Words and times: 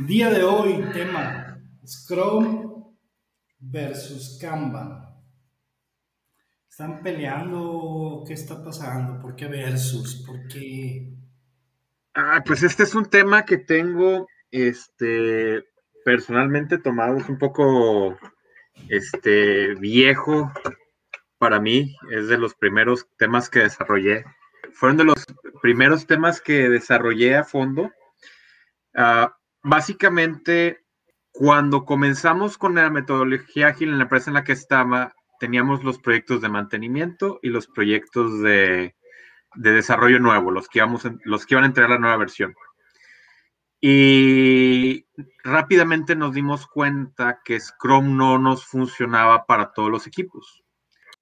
Día 0.00 0.28
de 0.28 0.42
hoy, 0.42 0.84
tema 0.92 1.56
Scrum 1.86 2.96
versus 3.60 4.38
Kanban. 4.40 5.04
¿Están 6.68 7.00
peleando? 7.00 8.24
¿Qué 8.26 8.32
está 8.32 8.62
pasando? 8.64 9.22
¿Por 9.22 9.36
qué 9.36 9.46
versus? 9.46 10.24
¿Por 10.26 10.48
qué? 10.48 11.14
Ah, 12.14 12.42
pues 12.44 12.64
este 12.64 12.82
es 12.82 12.96
un 12.96 13.04
tema 13.04 13.44
que 13.44 13.56
tengo, 13.56 14.26
este, 14.50 15.64
personalmente 16.04 16.78
tomado, 16.78 17.16
es 17.18 17.28
un 17.28 17.38
poco, 17.38 18.18
este, 18.88 19.76
viejo 19.76 20.52
para 21.38 21.60
mí, 21.60 21.96
es 22.10 22.26
de 22.26 22.38
los 22.38 22.56
primeros 22.56 23.06
temas 23.16 23.48
que 23.48 23.60
desarrollé. 23.60 24.24
Fueron 24.72 24.96
de 24.96 25.04
los 25.04 25.24
primeros 25.62 26.04
temas 26.08 26.40
que 26.40 26.68
desarrollé 26.68 27.36
a 27.36 27.44
fondo. 27.44 27.92
Ah, 28.92 29.36
básicamente, 29.64 30.84
cuando 31.32 31.84
comenzamos 31.84 32.56
con 32.56 32.76
la 32.76 32.90
metodología 32.90 33.68
ágil 33.68 33.88
en 33.88 33.98
la 33.98 34.04
empresa 34.04 34.30
en 34.30 34.34
la 34.34 34.44
que 34.44 34.52
estaba, 34.52 35.14
teníamos 35.40 35.82
los 35.82 35.98
proyectos 35.98 36.40
de 36.40 36.48
mantenimiento 36.48 37.40
y 37.42 37.48
los 37.48 37.66
proyectos 37.66 38.40
de, 38.40 38.94
desarrollo 39.56 40.20
nuevo, 40.20 40.50
los 40.52 40.68
que, 40.68 40.78
íbamos, 40.78 41.02
los 41.24 41.46
que 41.46 41.54
iban 41.54 41.64
a 41.64 41.68
entregar 41.68 41.90
la 41.90 41.98
nueva 41.98 42.18
versión. 42.18 42.54
Y 43.80 45.06
rápidamente 45.42 46.14
nos 46.14 46.32
dimos 46.32 46.66
cuenta 46.66 47.40
que 47.44 47.58
Scrum 47.58 48.16
no 48.16 48.38
nos 48.38 48.64
funcionaba 48.64 49.44
para 49.46 49.72
todos 49.72 49.90
los 49.90 50.06
equipos. 50.06 50.62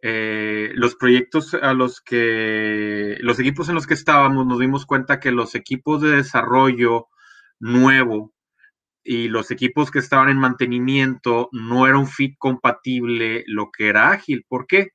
Eh, 0.01 0.71
los 0.75 0.97
proyectos 0.97 1.55
a 1.55 1.75
los 1.75 2.01
que, 2.01 3.17
los 3.21 3.39
equipos 3.39 3.69
en 3.69 3.77
los 3.77 3.87
que 3.87 3.95
estábamos, 3.95 4.47
nos 4.47 4.59
dimos 4.59 4.85
cuenta 4.85 5.21
que 5.21 5.31
los 5.31 5.55
equipos 5.55 6.03
de 6.03 6.17
desarrollo 6.17 7.09
nuevo 7.63 8.35
y 9.05 9.29
los 9.29 9.51
equipos 9.51 9.91
que 9.91 10.01
estaban 10.01 10.29
en 10.29 10.37
mantenimiento 10.37 11.49
no 11.53 11.87
era 11.87 11.99
un 11.99 12.07
fit 12.07 12.37
compatible 12.39 13.45
lo 13.47 13.71
que 13.71 13.89
era 13.89 14.11
ágil. 14.11 14.45
¿Por 14.49 14.67
qué? 14.67 14.91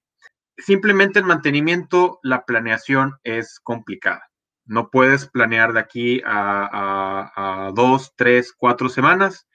Simplemente 0.57 1.19
en 1.19 1.25
mantenimiento 1.25 2.19
la 2.23 2.45
planeación 2.45 3.15
es 3.23 3.59
complicada. 3.61 4.29
No 4.65 4.89
puedes 4.89 5.27
planear 5.27 5.73
de 5.73 5.79
aquí 5.79 6.21
a, 6.25 7.71
dos, 7.73 8.13
tres, 8.15 8.53
cuatro 8.55 8.89
semanas 8.89 9.47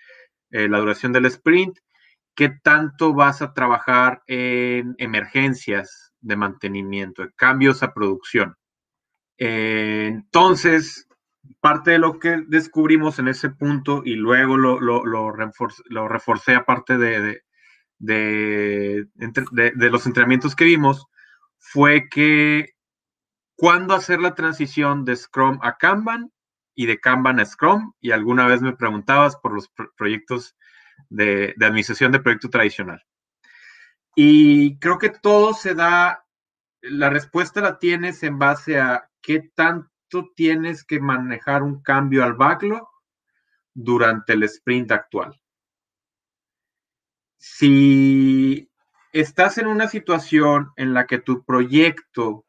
eh, 0.51 0.69
la 0.69 0.79
duración 0.79 1.13
del 1.13 1.27
sprint 1.27 1.79
qué 2.35 2.51
tanto 2.63 3.13
vas 3.13 3.43
a 3.43 3.53
trabajar 3.53 4.23
en 4.27 4.95
emergencias 4.99 6.13
de 6.21 6.37
mantenimiento, 6.37 7.25
cambios 7.37 7.83
a 7.83 7.93
producción. 7.93 8.57
entonces, 9.37 11.07
parte 11.61 11.93
de 11.93 11.99
lo 11.99 12.19
que 12.19 12.43
descubrimos 12.47 13.19
en 13.19 13.29
ese 13.29 13.51
punto 13.51 14.03
y 14.05 14.15
luego 14.15 14.57
lo, 14.57 14.81
lo, 14.81 15.33
reforcé 15.33 16.55
aparte 16.55 16.99
de, 16.99 17.43
de, 17.99 19.07
de, 19.15 19.91
los 19.91 20.07
entrenamientos 20.07 20.57
que 20.57 20.65
vimos, 20.65 21.07
fue 21.59 22.09
que 22.09 22.75
cuándo 23.57 23.95
hacer 23.95 24.21
la 24.21 24.35
transición 24.35 25.05
de 25.05 25.17
Scrum 25.17 25.59
a 25.63 25.77
Kanban 25.77 26.33
y 26.75 26.87
de 26.87 26.99
Kanban 26.99 27.41
a 27.41 27.45
Scrum. 27.45 27.93
Y 28.01 28.11
alguna 28.11 28.47
vez 28.47 28.61
me 28.61 28.77
preguntabas 28.77 29.37
por 29.37 29.53
los 29.53 29.71
proyectos 29.97 30.57
de, 31.09 31.55
administración 31.61 32.13
de 32.13 32.21
proyecto 32.21 32.51
tradicional. 32.51 33.03
Y 34.15 34.79
creo 34.79 34.99
que 34.99 35.11
todo 35.11 35.55
se 35.55 35.75
da, 35.75 36.27
la 36.81 37.09
respuesta 37.11 37.61
la 37.61 37.79
tienes 37.79 38.23
en 38.23 38.39
base 38.39 38.79
a 38.81 39.09
qué 39.23 39.51
tanto 40.13 40.31
tienes 40.35 40.85
que 40.85 41.01
manejar 41.01 41.63
un 41.63 41.83
cambio 41.83 42.25
al 42.25 42.35
backlog 42.35 42.87
durante 43.75 44.35
el 44.35 44.43
sprint 44.45 44.93
actual. 44.93 45.41
Si 47.39 48.71
estás 49.13 49.59
en 49.59 49.67
una 49.67 49.89
situación 49.89 50.71
en 50.77 50.95
la 50.95 51.07
que 51.07 51.19
tu 51.19 51.45
proyecto 51.45 52.45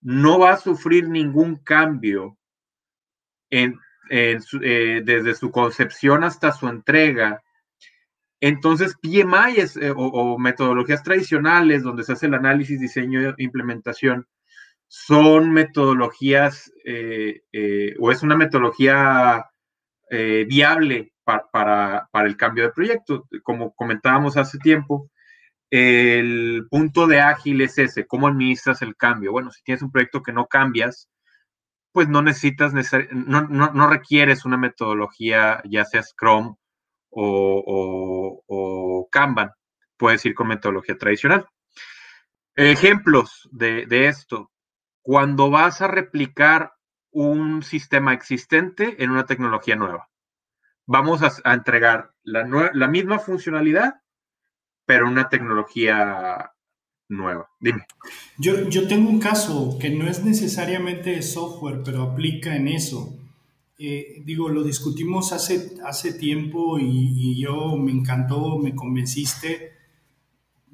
no 0.00 0.38
va 0.38 0.52
a 0.52 0.56
sufrir 0.56 1.08
ningún 1.08 1.56
cambio 1.56 2.38
eh, 3.50 3.72
desde 4.10 5.34
su 5.34 5.50
concepción 5.50 6.24
hasta 6.24 6.52
su 6.52 6.68
entrega 6.68 7.42
entonces, 8.40 8.96
PMI 9.02 9.58
eh, 9.80 9.92
o, 9.96 10.38
metodologías 10.38 11.02
tradicionales 11.02 11.82
donde 11.82 12.04
se 12.04 12.12
hace 12.12 12.26
el 12.26 12.34
análisis, 12.34 12.78
diseño 12.80 13.30
e 13.30 13.34
implementación, 13.38 14.26
son 14.88 15.52
metodologías 15.52 16.72
eh, 16.84 17.42
eh, 17.52 17.94
o 18.00 18.10
es 18.10 18.22
una 18.22 18.36
metodología 18.36 19.44
viable 20.10 21.12
para, 21.24 22.08
el 22.14 22.36
cambio 22.38 22.64
de 22.64 22.72
proyecto. 22.72 23.28
Como 23.42 23.74
comentábamos 23.74 24.38
hace 24.38 24.58
tiempo, 24.58 25.10
el 25.70 26.66
punto 26.70 27.06
de 27.06 27.20
ágil 27.20 27.60
es 27.60 27.76
ese, 27.78 28.06
cómo 28.06 28.28
administras 28.28 28.80
el 28.82 28.96
cambio. 28.96 29.32
Bueno, 29.32 29.50
si 29.50 29.62
tienes 29.62 29.82
un 29.82 29.92
proyecto 29.92 30.22
que 30.22 30.32
no 30.32 30.46
cambias, 30.46 31.10
pues 31.92 32.08
no 32.08 32.22
necesitas, 32.22 32.72
no, 33.10 33.42
no, 33.42 33.72
no 33.72 33.88
requieres 33.88 34.44
una 34.44 34.56
metodología, 34.56 35.62
ya 35.68 35.84
sea 35.84 36.02
Scrum 36.02 36.56
o, 37.10 38.42
o, 38.46 39.08
Kanban. 39.10 39.50
Puedes 39.96 40.24
ir 40.24 40.34
con 40.34 40.48
metodología 40.48 40.96
tradicional. 40.96 41.46
Ejemplos 42.54 43.48
de, 43.52 43.86
esto. 44.06 44.50
Cuando 45.08 45.48
vas 45.48 45.80
a 45.80 45.88
replicar 45.88 46.74
un 47.10 47.62
sistema 47.62 48.12
existente 48.12 49.02
en 49.02 49.08
una 49.08 49.24
tecnología 49.24 49.74
nueva. 49.74 50.10
Vamos 50.84 51.22
a, 51.22 51.54
entregar 51.54 52.12
la, 52.24 52.70
la, 52.74 52.88
misma 52.88 53.18
funcionalidad, 53.18 54.02
pero 54.84 55.08
una 55.08 55.30
tecnología 55.30 56.52
nueva. 57.08 57.48
Dime. 57.58 57.86
Yo, 58.36 58.68
yo 58.68 58.86
tengo 58.86 59.08
un 59.08 59.18
caso 59.18 59.78
que 59.80 59.88
no 59.88 60.06
es 60.06 60.22
necesariamente 60.22 61.22
software, 61.22 61.80
pero 61.82 62.02
aplica 62.02 62.54
en 62.54 62.68
eso. 62.68 63.16
Eh, 63.78 64.20
digo, 64.26 64.50
lo 64.50 64.62
discutimos 64.62 65.32
hace, 65.32 65.78
hace 65.86 66.12
tiempo 66.12 66.78
y, 66.78 67.40
yo 67.40 67.78
me 67.78 67.92
encantó, 67.92 68.58
me 68.58 68.74
convenciste. 68.74 69.77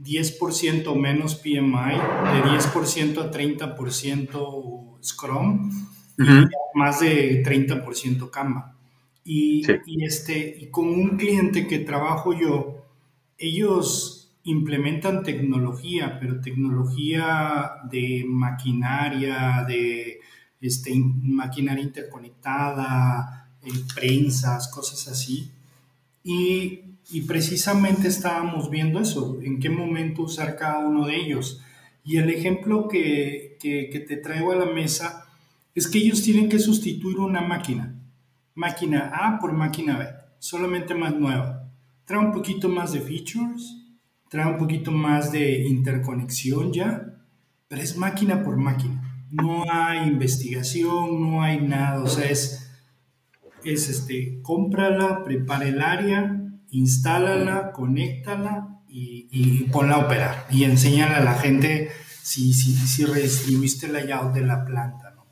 10% 0.02 0.94
menos 0.96 1.36
PMI, 1.36 1.94
de 2.32 2.42
10% 2.42 3.18
a 3.18 3.30
30% 3.30 4.98
Scrum, 5.02 5.70
y 6.18 6.78
más 6.78 7.00
de 7.00 7.42
30% 7.42 8.30
Kanban. 8.30 8.72
Y, 9.24 9.64
y, 9.86 10.04
este, 10.04 10.56
y 10.60 10.66
con 10.66 10.88
un 10.88 11.16
cliente 11.16 11.66
que 11.66 11.78
trabajo 11.78 12.32
yo, 12.32 12.84
ellos 13.38 14.24
implementan 14.44 15.22
tecnología, 15.22 16.18
pero 16.20 16.40
tecnología 16.40 17.72
de 17.90 18.24
maquinaria, 18.28 19.64
de 19.66 20.20
este, 20.60 20.94
maquinaria 20.94 21.82
interconectada, 21.82 23.48
eh, 23.62 23.70
prensas, 23.94 24.68
cosas 24.68 25.08
así. 25.08 25.50
Y, 26.22 26.80
precisamente 27.26 28.08
estábamos 28.08 28.70
viendo 28.70 29.00
eso, 29.00 29.38
en 29.42 29.60
qué 29.60 29.70
momento 29.70 30.22
usar 30.22 30.56
cada 30.56 30.78
uno 30.78 31.06
de 31.06 31.16
ellos. 31.16 31.62
Y 32.02 32.16
el 32.16 32.30
ejemplo 32.30 32.88
que, 32.88 33.56
te 33.60 34.16
traigo 34.18 34.52
a 34.52 34.56
la 34.56 34.66
mesa 34.66 35.26
es 35.74 35.86
que 35.86 35.98
ellos 35.98 36.22
tienen 36.22 36.48
que 36.48 36.58
sustituir 36.58 37.18
una 37.18 37.40
máquina, 37.40 37.94
máquina 38.54 39.10
A 39.14 39.38
por 39.38 39.52
máquina 39.52 39.98
B, 39.98 40.06
solamente 40.38 40.94
más 40.94 41.14
nueva. 41.14 41.70
Trae 42.04 42.20
un 42.20 42.32
poquito 42.32 42.68
más 42.68 42.92
de 42.92 43.00
features, 43.00 43.76
trae 44.28 44.50
un 44.50 44.58
poquito 44.58 44.90
más 44.90 45.32
de 45.32 45.66
interconexión 45.66 46.72
ya, 46.72 47.16
pero 47.68 47.82
es 47.82 47.96
máquina 47.96 48.42
por 48.42 48.56
máquina 48.56 49.14
no 49.34 49.64
hay 49.68 50.08
investigación, 50.08 51.20
no 51.20 51.42
hay 51.42 51.60
nada, 51.60 52.02
o 52.02 52.06
sea, 52.06 52.30
es, 52.30 52.70
es 53.64 53.88
este, 53.88 54.40
cómprala, 54.42 55.24
prepara 55.24 55.66
el 55.66 55.82
área, 55.82 56.43
instálala, 56.74 57.72
conéctala 57.72 58.80
y, 58.88 59.28
y 59.30 59.64
ponla 59.64 59.96
a 59.96 60.06
operar 60.06 60.46
y 60.50 60.64
enséñale 60.64 61.14
a 61.14 61.24
la 61.24 61.34
gente 61.34 61.90
si, 62.22 62.52
si, 62.52 62.74
si 62.74 63.04
redistribuiste 63.04 63.86
el 63.86 63.92
layout 63.92 64.32
de 64.32 64.42
la 64.42 64.64
planta, 64.64 65.12
¿no? 65.14 65.26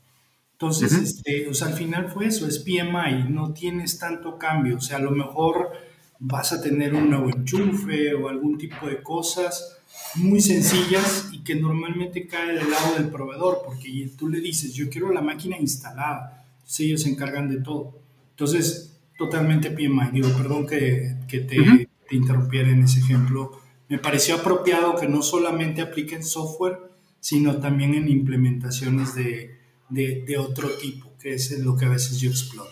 Entonces, 0.53 0.93
este, 0.93 1.49
o 1.49 1.53
sea, 1.53 1.67
al 1.67 1.73
final 1.73 2.09
fue 2.09 2.27
eso, 2.27 2.47
es 2.47 2.59
PMI, 2.59 3.29
no 3.29 3.51
tienes 3.51 3.99
tanto 3.99 4.37
cambio, 4.37 4.77
o 4.77 4.81
sea, 4.81 4.97
a 4.97 5.01
lo 5.01 5.11
mejor 5.11 5.71
vas 6.19 6.53
a 6.53 6.61
tener 6.61 6.93
un 6.93 7.09
nuevo 7.09 7.29
enchufe 7.29 8.13
o 8.13 8.29
algún 8.29 8.57
tipo 8.57 8.87
de 8.87 9.01
cosas, 9.01 9.77
muy 10.15 10.39
sencillas 10.39 11.29
y 11.33 11.43
que 11.43 11.55
normalmente 11.55 12.27
cae 12.27 12.55
del 12.55 12.69
lado 12.69 12.93
del 12.95 13.09
proveedor, 13.09 13.63
porque 13.65 14.09
tú 14.17 14.29
le 14.29 14.39
dices, 14.39 14.73
yo 14.73 14.89
quiero 14.89 15.11
la 15.11 15.21
máquina 15.21 15.57
instalada, 15.57 16.45
entonces 16.57 16.79
ellos 16.81 17.01
se 17.01 17.09
encargan 17.09 17.49
de 17.49 17.57
todo. 17.61 17.99
Entonces, 18.29 18.93
totalmente 19.17 19.71
PMI. 19.71 20.11
Digo, 20.11 20.29
perdón 20.37 20.67
que, 20.67 21.12
que 21.27 21.39
te, 21.39 21.87
interrumpiera 22.11 22.69
en 22.69 22.83
ese 22.83 22.99
ejemplo. 22.99 23.59
Me 23.89 23.97
pareció 23.97 24.35
apropiado 24.35 24.95
que 24.95 25.07
no 25.07 25.21
solamente 25.21 25.81
apliquen 25.81 26.23
software, 26.23 26.79
sino 27.19 27.57
también 27.57 27.93
en 27.93 28.07
implementaciones 28.07 29.15
de, 29.15 29.59
de, 29.89 30.23
de 30.27 30.37
otro 30.37 30.69
tipo, 30.77 31.11
que 31.19 31.33
es 31.33 31.57
lo 31.59 31.75
que 31.75 31.85
a 31.85 31.89
veces 31.89 32.19
yo 32.19 32.29
exploro. 32.29 32.69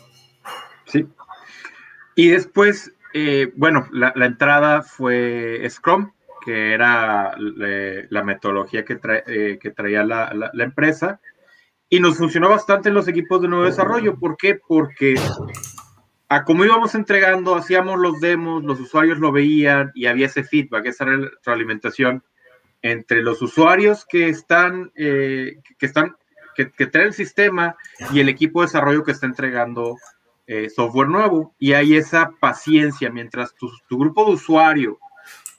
Sí. 0.86 1.08
Y 2.16 2.30
después, 2.30 2.94
eh, 3.14 3.52
bueno, 3.56 3.88
la, 3.92 4.14
entrada 4.26 4.82
fue 4.82 5.66
Scrum, 5.70 6.12
que 6.44 6.74
era 6.74 7.36
la 7.38 8.24
metodología 8.24 8.84
que, 8.84 9.00
eh, 9.28 9.58
que 9.62 9.72
traía 9.72 10.04
la, 10.04 10.52
empresa. 10.60 11.20
Y 11.90 12.00
nos 12.00 12.18
funcionó 12.18 12.50
bastante 12.50 12.90
en 12.90 12.96
los 12.96 13.08
equipos 13.08 13.42
de 13.42 13.48
nuevo 13.48 13.66
desarrollo. 13.66 14.18
¿Por 14.18 14.38
qué? 14.38 14.56
Porque 14.56 15.16
a 16.32 16.46
como 16.46 16.64
íbamos 16.64 16.96
entregando, 16.96 17.56
hacíamos 17.56 18.00
los 18.00 18.22
demos, 18.22 18.64
los 18.64 18.80
usuarios 18.80 19.20
lo 19.20 19.34
veían 19.34 19.92
y 19.94 20.06
había 20.06 20.28
ese 20.28 20.46
feedback, 20.46 20.86
esa 20.86 21.04
retroalimentación 21.04 22.24
entre 22.82 23.22
los 23.22 23.42
usuarios 23.42 24.06
que 24.06 24.30
están, 24.30 24.94
eh, 24.96 25.58
que 25.78 25.86
están, 25.86 26.16
que, 26.56 26.88
traen 26.88 27.08
el 27.08 27.14
sistema 27.14 27.76
y 28.14 28.22
el 28.22 28.30
equipo 28.30 28.62
de 28.62 28.68
desarrollo 28.68 29.04
que 29.04 29.12
está 29.12 29.26
entregando 29.26 29.98
eh, 30.48 30.70
software 30.70 31.10
nuevo. 31.10 31.54
Y 31.60 31.74
hay 31.74 31.98
esa 31.98 32.32
paciencia 32.40 33.10
mientras 33.10 33.54
tu, 33.56 33.70
grupo 33.90 34.24
de 34.24 34.32
usuario 34.32 35.00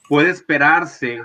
puede 0.09 0.31
esperarse 0.31 1.21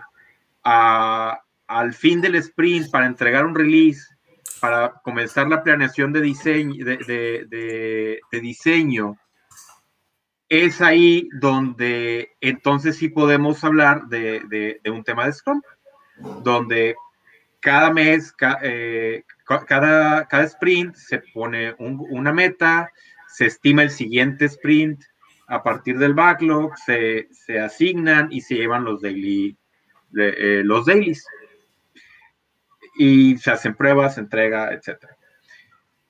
al 0.63 1.95
fin 1.95 2.21
del 2.21 2.35
sprint 2.35 2.91
para 2.91 3.07
entregar 3.07 3.47
un 3.47 3.55
release, 3.55 4.15
para 4.61 4.93
comenzar 5.03 5.49
la 5.49 5.63
planeación 5.63 6.13
de 6.13 6.21
diseño, 6.21 6.85
de 6.85 8.21
diseño 8.31 9.17
es 10.49 10.81
ahí 10.81 11.29
donde 11.41 12.37
entonces 12.41 12.97
sí 12.97 13.09
podemos 13.09 13.63
hablar 13.65 14.07
de, 14.09 14.81
un 14.87 15.05
tema 15.05 15.27
de 15.27 15.33
Scrum, 15.33 15.61
donde 16.43 16.97
cada 17.61 17.93
mes, 17.93 18.35
eh, 18.63 19.25
cada, 19.67 20.27
cada 20.27 20.45
sprint 20.45 20.95
se 20.95 21.19
pone 21.35 21.75
una 21.79 22.33
meta, 22.33 22.91
se 23.29 23.47
estima 23.47 23.83
el 23.83 23.91
siguiente 23.91 24.47
sprint, 24.47 25.03
a 25.49 25.63
partir 25.63 25.99
del 25.99 26.15
backlog 26.15 26.77
se, 26.77 27.27
asignan 27.59 28.29
y 28.31 28.43
se 28.43 28.55
llevan 28.55 28.85
los, 28.85 29.01
daily, 29.01 29.57
eh, 30.17 30.63
los 30.65 30.87
dailies. 30.87 31.27
Y 32.99 33.39
se 33.39 33.51
hacen 33.53 33.75
pruebas, 33.75 34.15
se 34.15 34.21
entrega, 34.21 34.73
etc. 34.73 35.07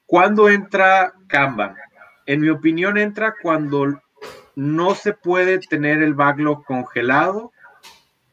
¿Cuándo 0.07 0.49
entra 0.49 1.13
Kanban? 1.29 1.77
En 2.27 2.41
mi 2.41 2.49
opinión 2.49 2.99
entra 2.99 3.35
cuando 3.41 4.01
no 4.59 4.97
se 4.97 5.13
puede 5.13 5.61
tener 5.61 6.03
el 6.03 6.15
backlog 6.15 6.65
congelado 6.65 7.53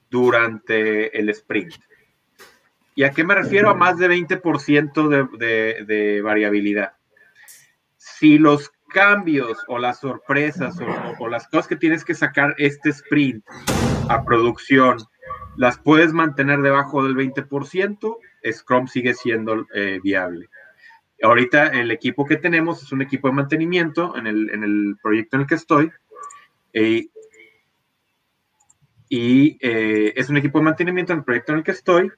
durante 0.09 1.15
el 1.19 1.29
sprint. 1.29 1.75
¿Y 2.95 3.03
a 3.03 3.11
qué 3.11 3.23
me 3.23 3.35
refiero? 3.35 3.69
A 3.69 3.75
más 3.75 3.99
de 3.99 4.09
20% 4.09 5.37
de, 5.37 6.21
variabilidad. 6.23 6.93
Si 7.97 8.39
los 8.39 8.71
cambios 8.89 9.63
o 9.67 9.77
las 9.77 9.99
sorpresas 9.99 10.75
o, 11.19 11.27
las 11.27 11.47
cosas 11.47 11.67
que 11.67 11.75
tienes 11.75 12.03
que 12.03 12.15
sacar 12.15 12.55
este 12.57 12.89
sprint 12.89 13.45
a 14.09 14.23
producción 14.23 14.97
las 15.57 15.77
puedes 15.77 16.11
mantener 16.11 16.59
debajo 16.61 17.03
del 17.03 17.15
20%, 17.15 18.17
Scrum 18.51 18.87
sigue 18.87 19.13
siendo 19.13 19.67
eh, 19.75 19.99
viable. 20.01 20.49
Ahorita 21.21 21.67
el 21.67 21.91
equipo 21.91 22.25
que 22.25 22.37
tenemos 22.37 22.81
es 22.81 22.91
un 22.91 23.03
equipo 23.03 23.27
de 23.27 23.35
mantenimiento 23.35 24.17
en 24.17 24.25
el, 24.25 24.49
en 24.49 24.63
el 24.63 24.95
proyecto 25.03 25.37
en 25.37 25.41
el 25.43 25.47
que 25.47 25.55
estoy, 25.55 25.91
eh, 26.77 27.07
y 29.07 29.57
eh, 29.61 30.13
es 30.15 30.29
un 30.29 30.35
equipo 30.35 30.59
de 30.59 30.65
mantenimiento 30.65 31.13
en 31.13 31.19
el 31.19 31.25
proyecto 31.25 31.53
en 31.53 31.59
el 31.59 31.63
que 31.63 31.71
estoy. 31.71 32.11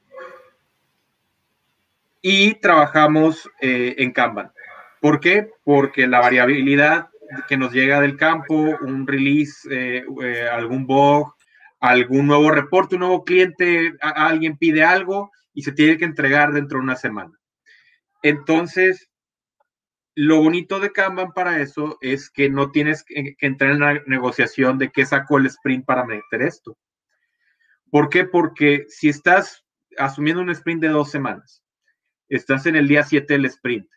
Y 2.21 2.55
trabajamos 2.55 3.49
eh, 3.61 3.93
en 3.99 4.11
Kanban. 4.11 4.51
¿Por 4.99 5.19
qué? 5.19 5.51
Porque 5.63 6.07
la 6.07 6.19
variabilidad 6.19 7.09
que 7.47 7.55
nos 7.55 7.71
llega 7.71 8.01
del 8.01 8.17
campo, 8.17 8.55
un 8.81 9.05
release, 9.05 9.69
algún 10.51 10.87
bug, 10.87 11.35
algún 11.79 12.25
nuevo 12.25 12.49
reporte, 12.49 12.95
un 12.95 13.01
nuevo 13.01 13.23
cliente, 13.23 13.93
alguien 14.01 14.57
pide 14.57 14.83
algo 14.83 15.31
y 15.53 15.61
se 15.61 15.73
tiene 15.73 15.97
que 15.97 16.05
entregar 16.05 16.51
dentro 16.51 16.79
de 16.79 16.83
una 16.83 16.95
semana. 16.95 17.37
Entonces, 18.23 19.09
lo 20.19 20.41
bonito 20.41 20.79
de 20.79 20.91
Kanban 20.91 21.31
para 21.31 21.61
eso 21.61 21.99
es 22.01 22.31
que 22.31 22.49
no 22.49 22.71
tienes 22.71 23.03
que, 23.03 23.35
entrar 23.39 23.69
en 23.69 23.79
la 23.79 24.01
negociación 24.07 24.79
de 24.79 24.89
qué 24.89 25.05
sacó 25.05 25.37
el 25.37 25.45
sprint 25.45 25.85
para 25.85 26.05
meter 26.05 26.41
esto. 26.41 26.75
¿Por 27.91 28.09
qué? 28.09 28.25
Porque 28.25 28.85
si 28.89 29.09
estás 29.09 29.63
asumiendo 29.95 30.41
un 30.41 30.49
sprint 30.49 30.81
de 30.81 30.87
dos 30.87 31.11
semanas, 31.11 31.63
estás 32.29 32.65
en 32.65 32.75
el 32.75 32.87
día 32.87 33.03
7 33.03 33.31
del 33.31 33.45
sprint, 33.45 33.87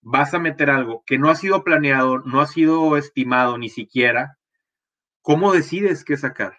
vas 0.00 0.34
a 0.34 0.40
meter 0.40 0.70
algo 0.70 1.04
que 1.06 1.18
no 1.18 1.30
ha 1.30 1.36
sido 1.36 1.62
planeado, 1.62 2.18
no 2.18 2.40
ha 2.40 2.48
sido 2.48 2.96
estimado 2.96 3.56
ni 3.56 3.68
siquiera, 3.68 4.38
¿cómo 5.22 5.52
decides 5.52 6.02
qué 6.02 6.16
sacar? 6.16 6.58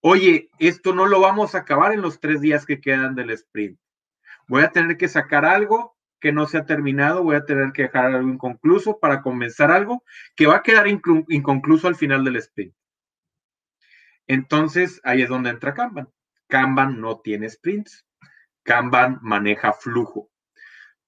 Oye, 0.00 0.50
esto 0.58 0.92
no 0.92 1.06
lo 1.06 1.20
vamos 1.20 1.54
a 1.54 1.58
acabar 1.58 1.92
en 1.92 2.02
los 2.02 2.18
tres 2.18 2.40
días 2.40 2.66
que 2.66 2.80
quedan 2.80 3.14
del 3.14 3.30
sprint. 3.30 3.78
Voy 4.48 4.64
a 4.64 4.72
tener 4.72 4.96
que 4.96 5.06
sacar 5.06 5.44
algo 5.44 5.97
que 6.20 6.32
no 6.32 6.46
se 6.46 6.58
ha 6.58 6.66
terminado, 6.66 7.22
voy 7.22 7.36
a 7.36 7.44
tener 7.44 7.72
que 7.72 7.82
dejar 7.82 8.06
algo 8.06 8.28
inconcluso 8.28 8.98
para 8.98 9.22
comenzar 9.22 9.70
algo 9.70 10.02
que 10.36 10.46
va 10.46 10.56
a 10.56 10.62
quedar 10.62 10.86
inconcluso 10.88 11.88
al 11.88 11.96
final 11.96 12.24
del 12.24 12.36
sprint. 12.36 12.74
Entonces, 14.26 15.00
ahí 15.04 15.22
es 15.22 15.28
donde 15.28 15.50
entra 15.50 15.74
Kanban. 15.74 16.08
Kanban 16.48 17.00
no 17.00 17.20
tiene 17.20 17.48
sprints. 17.48 18.06
Kanban 18.62 19.18
maneja 19.22 19.72
flujo. 19.72 20.30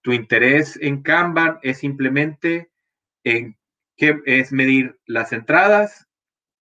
Tu 0.03 0.13
interés 0.13 0.79
en 0.81 1.03
Kanban 1.03 1.59
es 1.63 1.79
simplemente 1.79 2.71
en 3.25 3.59
es 4.25 4.53
medir 4.53 4.99
las 5.05 5.33
entradas, 5.33 6.09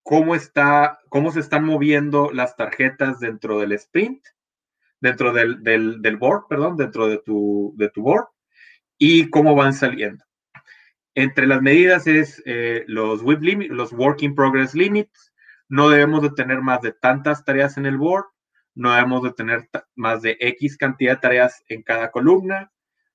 cómo 0.02 0.34
está, 0.34 0.98
cómo 1.08 1.30
se 1.30 1.40
están 1.40 1.64
moviendo 1.64 2.32
las 2.32 2.56
tarjetas 2.56 3.20
dentro 3.20 3.60
del 3.60 3.72
sprint, 3.72 4.24
dentro 5.00 5.32
del, 5.32 5.62
del 5.62 6.16
board, 6.16 6.46
perdón, 6.48 6.76
dentro 6.76 7.06
de 7.06 7.18
tu, 7.18 7.74
de 7.76 7.90
tu 7.90 8.02
board, 8.02 8.26
y 8.98 9.30
cómo 9.30 9.54
van 9.54 9.72
saliendo. 9.72 10.24
Entre 11.14 11.46
las 11.46 11.62
medidas 11.62 12.06
es 12.06 12.42
eh, 12.46 12.84
los 12.86 13.22
WIP 13.22 13.42
limit, 13.42 13.70
los 13.70 13.92
Working 13.92 14.34
Progress 14.34 14.74
Limits. 14.74 15.32
No 15.68 15.88
debemos 15.88 16.22
de 16.22 16.30
tener 16.30 16.60
más 16.60 16.80
de 16.80 16.92
tantas 16.92 17.44
tareas 17.44 17.76
en 17.76 17.86
el 17.86 17.96
board. 17.96 18.26
No 18.74 18.92
debemos 18.92 19.22
de 19.22 19.32
tener 19.32 19.68
más 19.96 20.22
de 20.22 20.36
X 20.38 20.76
cantidad 20.76 21.14
de 21.14 21.20
tareas 21.20 21.64
en 21.68 21.82
cada 21.82 22.10
columna. 22.10 22.70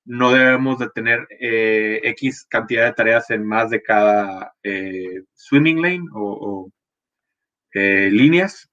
No 0.05 0.33
debemos 0.33 0.79
de 0.79 0.89
tener 0.89 1.25
eh, 1.39 2.01
X 2.03 2.45
cantidad 2.49 2.85
de 2.85 2.93
tareas 2.93 3.29
en 3.29 3.45
más 3.45 3.69
de 3.69 3.81
cada 3.81 4.53
eh, 4.63 5.23
swimming 5.33 5.81
lane 5.81 6.03
o, 6.13 6.69
líneas. 7.73 8.69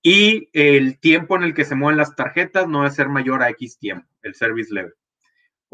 Y 0.00 0.48
el 0.52 1.00
tiempo 1.00 1.36
en 1.36 1.42
el 1.42 1.54
que 1.54 1.64
se 1.64 1.74
mueven 1.74 1.98
las 1.98 2.14
tarjetas 2.14 2.68
no 2.68 2.82
debe 2.82 2.94
ser 2.94 3.08
mayor 3.08 3.42
a 3.42 3.50
X 3.50 3.78
tiempo, 3.78 4.08
el 4.22 4.34
service 4.34 4.72
level 4.72 4.94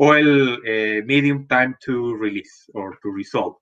o 0.03 0.15
el 0.15 0.63
eh, 0.65 1.03
medium 1.05 1.47
time 1.47 1.77
to 1.79 2.17
release 2.17 2.71
or 2.73 2.99
to 3.03 3.13
resolve. 3.15 3.59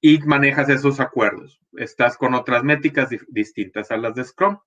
Y 0.00 0.20
manejas 0.20 0.70
esos 0.70 1.00
acuerdos. 1.00 1.60
Estás 1.72 2.16
con 2.16 2.32
otras 2.32 2.64
métricas 2.64 3.10
distintas 3.28 3.90
a 3.90 3.98
las 3.98 4.14
de 4.14 4.24
Scrum. 4.24 4.58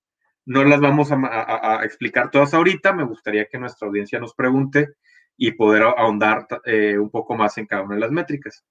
No 0.44 0.62
las 0.62 0.80
vamos 0.80 1.08
a, 1.10 1.80
explicar 1.82 2.30
todas 2.30 2.54
ahorita. 2.54 2.92
Me 2.92 3.02
gustaría 3.02 3.46
que 3.46 3.58
nuestra 3.58 3.88
audiencia 3.88 4.20
nos 4.20 4.34
pregunte 4.34 4.90
y 5.36 5.50
poder 5.50 5.82
ahondar 5.82 6.46
eh, 6.64 6.96
un 6.96 7.10
poco 7.10 7.34
más 7.34 7.58
en 7.58 7.66
cada 7.66 7.82
una 7.82 7.96
de 7.96 8.00
las 8.02 8.12
métricas. 8.12 8.64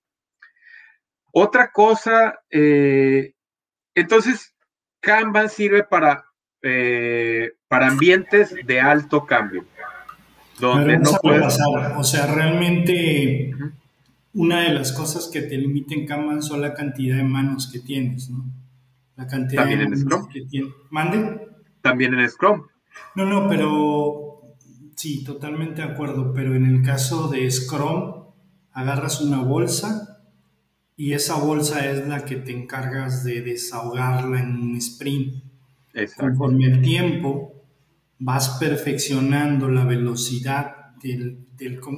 Otra 1.33 1.71
cosa, 1.73 2.39
eh, 2.49 3.33
entonces, 3.95 4.55
Kanban 5.01 5.49
sirve 5.49 5.83
para, 5.83 6.23
para 7.67 7.87
ambientes 7.87 8.55
de 8.65 8.79
alto 8.79 9.25
cambio 9.25 9.65
donde 10.59 10.97
no 10.99 11.11
puede 11.21 11.39
pasar. 11.39 11.95
O 11.97 12.03
sea, 12.03 12.27
realmente 12.27 13.53
una 14.33 14.61
de 14.61 14.73
las 14.73 14.91
cosas 14.91 15.29
que 15.31 15.41
te 15.41 15.57
limita 15.57 15.93
en 15.93 16.05
Kanban 16.05 16.41
son 16.41 16.61
la 16.61 16.73
cantidad 16.73 17.17
de 17.17 17.23
manos 17.23 17.69
que 17.71 17.79
tienes, 17.79 18.29
¿no? 18.29 18.45
La 19.15 19.27
cantidad 19.27 19.63
También 19.63 19.81
en 19.81 19.97
Scrum. 19.97 20.27
que 20.29 20.41
tienes. 20.41 20.71
¿Mande? 20.89 21.47
También 21.81 22.13
en 22.13 22.29
Scrum. 22.29 22.63
No, 23.15 23.25
no, 23.25 23.47
pero 23.49 24.55
sí, 24.95 25.23
totalmente 25.23 25.81
de 25.81 25.89
acuerdo. 25.89 26.33
Pero 26.33 26.55
en 26.55 26.65
el 26.65 26.81
caso 26.81 27.27
de 27.27 27.49
Scrum, 27.49 28.23
agarras 28.71 29.21
una 29.21 29.41
bolsa 29.41 30.23
y 30.95 31.13
esa 31.13 31.35
bolsa 31.35 31.89
es 31.89 32.07
la 32.07 32.25
que 32.25 32.37
te 32.37 32.51
encargas 32.51 33.23
de 33.23 33.41
desahogarla 33.41 34.39
en 34.39 34.55
un 34.55 34.75
sprint. 34.77 35.43
Exacto. 35.93 36.25
Conforme 36.27 36.65
el 36.67 36.81
tiempo 36.81 37.50
vas 38.23 38.57
perfeccionando 38.59 39.67
la 39.67 39.83
velocidad 39.83 40.95
del, 41.01 41.47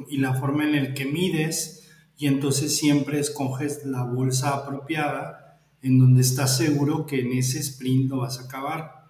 y 0.10 0.18
la 0.18 0.34
forma 0.34 0.64
en 0.64 0.82
la 0.82 0.94
que 0.94 1.06
mides 1.06 1.90
y 2.18 2.28
entonces 2.28 2.76
siempre 2.78 3.20
escoges 3.20 3.86
la 3.86 4.04
bolsa 4.04 4.52
apropiada 4.52 5.60
en 5.82 6.00
donde 6.00 6.22
estás 6.22 6.56
seguro 6.56 7.06
que 7.06 7.20
en 7.20 7.34
ese 7.34 7.60
sprint 7.60 8.10
lo 8.10 8.20
vas 8.20 8.40
a 8.40 8.46
acabar. 8.46 9.04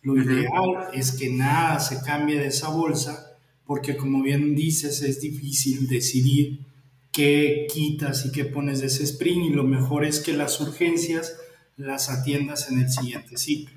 Lo 0.00 0.16
ideal 0.16 0.88
es 0.94 1.12
que 1.12 1.28
nada 1.28 1.78
se 1.80 2.00
cambie 2.00 2.38
de 2.38 2.46
esa 2.46 2.70
bolsa 2.70 3.36
porque 3.66 3.98
como 3.98 4.22
bien 4.22 4.54
dices 4.54 5.02
es 5.02 5.20
difícil 5.20 5.86
decidir 5.86 6.60
qué 7.12 7.66
quitas 7.70 8.24
y 8.24 8.32
qué 8.32 8.46
pones 8.46 8.80
de 8.80 8.86
ese 8.86 9.04
sprint 9.04 9.50
y 9.50 9.54
lo 9.54 9.64
mejor 9.64 10.06
es 10.06 10.20
que 10.20 10.32
las 10.32 10.58
urgencias 10.62 11.36
las 11.76 12.08
atiendas 12.08 12.70
en 12.70 12.78
el 12.78 12.90
siguiente 12.90 13.36
ciclo. 13.36 13.76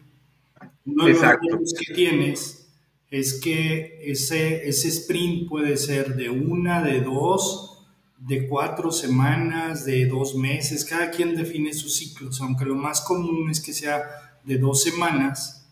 Uno 0.85 1.05
de 1.05 1.13
los 1.13 1.73
que 1.73 1.93
tienes 1.93 2.66
es 3.09 3.39
que 3.41 3.99
ese, 4.03 4.67
ese 4.67 4.89
sprint 4.89 5.47
puede 5.47 5.77
ser 5.77 6.15
de 6.15 6.29
una, 6.29 6.83
de 6.83 7.01
dos, 7.01 7.85
de 8.17 8.47
cuatro 8.47 8.91
semanas, 8.91 9.85
de 9.85 10.05
dos 10.07 10.35
meses, 10.35 10.83
cada 10.83 11.11
quien 11.11 11.35
define 11.35 11.73
sus 11.73 11.95
ciclos, 11.95 12.41
aunque 12.41 12.65
lo 12.65 12.75
más 12.75 13.01
común 13.01 13.49
es 13.49 13.61
que 13.61 13.73
sea 13.73 14.01
de 14.43 14.57
dos 14.57 14.81
semanas, 14.81 15.69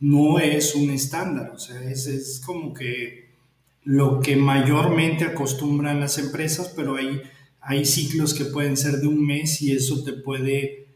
no 0.00 0.38
es 0.38 0.74
un 0.74 0.90
estándar, 0.90 1.50
o 1.50 1.58
sea, 1.58 1.82
es, 1.90 2.06
es 2.06 2.40
como 2.44 2.72
que 2.72 3.28
lo 3.82 4.20
que 4.20 4.36
mayormente 4.36 5.24
acostumbran 5.24 6.00
las 6.00 6.18
empresas, 6.18 6.72
pero 6.74 6.96
hay, 6.96 7.22
hay 7.60 7.84
ciclos 7.84 8.32
que 8.32 8.44
pueden 8.44 8.76
ser 8.76 8.98
de 8.98 9.08
un 9.08 9.26
mes 9.26 9.60
y 9.62 9.72
eso 9.72 10.04
te 10.04 10.12
puede 10.12 10.88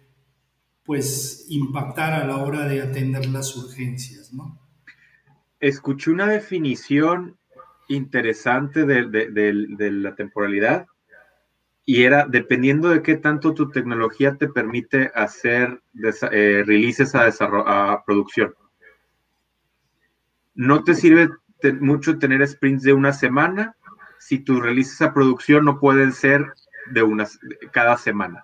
pues 0.85 1.47
impactar 1.49 2.13
a 2.13 2.27
la 2.27 2.39
hora 2.39 2.67
de 2.67 2.83
atender 2.83 3.27
las 3.27 3.57
urgencias, 3.57 4.33
¿no? 4.33 4.62
Escuché 5.62 6.11
una 6.11 6.26
definición 6.26 7.38
interesante 7.88 8.85
de, 8.85 9.90
la 9.92 10.14
temporalidad 10.14 10.87
y 11.85 12.02
era 12.02 12.26
dependiendo 12.26 12.88
de 12.88 13.02
qué 13.02 13.16
tanto 13.16 13.54
tu 13.54 13.71
tecnología 13.71 14.37
te 14.37 14.49
permite 14.49 15.11
hacer 15.14 15.81
eh, 16.33 16.64
releases 16.66 17.14
a, 17.14 17.28
a 17.28 18.04
producción. 18.04 18.54
No 20.54 20.85
te 20.85 20.95
sirve 20.95 21.31
mucho 21.81 22.19
tener 22.19 22.47
sprints 22.47 22.83
de 22.83 22.92
una 22.92 23.12
semana 23.12 23.76
si 24.19 24.40
tus 24.40 24.61
releases 24.61 25.00
a 25.00 25.14
producción 25.14 25.64
no 25.64 25.78
pueden 25.78 26.12
ser 26.12 26.52
de 26.90 27.04
unas 27.04 27.38
cada 27.73 27.97
semana. 27.97 28.42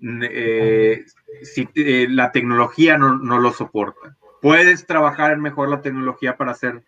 Eh, 0.00 1.04
si 1.42 1.68
eh, 1.74 2.06
la 2.08 2.32
tecnología 2.32 2.96
no, 2.96 3.16
lo 3.16 3.52
soporta. 3.52 4.16
Puedes 4.40 4.86
trabajar 4.86 5.36
mejor 5.38 5.68
la 5.68 5.82
tecnología 5.82 6.36
para 6.36 6.52
hacer 6.52 6.82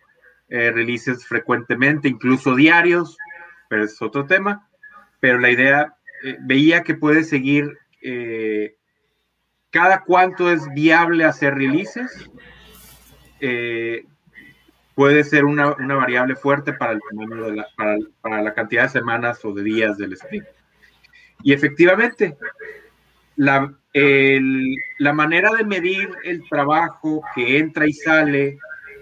eh, 0.49 0.71
releases 0.71 1.25
frecuentemente, 1.25 2.07
incluso 2.07 2.55
diarios, 2.55 3.17
pero 3.69 3.83
es 3.83 4.01
otro 4.01 4.25
tema. 4.25 4.67
Pero 5.19 5.39
la 5.39 5.51
idea, 5.51 5.95
veía 6.41 6.83
que 6.83 6.95
puedes 6.95 7.29
seguir 7.29 7.77
cada 9.69 10.03
cuánto 10.03 10.51
es 10.51 10.67
viable 10.73 11.23
hacer 11.23 11.55
releases 11.55 12.29
puede 14.95 15.23
ser 15.23 15.45
una, 15.45 15.75
variable 15.75 16.35
fuerte 16.35 16.73
para 16.73 16.93
el 16.93 16.99
tamaño 17.09 17.45
de 17.45 17.55
la, 17.55 17.67
para, 18.21 18.41
la 18.41 18.53
cantidad 18.53 18.83
de 18.83 18.89
semanas 18.89 19.43
o 19.43 19.53
de 19.53 19.63
días 19.63 19.97
del 19.97 20.13
sprint. 20.13 20.45
Y 21.43 21.53
efectivamente, 21.53 22.37
la, 23.35 23.73
la 23.93 25.13
manera 25.13 25.51
de 25.53 25.63
medir 25.63 26.09
el 26.23 26.47
trabajo 26.49 27.21
que 27.35 27.57
entra 27.57 27.87
y 27.87 27.93
sale 27.93 28.57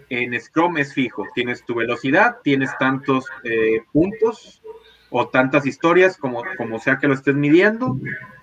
en 0.09 0.39
Scrum 0.39 0.77
es 0.77 0.93
fijo. 0.93 1.25
Tienes 1.33 1.63
tu 1.65 1.75
velocidad, 1.75 2.37
tienes 2.43 2.77
tantos 2.77 3.25
eh, 3.43 3.81
puntos 3.91 4.61
o 5.09 5.27
tantas 5.27 5.65
historias 5.65 6.17
como, 6.17 6.43
como 6.57 6.79
sea 6.79 6.97
que 6.97 7.07
lo 7.07 7.13
estés 7.13 7.35
midiendo, 7.35 7.97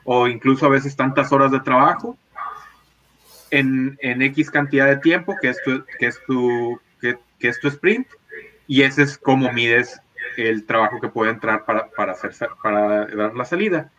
o 0.04 0.28
incluso 0.28 0.66
a 0.66 0.70
veces 0.70 0.96
tantas 0.96 1.32
horas 1.32 1.50
de 1.50 1.60
trabajo 1.60 2.18
en, 3.50 3.98
en 4.00 4.22
X 4.22 4.50
cantidad 4.50 4.86
de 4.86 4.96
tiempo, 4.96 5.34
que 5.40 5.48
es 5.48 5.62
tu, 5.62 5.84
que 5.98 6.06
es 6.06 6.20
tu 6.26 6.78
que 7.00 7.48
es 7.48 7.60
tu 7.60 7.68
sprint, 7.68 8.08
y 8.66 8.82
ese 8.82 9.02
es 9.02 9.16
como 9.16 9.52
mides 9.52 10.00
el 10.36 10.66
trabajo 10.66 11.00
que 11.00 11.08
puede 11.08 11.30
entrar 11.30 11.64
para, 11.64 11.88
para, 11.90 12.12
hacer, 12.12 12.32
para 12.62 13.06
dar 13.06 13.34
la 13.34 13.44
salida. 13.44 13.90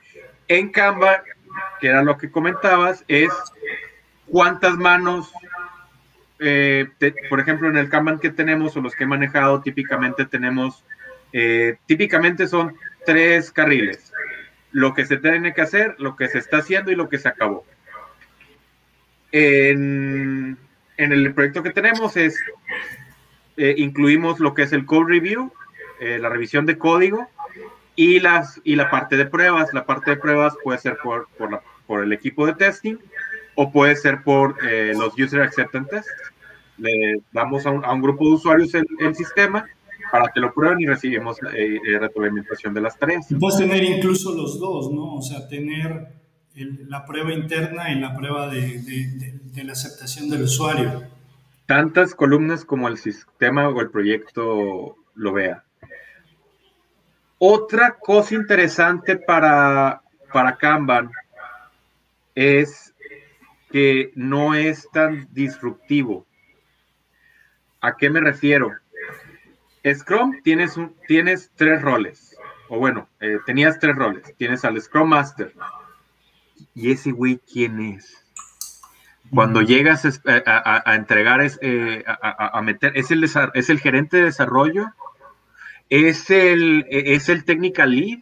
En 0.47 0.69
Canva, 0.69 1.23
que 1.79 1.87
era 1.87 2.03
lo 2.03 2.17
que 2.17 2.31
comentabas, 2.31 3.03
es 3.07 3.31
cuántas 4.27 4.77
manos, 4.77 5.31
eh, 6.39 6.87
por 7.29 7.39
ejemplo, 7.39 7.69
en 7.69 7.77
el 7.77 7.89
Kanban 7.89 8.19
que 8.19 8.29
tenemos 8.29 8.75
o 8.75 8.81
los 8.81 8.95
que 8.95 9.03
he 9.03 9.07
manejado, 9.07 9.61
típicamente 9.61 10.25
tenemos, 10.25 10.83
eh, 11.33 11.77
típicamente 11.85 12.47
son 12.47 12.75
tres 13.05 13.51
carriles. 13.51 14.13
Lo 14.71 14.93
que 14.93 15.05
se 15.05 15.17
tiene 15.17 15.53
que 15.53 15.61
hacer, 15.61 15.95
lo 15.97 16.15
que 16.15 16.27
se 16.27 16.37
está 16.37 16.57
haciendo 16.57 16.91
y 16.91 16.95
lo 16.95 17.09
que 17.09 17.17
se 17.17 17.29
acabó. 17.29 17.65
En, 19.31 20.57
en 20.97 21.11
el 21.11 21.33
proyecto 21.33 21.63
que 21.63 21.71
tenemos 21.71 22.17
es 22.17 22.39
eh, 23.57 23.75
incluimos 23.77 24.39
lo 24.39 24.53
que 24.53 24.63
es 24.63 24.73
el 24.73 24.85
code 24.85 25.13
review, 25.13 25.51
la 26.01 26.29
revisión 26.29 26.65
de 26.65 26.77
código 26.77 27.29
y, 27.99 28.21
las, 28.21 28.61
y 28.63 28.77
la 28.77 28.89
parte 28.89 29.17
de 29.17 29.25
pruebas. 29.25 29.73
La 29.73 29.85
parte 29.85 30.11
de 30.11 30.17
pruebas 30.17 30.53
puede 30.63 30.79
ser 30.79 30.97
por, 31.03 31.27
por, 31.37 31.61
por 31.85 32.01
el 32.01 32.13
equipo 32.13 32.45
de 32.45 32.53
testing 32.53 32.95
o 33.55 33.73
puede 33.73 33.97
ser 33.97 34.23
por 34.23 34.55
eh, 34.65 34.93
los 34.97 35.13
user 35.19 35.41
acceptance 35.41 35.89
tests. 35.89 36.11
Le 36.77 37.21
damos 37.33 37.65
a 37.65 37.71
un, 37.71 38.01
grupo 38.01 38.25
de 38.25 38.35
usuarios 38.35 38.73
el, 38.73 38.85
el, 39.01 39.13
sistema 39.15 39.65
para 40.13 40.29
que 40.33 40.39
lo 40.39 40.53
prueben 40.53 40.79
y 40.79 40.85
recibimos 40.85 41.39
retroalimentación 41.41 42.73
de 42.73 42.79
las 42.79 42.97
tareas. 42.97 43.27
Puedes 43.37 43.59
tener 43.59 43.83
incluso 43.83 44.33
los 44.33 44.57
dos, 44.61 44.89
¿no? 44.93 45.15
O 45.15 45.21
sea, 45.21 45.49
tener 45.49 46.07
la 46.55 47.05
prueba 47.05 47.33
interna 47.33 47.91
y 47.91 47.99
la 47.99 48.15
prueba 48.15 48.47
de, 48.47 48.81
de, 48.81 49.39
de 49.43 49.63
la 49.65 49.73
aceptación 49.73 50.29
del 50.29 50.43
usuario 50.43 51.03
tantas 51.65 52.15
columnas 52.15 52.65
como 52.65 52.87
el 52.87 52.97
sistema 52.97 53.69
o 53.69 53.79
el 53.79 53.91
proyecto 53.91 54.95
lo 55.13 55.33
vea. 55.33 55.63
Otra 57.39 57.97
cosa 57.97 58.35
interesante 58.35 59.15
para, 59.15 60.01
para 60.31 60.57
Kanban 60.57 61.09
es 62.35 62.93
que 63.71 64.11
no 64.15 64.53
es 64.53 64.89
tan 64.91 65.27
disruptivo. 65.31 66.25
¿A 67.79 67.95
qué 67.95 68.09
me 68.09 68.19
refiero? 68.19 68.71
Scrum 69.93 70.41
tienes, 70.43 70.77
tienes 71.07 71.49
tres 71.55 71.81
roles, 71.81 72.35
o 72.67 72.77
bueno, 72.77 73.07
eh, 73.21 73.39
tenías 73.45 73.79
tres 73.79 73.95
roles. 73.95 74.35
Tienes 74.37 74.65
al 74.65 74.79
Scrum 74.81 75.07
Master. 75.07 75.53
¿Y 76.75 76.91
ese 76.91 77.11
güey 77.11 77.39
quién 77.51 77.79
es? 77.79 78.17
Cuando 79.33 79.61
llegas 79.61 80.03
eh, 80.05 80.43
a, 80.45 80.95
entregar, 80.95 81.39
es, 81.41 81.57
eh, 81.61 82.03
a, 82.05 82.61
meter, 82.61 82.91
es 82.95 83.11
el, 83.11 83.23
es 83.23 83.69
el 83.69 83.79
gerente 83.79 84.17
de 84.17 84.23
desarrollo, 84.23 84.87
es 85.89 86.29
el, 86.29 86.85
es 86.89 87.29
el 87.29 87.45
technical 87.45 87.91
lead, 87.91 88.19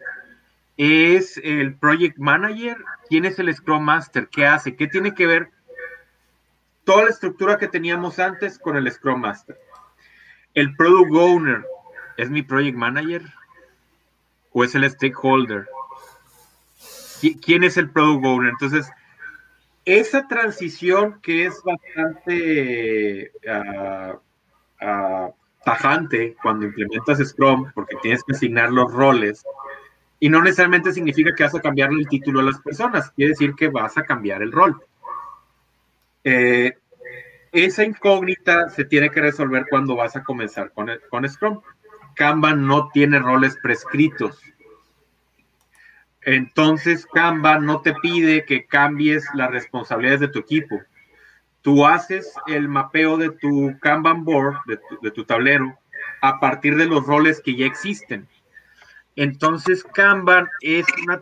es 0.78 1.38
el 1.44 1.76
project 1.76 2.18
manager, 2.18 2.78
quién 3.10 3.26
es 3.26 3.40
el 3.40 3.54
scrum 3.54 3.84
master, 3.84 4.30
qué 4.30 4.46
hace, 4.46 4.76
qué 4.76 4.88
tiene 4.88 5.14
que 5.14 5.28
ver 5.28 5.50
toda 6.84 7.06
la 7.06 7.10
estructura 7.10 7.58
que 7.58 7.68
teníamos 7.68 8.20
antes 8.20 8.58
con 8.58 8.78
el 8.78 8.90
scrum 8.92 9.20
master. 9.20 9.60
El 10.54 10.76
product 10.76 11.12
owner, 11.14 11.66
¿es 12.16 12.30
mi 12.30 12.42
project 12.42 12.78
manager? 12.78 13.24
¿O 14.54 14.64
es 14.64 14.74
el 14.74 14.90
stakeholder? 14.90 15.68
¿Quién 17.44 17.64
es 17.64 17.78
el 17.78 17.90
product 17.90 18.26
owner? 18.26 18.52
Entonces, 18.52 18.90
esa 19.84 20.28
transición 20.28 21.20
que 21.22 21.46
es 21.46 21.62
bastante 21.64 23.32
ah, 23.50 24.20
ah, 24.80 25.30
tajante 25.68 26.38
cuando 26.42 26.66
implementas 26.66 27.20
Scrum, 27.28 27.70
porque 27.76 27.98
tienes 28.02 28.24
que 28.24 28.34
asignar 28.34 28.72
los 28.72 28.90
roles, 28.94 29.44
y 30.18 30.30
no 30.30 30.42
necesariamente 30.42 30.94
significa 30.94 31.36
que 31.36 31.44
vas 31.44 31.56
a 31.56 31.60
cambiarle 31.60 32.00
el 32.00 32.08
título 32.08 32.40
a 32.40 32.44
las 32.44 32.62
personas, 32.62 33.12
quiere 33.12 33.32
decir 33.32 33.54
que 33.54 33.68
vas 33.68 33.98
a 33.98 34.04
cambiar 34.04 34.42
el 34.42 34.54
rol. 34.54 34.82
Eh, 36.24 36.78
esa 37.52 37.84
incógnita 37.84 38.70
se 38.70 38.86
tiene 38.86 39.10
que 39.10 39.20
resolver 39.20 39.66
cuando 39.70 39.98
vas 39.98 40.16
a 40.16 40.24
comenzar 40.24 40.72
con, 40.72 40.90
con 41.10 41.28
Scrum. 41.28 41.60
Kanban 42.16 42.66
no 42.66 42.90
tiene 42.94 43.20
roles 43.20 43.58
prescritos. 43.62 44.42
Entonces 46.22 47.06
Canva 47.14 47.60
no 47.60 47.82
te 47.82 47.94
pide 47.94 48.46
que 48.46 48.66
cambies 48.66 49.26
las 49.34 49.52
responsabilidades 49.52 50.22
de 50.22 50.28
tu 50.30 50.40
equipo. 50.40 50.80
Tú 51.62 51.86
haces 51.86 52.34
el 52.48 52.68
mapeo 52.68 53.18
de 53.18 53.32
tu 53.32 53.78
Kanban 53.82 54.24
board, 54.24 54.56
de 55.02 55.12
tu, 55.12 55.26
tablero, 55.26 55.78
a 56.22 56.40
partir 56.40 56.76
de 56.76 56.86
los 56.86 57.06
roles 57.06 57.42
que 57.42 57.56
ya 57.56 57.66
existen. 57.66 58.28
Entonces 59.16 59.84
Kanban 59.84 60.48
es 60.62 60.86
una 61.04 61.20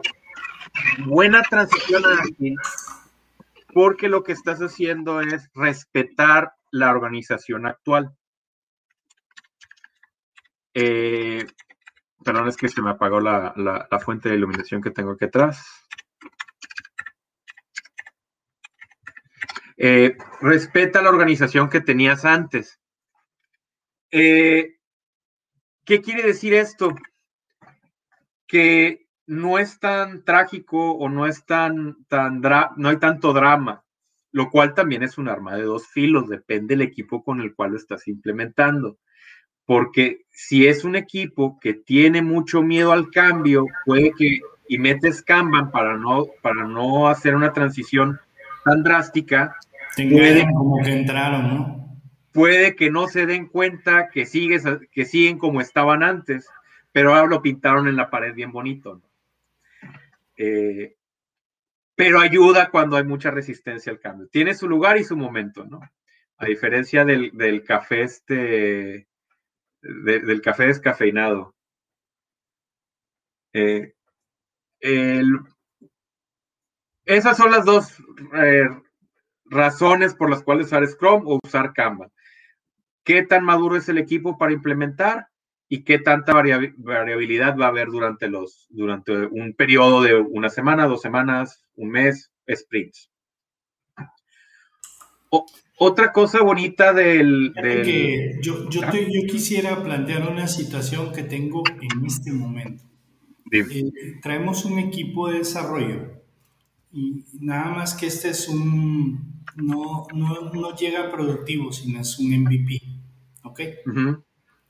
buena 1.06 1.42
transición 1.44 2.04
aquí 2.20 2.56
porque 3.74 4.08
lo 4.08 4.24
que 4.24 4.34
estás 4.34 4.60
haciendo 4.60 5.22
es 5.22 5.50
respetar 5.54 6.54
la 6.72 6.92
organización 6.92 7.66
actual. 7.66 8.16
Eh, 10.74 11.46
Perdón, 12.26 12.48
es 12.48 12.58
que 12.58 12.68
se 12.70 12.82
me 12.82 12.90
apagó 12.90 13.22
la, 13.22 13.88
fuente 14.04 14.30
de 14.30 14.36
iluminación 14.36 14.82
que 14.82 14.90
tengo 14.90 15.12
aquí 15.12 15.26
atrás. 15.26 15.85
Eh, 19.78 20.18
respeta 20.42 21.02
la 21.02 21.10
organización 21.10 21.70
que 21.70 21.82
tenías 21.82 22.26
antes. 22.26 22.80
Eh, 24.12 24.78
¿Qué 25.84 26.02
quiere 26.02 26.24
decir 26.24 26.54
esto? 26.54 26.96
que 28.48 29.08
no 29.28 29.58
es 29.58 29.80
tan 29.80 30.24
trágico 30.24 30.92
o 30.92 31.10
no 31.10 31.26
es 31.26 31.46
tan, 31.46 32.06
tan 32.08 32.42
no 32.78 32.90
hay 32.90 32.98
tanto 32.98 33.34
drama, 33.34 33.84
lo 34.32 34.50
cual 34.50 34.74
también 34.74 35.04
es 35.04 35.18
un 35.18 35.30
arma 35.30 35.56
de 35.56 35.64
dos 35.64 35.88
filos, 35.88 36.28
depende 36.28 36.76
del 36.76 36.88
equipo 36.88 37.24
con 37.24 37.42
el 37.42 37.56
cual 37.56 37.72
lo 37.72 37.78
estás 37.78 38.08
implementando. 38.08 39.00
Porque 39.66 40.26
si 40.30 40.68
es 40.68 40.84
un 40.84 40.96
equipo 40.96 41.60
que 41.60 41.74
tiene 41.74 42.22
mucho 42.22 42.62
miedo 42.62 42.92
al 42.92 43.10
cambio, 43.10 43.66
puede 43.86 44.12
que, 44.12 44.40
y 44.68 44.78
metes 44.78 45.24
Kanban 45.24 45.72
para 45.72 45.98
no, 45.98 46.28
para 46.44 46.68
no 46.68 47.08
hacer 47.08 47.36
una 47.36 47.52
transición 47.52 48.20
tan 48.64 48.84
drástica, 48.84 49.56
puede, 49.96 50.46
como 50.46 50.84
que 50.84 50.92
entraron, 50.92 51.56
¿no? 51.56 52.02
Puede 52.32 52.76
que 52.76 52.90
no 52.90 53.08
se 53.08 53.26
den 53.26 53.48
cuenta 53.48 54.10
que, 54.10 54.26
sigues, 54.26 54.64
que 54.92 55.06
siguen 55.06 55.38
como 55.38 55.62
estaban 55.62 56.04
antes, 56.04 56.50
pero 56.92 57.14
ahora 57.14 57.28
lo 57.28 57.42
pintaron 57.42 57.88
en 57.88 57.96
la 57.96 58.10
pared 58.10 58.34
bien 58.34 58.52
bonito. 58.52 59.02
Eh, 60.38 60.96
pero 61.96 62.20
ayuda 62.20 62.70
cuando 62.70 62.98
hay 62.98 63.06
mucha 63.06 63.32
resistencia 63.32 63.92
al 63.92 64.00
cambio. 64.00 64.28
Tiene 64.28 64.54
su 64.54 64.68
lugar 64.68 64.98
y 64.98 65.06
su 65.06 65.16
momento, 65.16 65.66
¿no? 65.66 65.80
A 66.38 66.46
diferencia 66.46 67.06
del, 67.06 67.64
café 67.64 68.02
este, 68.02 69.08
del 69.82 70.42
café 70.42 70.68
descafeinado. 70.68 71.56
Eh, 73.54 73.94
esas 77.06 77.38
son 77.38 77.52
las 77.52 77.64
dos 77.64 77.98
eh, 78.34 78.68
razones 79.46 80.14
por 80.14 80.30
las 80.30 80.44
cuales 80.44 80.68
usar 80.68 80.86
Scrum 80.88 81.28
o 81.28 81.40
usar 81.44 81.74
Kanban. 81.74 82.12
¿Qué 83.04 83.24
tan 83.24 83.44
maduro 83.44 83.76
es 83.76 83.88
el 83.90 83.98
equipo 83.98 84.38
para 84.38 84.54
implementar? 84.54 85.28
y 85.68 85.84
qué 85.84 86.00
tanta 86.00 86.34
variabilidad 86.34 87.58
va 87.58 87.66
a 87.66 87.70
haber 87.70 87.88
durante, 87.88 88.28
los, 88.28 88.68
durante 88.70 89.14
un 89.14 89.54
periodo 89.54 90.02
de 90.04 90.16
una 90.16 90.50
semana, 90.50 90.86
dos 90.86 91.02
semanas, 91.02 91.66
un 91.76 91.90
mes, 91.90 92.32
sprints. 92.50 93.10
otra 95.78 96.14
cosa 96.14 96.42
bonita 96.44 96.94
del... 96.94 97.54
yo, 98.42 98.70
yo, 98.70 98.82
quisiera 99.28 99.82
plantear 99.84 100.30
una 100.30 100.48
situación 100.48 101.12
que 101.12 101.24
tengo 101.24 101.64
en 101.82 102.06
este 102.06 102.32
momento. 102.32 102.84
Eh, 103.52 104.20
traemos 104.22 104.66
un 104.66 104.80
equipo 104.80 105.30
de 105.30 105.40
desarrollo 105.40 106.22
y 106.92 107.26
nada 107.40 107.70
más 107.72 107.94
que 107.94 108.08
este 108.08 108.30
es 108.30 108.50
un, 108.50 109.35
no, 109.56 110.08
no, 110.14 110.54
no 110.54 110.76
llega 110.76 111.12
productivo, 111.12 111.72
sino 111.72 112.00
es 112.02 112.20
un 112.20 112.32
MVP, 112.42 112.82
¿ok? 113.44 113.62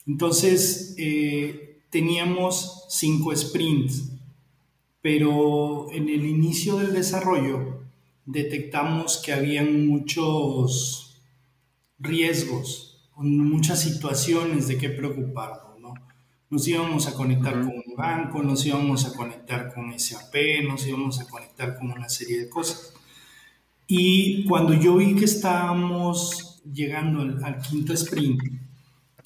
Entonces, 0.08 0.96
eh, 0.98 1.82
teníamos 1.90 2.86
cinco 2.90 3.36
sprints, 3.36 4.12
pero 5.02 5.92
en 5.92 6.10
el 6.10 6.26
inicio 6.26 6.78
del 6.78 6.94
desarrollo 6.94 7.86
detectamos 8.26 9.22
que 9.24 9.34
había 9.34 9.64
muchos 9.64 11.22
riesgos, 12.00 13.10
muchas 13.16 13.82
situaciones 13.82 14.68
de 14.68 14.78
qué 14.78 14.90
preocuparnos. 14.90 15.80
¿no? 15.80 15.94
Nos 16.50 16.68
íbamos 16.68 17.08
a 17.08 17.14
conectar 17.14 17.54
con 17.54 17.70
un 17.70 17.96
banco, 17.96 18.44
nos 18.44 18.66
íbamos 18.66 19.06
a 19.06 19.16
conectar 19.16 19.74
con 19.74 19.98
SAP, 19.98 20.36
nos 20.68 20.86
íbamos 20.88 21.20
a 21.20 21.30
conectar 21.30 21.78
con 21.78 21.92
una 21.92 22.10
serie 22.10 22.40
de 22.40 22.50
cosas. 22.50 22.95
Y 23.88 24.46
cuando 24.46 24.74
yo 24.74 24.98
vi 24.98 25.16
que 25.16 25.26
estábamos 25.26 26.62
llegando 26.72 27.22
al, 27.46 27.60
quinto 27.60 27.94
sprint, 27.94 28.42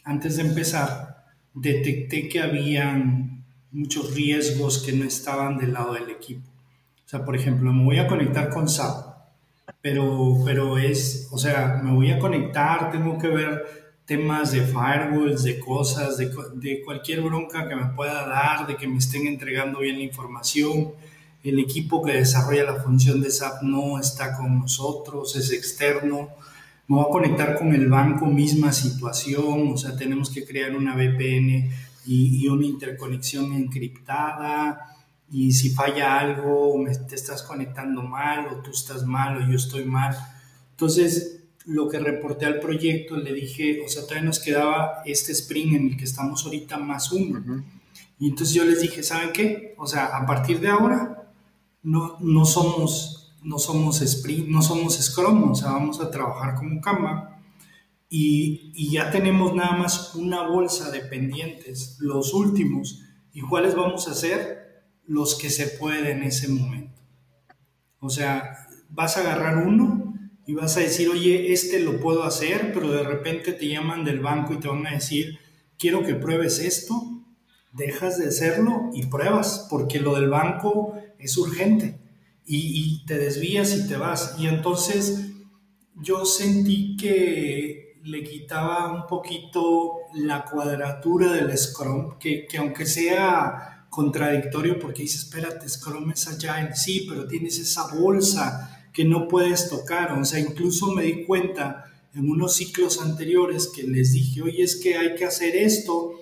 antes 0.03 0.35
de 0.37 0.43
empezar, 0.43 1.25
detecté 1.53 2.27
que 2.27 2.41
habían 2.41 3.45
muchos 3.71 4.13
riesgos 4.13 4.79
que 4.79 4.91
no 4.91 5.05
estaban 5.05 5.57
del 5.57 5.73
lado 5.73 5.93
del 5.93 6.09
equipo. 6.09 6.49
O 7.05 7.09
sea, 7.09 7.23
por 7.23 7.35
ejemplo, 7.35 7.71
me 7.71 7.83
voy 7.83 7.99
a 7.99 8.07
conectar 8.07 8.49
con 8.49 8.67
SAP, 8.67 9.17
pero, 9.81 10.41
pero 10.45 10.77
es, 10.77 11.29
o 11.31 11.37
sea, 11.37 11.79
me 11.83 11.91
voy 11.91 12.11
a 12.11 12.19
conectar, 12.19 12.91
tengo 12.91 13.17
que 13.17 13.29
ver 13.29 13.65
temas 14.05 14.51
de 14.51 14.61
firewalls, 14.61 15.43
de 15.43 15.59
cosas, 15.59 16.17
de, 16.17 16.31
de, 16.55 16.81
cualquier 16.83 17.21
bronca 17.21 17.69
que 17.69 17.75
me 17.75 17.85
pueda 17.93 18.27
dar, 18.27 18.67
de 18.67 18.75
que 18.75 18.87
me 18.87 18.97
estén 18.97 19.27
entregando 19.27 19.79
bien 19.79 19.97
la 19.97 20.03
información. 20.03 20.91
El 21.43 21.59
equipo 21.59 22.03
que 22.03 22.13
desarrolla 22.13 22.63
la 22.63 22.75
función 22.75 23.21
de 23.21 23.31
SAP 23.31 23.63
no 23.63 23.99
está 23.99 24.37
con 24.37 24.59
nosotros, 24.59 25.35
es 25.35 25.51
externo. 25.51 26.29
Me 26.87 26.95
voy 26.97 27.05
a 27.07 27.11
conectar 27.11 27.57
con 27.57 27.73
el 27.73 27.87
banco, 27.87 28.25
misma 28.25 28.73
situación, 28.73 29.71
o 29.73 29.77
sea, 29.77 29.95
tenemos 29.95 30.29
que 30.29 30.45
crear 30.45 30.75
una 30.75 30.95
VPN 30.95 31.69
y, 32.05 32.43
y 32.43 32.47
una 32.47 32.65
interconexión 32.65 33.53
encriptada 33.53 34.97
y 35.31 35.51
si 35.51 35.69
falla 35.69 36.19
algo, 36.19 36.77
me, 36.77 36.95
te 36.95 37.15
estás 37.15 37.43
conectando 37.43 38.01
mal 38.01 38.47
o 38.47 38.61
tú 38.61 38.71
estás 38.71 39.05
mal 39.05 39.37
o 39.37 39.47
yo 39.47 39.55
estoy 39.55 39.85
mal. 39.85 40.17
Entonces, 40.71 41.43
lo 41.65 41.87
que 41.87 41.99
reporté 41.99 42.45
al 42.47 42.59
proyecto, 42.59 43.15
le 43.15 43.33
dije, 43.33 43.81
o 43.85 43.89
sea, 43.89 44.03
todavía 44.03 44.23
nos 44.23 44.39
quedaba 44.39 45.03
este 45.05 45.33
sprint 45.33 45.75
en 45.75 45.87
el 45.89 45.97
que 45.97 46.05
estamos 46.05 46.43
ahorita 46.45 46.77
más 46.77 47.11
uno. 47.11 47.63
Y 48.19 48.29
entonces 48.29 48.55
yo 48.55 48.65
les 48.65 48.81
dije, 48.81 49.03
¿saben 49.03 49.31
qué? 49.31 49.75
O 49.77 49.85
sea, 49.85 50.05
a 50.05 50.25
partir 50.25 50.59
de 50.59 50.69
ahora 50.69 51.18
no, 51.83 52.17
no 52.19 52.45
somos, 52.45 53.37
no 53.43 53.59
somos 53.59 54.01
sprint, 54.01 54.47
no 54.47 54.61
somos 54.61 54.97
Scrum, 54.97 55.51
o 55.51 55.55
sea, 55.55 55.71
vamos 55.71 55.99
a 55.99 56.11
trabajar 56.11 56.55
como 56.55 56.81
Kanban. 56.81 57.29
Y, 58.09 58.71
y 58.73 58.91
ya 58.91 59.11
tenemos 59.11 59.53
nada 59.53 59.77
más 59.77 60.15
una 60.15 60.47
bolsa 60.47 60.89
de 60.91 61.01
pendientes, 61.01 61.97
los 61.99 62.33
últimos. 62.33 63.01
¿Y 63.33 63.41
cuáles 63.41 63.75
vamos 63.75 64.07
a 64.07 64.11
hacer? 64.11 64.59
los 65.09 65.35
que 65.35 65.49
se 65.49 65.65
puede 65.65 66.11
en 66.11 66.21
ese 66.21 66.47
momento. 66.47 67.01
O 67.99 68.11
sea, 68.11 68.67
vas 68.89 69.17
a 69.17 69.21
agarrar 69.21 69.57
uno 69.57 70.13
y 70.45 70.53
vas 70.53 70.77
a 70.77 70.81
decir, 70.81 71.09
oye, 71.09 71.51
este 71.51 71.79
lo 71.79 71.99
puedo 71.99 72.23
hacer, 72.23 72.71
pero 72.73 72.91
de 72.91 73.01
repente 73.01 73.53
te 73.53 73.67
llaman 73.67 74.05
del 74.05 74.19
banco 74.19 74.53
y 74.53 74.59
te 74.59 74.67
van 74.67 74.85
a 74.85 74.91
decir, 74.91 75.39
quiero 75.79 76.03
que 76.03 76.13
pruebes 76.13 76.59
esto, 76.59 77.23
dejas 77.73 78.19
de 78.19 78.27
hacerlo 78.27 78.91
y 78.93 79.07
pruebas, 79.07 79.65
porque 79.67 79.99
lo 79.99 80.13
del 80.13 80.29
banco 80.29 80.93
es 81.19 81.37
urgente 81.37 81.99
y, 82.45 83.05
te 83.05 83.17
desvías 83.17 83.75
y 83.75 83.87
te 83.87 83.97
vas. 83.97 84.35
Y 84.39 84.47
entonces 84.47 85.31
yo 85.95 86.25
sentí 86.25 86.95
que 86.97 87.99
le 88.03 88.23
quitaba 88.23 88.91
un 88.91 89.05
poquito 89.05 89.97
la 90.15 90.45
cuadratura 90.45 91.33
del 91.33 91.55
Scrum, 91.55 92.17
que, 92.17 92.47
que 92.47 92.57
aunque 92.57 92.85
sea 92.85 93.85
contradictorio 93.89 94.79
porque 94.79 95.03
dices, 95.03 95.23
espérate, 95.23 95.67
Scrum 95.67 96.11
es 96.11 96.27
Agile, 96.27 96.75
sí, 96.75 97.05
pero 97.07 97.27
tienes 97.27 97.59
esa 97.59 97.93
bolsa 97.93 98.87
que 98.93 99.05
no 99.05 99.27
puedes 99.27 99.69
tocar. 99.69 100.13
O 100.13 100.25
sea, 100.25 100.39
incluso 100.39 100.91
me 100.91 101.03
di 101.03 101.25
cuenta 101.25 101.85
en 102.13 102.29
unos 102.29 102.55
ciclos 102.55 103.01
anteriores 103.01 103.67
que 103.67 103.83
les 103.83 104.13
dije, 104.13 104.41
oye, 104.41 104.63
es 104.63 104.77
que 104.77 104.97
hay 104.97 105.15
que 105.15 105.25
hacer 105.25 105.55
esto 105.55 106.13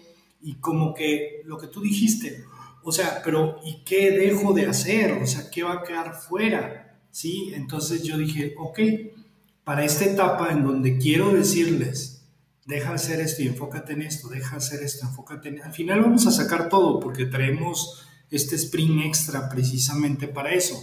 y 0.41 0.55
como 0.55 0.93
que 0.93 1.41
lo 1.45 1.57
que 1.57 1.67
tú 1.67 1.81
dijiste, 1.81 2.43
o 2.87 2.91
sea, 2.93 3.21
pero 3.21 3.59
¿y 3.65 3.83
qué 3.83 4.11
dejo 4.11 4.53
de 4.53 4.65
hacer? 4.65 5.11
O 5.11 5.27
sea, 5.27 5.51
¿qué 5.51 5.61
va 5.61 5.73
a 5.73 5.83
quedar 5.83 6.13
fuera? 6.15 6.97
¿Sí? 7.11 7.51
Entonces 7.53 8.01
yo 8.01 8.17
dije, 8.17 8.55
ok, 8.57 8.79
para 9.65 9.83
esta 9.83 10.05
etapa 10.05 10.53
en 10.53 10.63
donde 10.63 10.97
quiero 10.97 11.33
decirles, 11.33 12.23
deja 12.65 12.91
de 12.91 12.95
hacer 12.95 13.19
esto 13.19 13.43
y 13.43 13.47
enfócate 13.47 13.91
en 13.91 14.03
esto, 14.03 14.29
deja 14.29 14.51
de 14.51 14.57
hacer 14.59 14.83
esto, 14.83 15.05
enfócate 15.05 15.49
en... 15.49 15.61
Al 15.63 15.73
final 15.73 15.99
vamos 15.99 16.27
a 16.27 16.31
sacar 16.31 16.69
todo 16.69 17.01
porque 17.01 17.25
traemos 17.25 18.07
este 18.31 18.55
sprint 18.55 19.03
extra 19.03 19.49
precisamente 19.49 20.29
para 20.29 20.53
eso, 20.53 20.81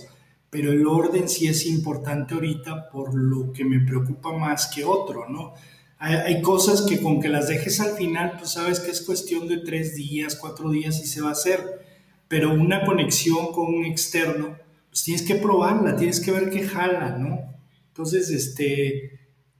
pero 0.51 0.73
el 0.73 0.87
orden 0.87 1.27
sí 1.27 1.47
es 1.47 1.65
importante 1.65 2.35
ahorita 2.35 2.91
por 2.91 3.15
lo 3.15 3.51
que 3.51 3.65
me 3.65 3.81
preocupa 3.81 4.31
más 4.37 4.67
que 4.67 4.85
otro, 4.85 5.27
¿no? 5.31 5.55
Hay, 5.97 6.43
cosas 6.43 6.83
que 6.83 7.01
con 7.01 7.19
que 7.19 7.31
las 7.31 7.49
dejes 7.49 7.81
al 7.81 7.97
final, 7.97 8.35
pues 8.37 8.51
sabes 8.51 8.81
que 8.81 8.91
es 8.91 9.01
cuestión 9.01 9.49
de 9.49 9.57
tres 9.57 9.95
días, 9.95 10.37
cuatro 10.37 10.69
días 10.69 11.01
y 11.01 11.07
se 11.07 11.23
va 11.23 11.31
a 11.31 11.33
hacer, 11.33 11.94
pero 12.29 12.53
una 12.53 12.85
conexión 12.85 13.53
con 13.53 13.75
un 13.75 13.85
externo, 13.85 14.57
pues 14.89 15.05
tienes 15.05 15.23
que 15.23 15.37
probarla, 15.37 15.97
tienes 15.97 16.21
que 16.21 16.33
ver 16.33 16.51
qué 16.51 16.67
jala, 16.67 17.17
¿no? 17.19 17.55
Entonces, 17.89 18.31
este, 18.31 19.15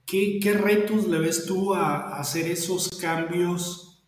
¿Qué, 0.05 0.53
retos 0.53 1.07
le 1.07 1.17
ves 1.17 1.45
tú 1.45 1.73
a, 1.73 2.19
hacer 2.19 2.47
esos 2.47 2.89
cambios 3.01 4.03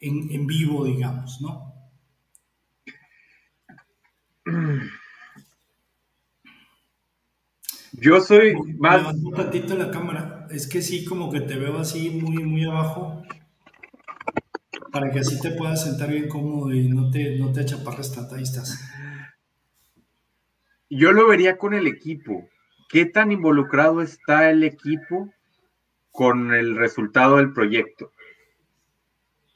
en, 0.00 0.46
vivo, 0.46 0.84
digamos, 0.84 1.40
no? 1.40 1.72
Yo 7.92 8.20
soy 8.20 8.54
más... 8.78 9.14
Un 9.14 9.32
tantito 9.32 9.76
la 9.76 9.90
cámara. 9.90 10.46
Es 10.50 10.66
que 10.66 10.82
sí, 10.82 11.04
como 11.04 11.30
que 11.30 11.40
te 11.40 11.56
veo 11.56 11.78
así 11.78 12.10
muy, 12.10 12.44
muy 12.44 12.64
abajo. 12.64 13.22
Para 14.92 15.10
que 15.10 15.20
así 15.20 15.40
te 15.40 15.50
puedas 15.52 15.84
sentar 15.84 16.10
bien 16.10 16.28
cómodo 16.28 16.72
y 16.72 16.88
no 16.88 17.10
te, 17.10 17.38
no 17.38 17.52
te 17.52 17.60
achaparres. 17.60 18.16
Ahí 18.32 18.42
estás. 18.42 18.80
Yo 20.88 21.12
lo 21.12 21.28
vería 21.28 21.58
con 21.58 21.74
el 21.74 21.86
equipo. 21.86 22.48
¿qué 22.88 23.06
tan 23.06 23.32
involucrado 23.32 24.00
está 24.00 24.50
el 24.50 24.62
equipo 24.64 25.32
con 26.10 26.54
el 26.54 26.76
resultado 26.76 27.36
del 27.36 27.52
proyecto? 27.52 28.12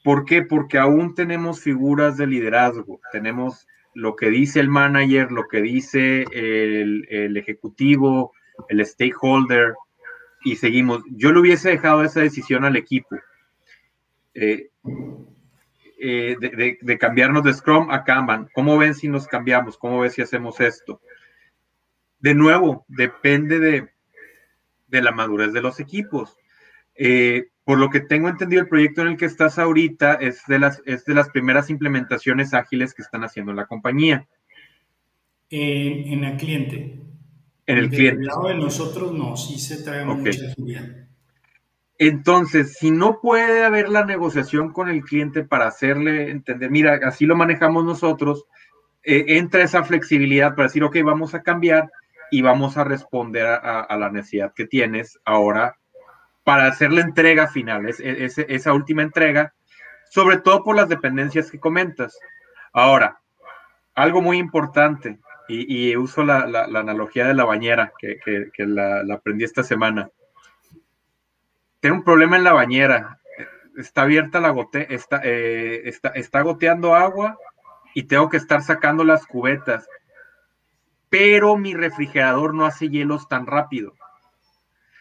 ¿Por 0.03 0.25
qué? 0.25 0.43
Porque 0.43 0.79
aún 0.79 1.15
tenemos 1.15 1.61
figuras 1.61 2.17
de 2.17 2.27
liderazgo, 2.27 3.01
tenemos 3.13 3.67
lo 3.95 4.17
que 4.17 4.31
dice 4.31 4.61
el 4.61 4.69
manager, 4.69 5.31
lo 5.31 5.47
que 5.49 5.61
dice 5.61 6.25
el, 6.33 7.37
ejecutivo, 7.37 8.33
el 8.69 8.85
stakeholder, 8.85 9.75
y 10.43 10.57
seguimos. 10.57 11.03
Yo 11.11 11.33
le 11.33 11.41
hubiese 11.41 11.71
dejado 11.71 12.03
esa 12.03 12.21
decisión 12.21 12.65
al 12.65 12.77
equipo. 12.77 13.17
Eh, 14.35 14.71
eh, 16.03 16.37
de, 16.81 16.99
cambiarnos 16.99 17.45
de 17.45 17.53
Scrum 17.53 17.91
a 17.91 18.05
Kanban. 18.05 18.49
¿Cómo 18.55 18.79
ven 18.79 18.95
si 18.95 19.07
nos 19.07 19.27
cambiamos? 19.27 19.77
¿Cómo 19.77 20.01
ven 20.01 20.11
si 20.11 20.23
hacemos 20.23 20.59
esto? 20.61 21.03
De 22.21 22.35
nuevo, 22.35 22.87
depende 22.89 23.61
de, 24.89 25.03
la 25.03 25.13
madurez 25.13 25.53
de 25.53 25.61
los 25.61 25.79
equipos. 25.79 26.39
Eh, 26.95 27.49
por 27.65 27.79
lo 27.79 27.91
que 27.91 28.01
tengo 28.01 28.31
entendido, 28.31 28.63
el 28.63 28.69
proyecto 28.69 29.03
en 29.03 29.09
el 29.09 29.17
que 29.19 29.27
estás 29.27 29.59
ahorita 29.59 30.15
es 30.15 30.43
de 30.47 30.59
las, 30.59 30.83
es 30.87 31.05
de 31.05 31.15
las 31.15 31.29
primeras 31.29 31.69
implementaciones 31.69 32.55
ágiles 32.55 32.95
que 32.95 33.03
están 33.03 33.23
haciendo 33.23 33.53
la 33.53 33.67
compañía. 33.67 34.27
En, 35.51 36.25
el 36.25 36.37
cliente. 36.39 36.99
En 37.67 37.79
el 37.79 37.91
cliente. 37.91 38.25
lado 38.25 38.49
de 38.49 38.55
nosotros 38.55 39.13
no, 39.13 39.37
sí 39.37 39.59
se 39.59 39.83
trae 39.83 40.07
mucha 40.07 40.31
agilidad. 40.31 41.10
Entonces, 42.03 42.79
si 42.79 42.91
no 42.91 43.21
puede 43.21 43.63
haber 43.63 43.91
la 43.91 44.07
negociación 44.07 44.73
con 44.73 44.89
el 44.89 45.03
cliente 45.03 45.45
para 45.45 45.67
hacerle 45.67 46.31
entender, 46.31 46.71
mira, 46.71 46.99
así 47.05 47.27
lo 47.27 47.37
manejamos 47.37 47.85
nosotros, 47.85 48.47
eh, 49.03 49.27
entra 49.29 49.63
esa 49.63 49.85
flexibilidad 49.85 50.55
para 50.55 50.69
decir, 50.69 50.83
ok, 50.83 50.97
vamos 51.05 51.35
a 51.35 51.43
cambiar 51.43 51.91
y 52.31 52.41
vamos 52.41 52.79
a 52.79 52.85
responder 52.85 53.45
a, 53.47 53.95
la 53.99 54.09
necesidad 54.09 54.55
que 54.55 54.65
tienes 54.65 55.19
ahora 55.27 55.77
para 56.43 56.69
hacer 56.69 56.91
la 56.91 57.03
entrega 57.03 57.49
final, 57.49 57.87
es, 57.87 58.01
esa 58.01 58.73
última 58.73 59.03
entrega, 59.03 59.53
sobre 60.09 60.39
todo 60.39 60.65
por 60.65 60.77
las 60.77 60.89
dependencias 60.89 61.51
que 61.51 61.61
comentas. 61.61 62.19
Ahora, 62.73 63.21
algo 63.95 64.23
muy 64.23 64.39
importante, 64.39 65.19
y, 65.49 65.95
uso 65.97 66.25
la, 66.25 66.45
analogía 66.65 67.27
de 67.27 67.35
la 67.35 67.45
bañera 67.45 67.93
que, 67.99 68.17
la 68.57 69.05
aprendí 69.13 69.45
esta 69.45 69.63
semana 69.63 70.09
tengo 71.81 71.97
un 71.97 72.05
problema 72.05 72.37
en 72.37 72.45
la 72.45 72.53
bañera. 72.53 73.19
Está 73.77 74.03
abierta 74.03 74.41
la 74.41 74.51
gote, 74.51 74.95
está, 74.95 75.21
eh, 75.25 75.89
está, 75.89 76.11
está 76.11 76.43
goteando 76.43 76.95
agua 76.95 77.39
y 77.95 78.05
tengo 78.05 78.29
que 78.29 78.37
estar 78.37 78.63
sacando 78.63 79.05
las 79.05 79.27
cubetas. 79.27 79.89
Pero 81.09 81.57
mi 81.57 81.75
refrigerador 81.75 82.55
no 82.55 82.67
hace 82.67 82.89
hielos 82.89 83.29
tan 83.29 83.47
rápido. 83.47 83.95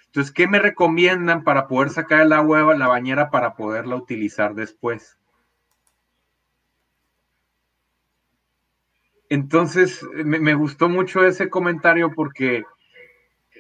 Entonces, 0.05 0.33
¿qué 0.33 0.47
me 0.47 0.57
recomiendan 0.57 1.43
para 1.43 1.67
poder 1.67 1.91
sacar 1.91 2.21
el 2.21 2.33
agua 2.33 2.63
de 2.63 2.77
la 2.79 2.87
bañera 2.87 3.29
para 3.29 3.55
poderla 3.55 3.95
utilizar 3.95 4.55
después? 4.55 5.19
Entonces, 9.29 10.03
me, 10.25 10.55
gustó 10.55 10.89
mucho 10.89 11.23
ese 11.23 11.51
comentario 11.51 12.11
porque 12.15 12.63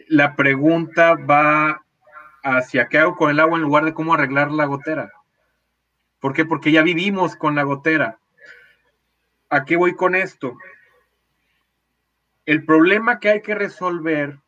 la 0.07 0.35
pregunta 0.35 1.13
va 1.13 1.83
hacia 2.57 2.87
qué 2.87 2.99
hago 2.99 3.15
con 3.15 3.29
el 3.29 3.39
agua 3.39 3.57
en 3.57 3.63
lugar 3.63 3.85
de 3.85 3.93
cómo 3.93 4.13
arreglar 4.13 4.51
la 4.51 4.65
gotera. 4.65 5.11
¿Por 6.19 6.33
qué? 6.33 6.45
Porque 6.45 6.71
ya 6.71 6.81
vivimos 6.81 7.35
con 7.35 7.55
la 7.55 7.63
gotera. 7.63 8.19
¿A 9.49 9.65
qué 9.65 9.77
voy 9.77 9.95
con 9.95 10.15
esto? 10.15 10.57
El 12.45 12.65
problema 12.65 13.19
que 13.19 13.29
hay 13.29 13.41
que 13.41 13.55
resolver, 13.55 14.39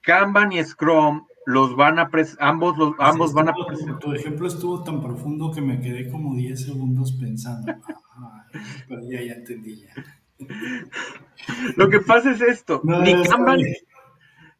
Kanban 0.00 0.52
y 0.52 0.62
Scrum 0.64 1.26
los 1.46 1.76
van 1.76 1.98
a 2.00 2.10
ambos 2.40 2.76
los 2.76 2.94
ambos 2.98 3.32
van 3.32 3.48
a 3.48 3.54
Tu 4.00 4.12
ejemplo 4.12 4.48
estuvo 4.48 4.82
tan 4.82 5.00
profundo 5.00 5.52
que 5.52 5.60
me 5.60 5.80
quedé 5.80 6.10
como 6.10 6.34
10 6.34 6.60
segundos 6.60 7.12
pensando. 7.12 7.72
pero 8.88 9.02
ya, 9.08 9.22
ya 9.22 9.34
entendí 9.34 9.82
ya. 9.82 9.94
Lo 11.76 11.88
que 11.88 12.00
pasa 12.00 12.32
es 12.32 12.40
esto, 12.40 12.80
ni 12.84 13.22
Kanban, 13.22 13.60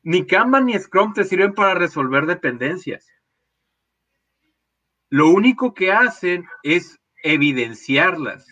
ni 0.06 0.24
Kanban 0.24 0.66
ni 0.66 0.78
Scrum 0.78 1.14
te 1.14 1.24
sirven 1.24 1.52
para 1.52 1.74
resolver 1.74 2.26
dependencias. 2.26 3.12
Lo 5.08 5.30
único 5.30 5.74
que 5.74 5.90
hacen 5.90 6.46
es 6.62 7.00
evidenciarlas. 7.24 8.46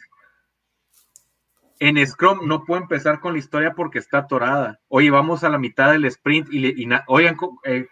En 1.79 2.05
Scrum 2.05 2.49
no 2.49 2.65
puedo 2.65 2.83
empezar 2.83 3.21
con 3.21 3.35
la 3.35 3.39
historia 3.39 3.73
porque 3.75 4.01
está 4.01 4.19
atorada. 4.19 4.81
Oye, 4.89 5.11
vamos 5.11 5.45
a 5.45 5.49
la 5.49 5.59
mitad 5.59 5.93
del 5.93 6.07
sprint 6.07 6.49
y, 6.53 6.89
oigan, 7.07 7.37
eh, 7.63 7.87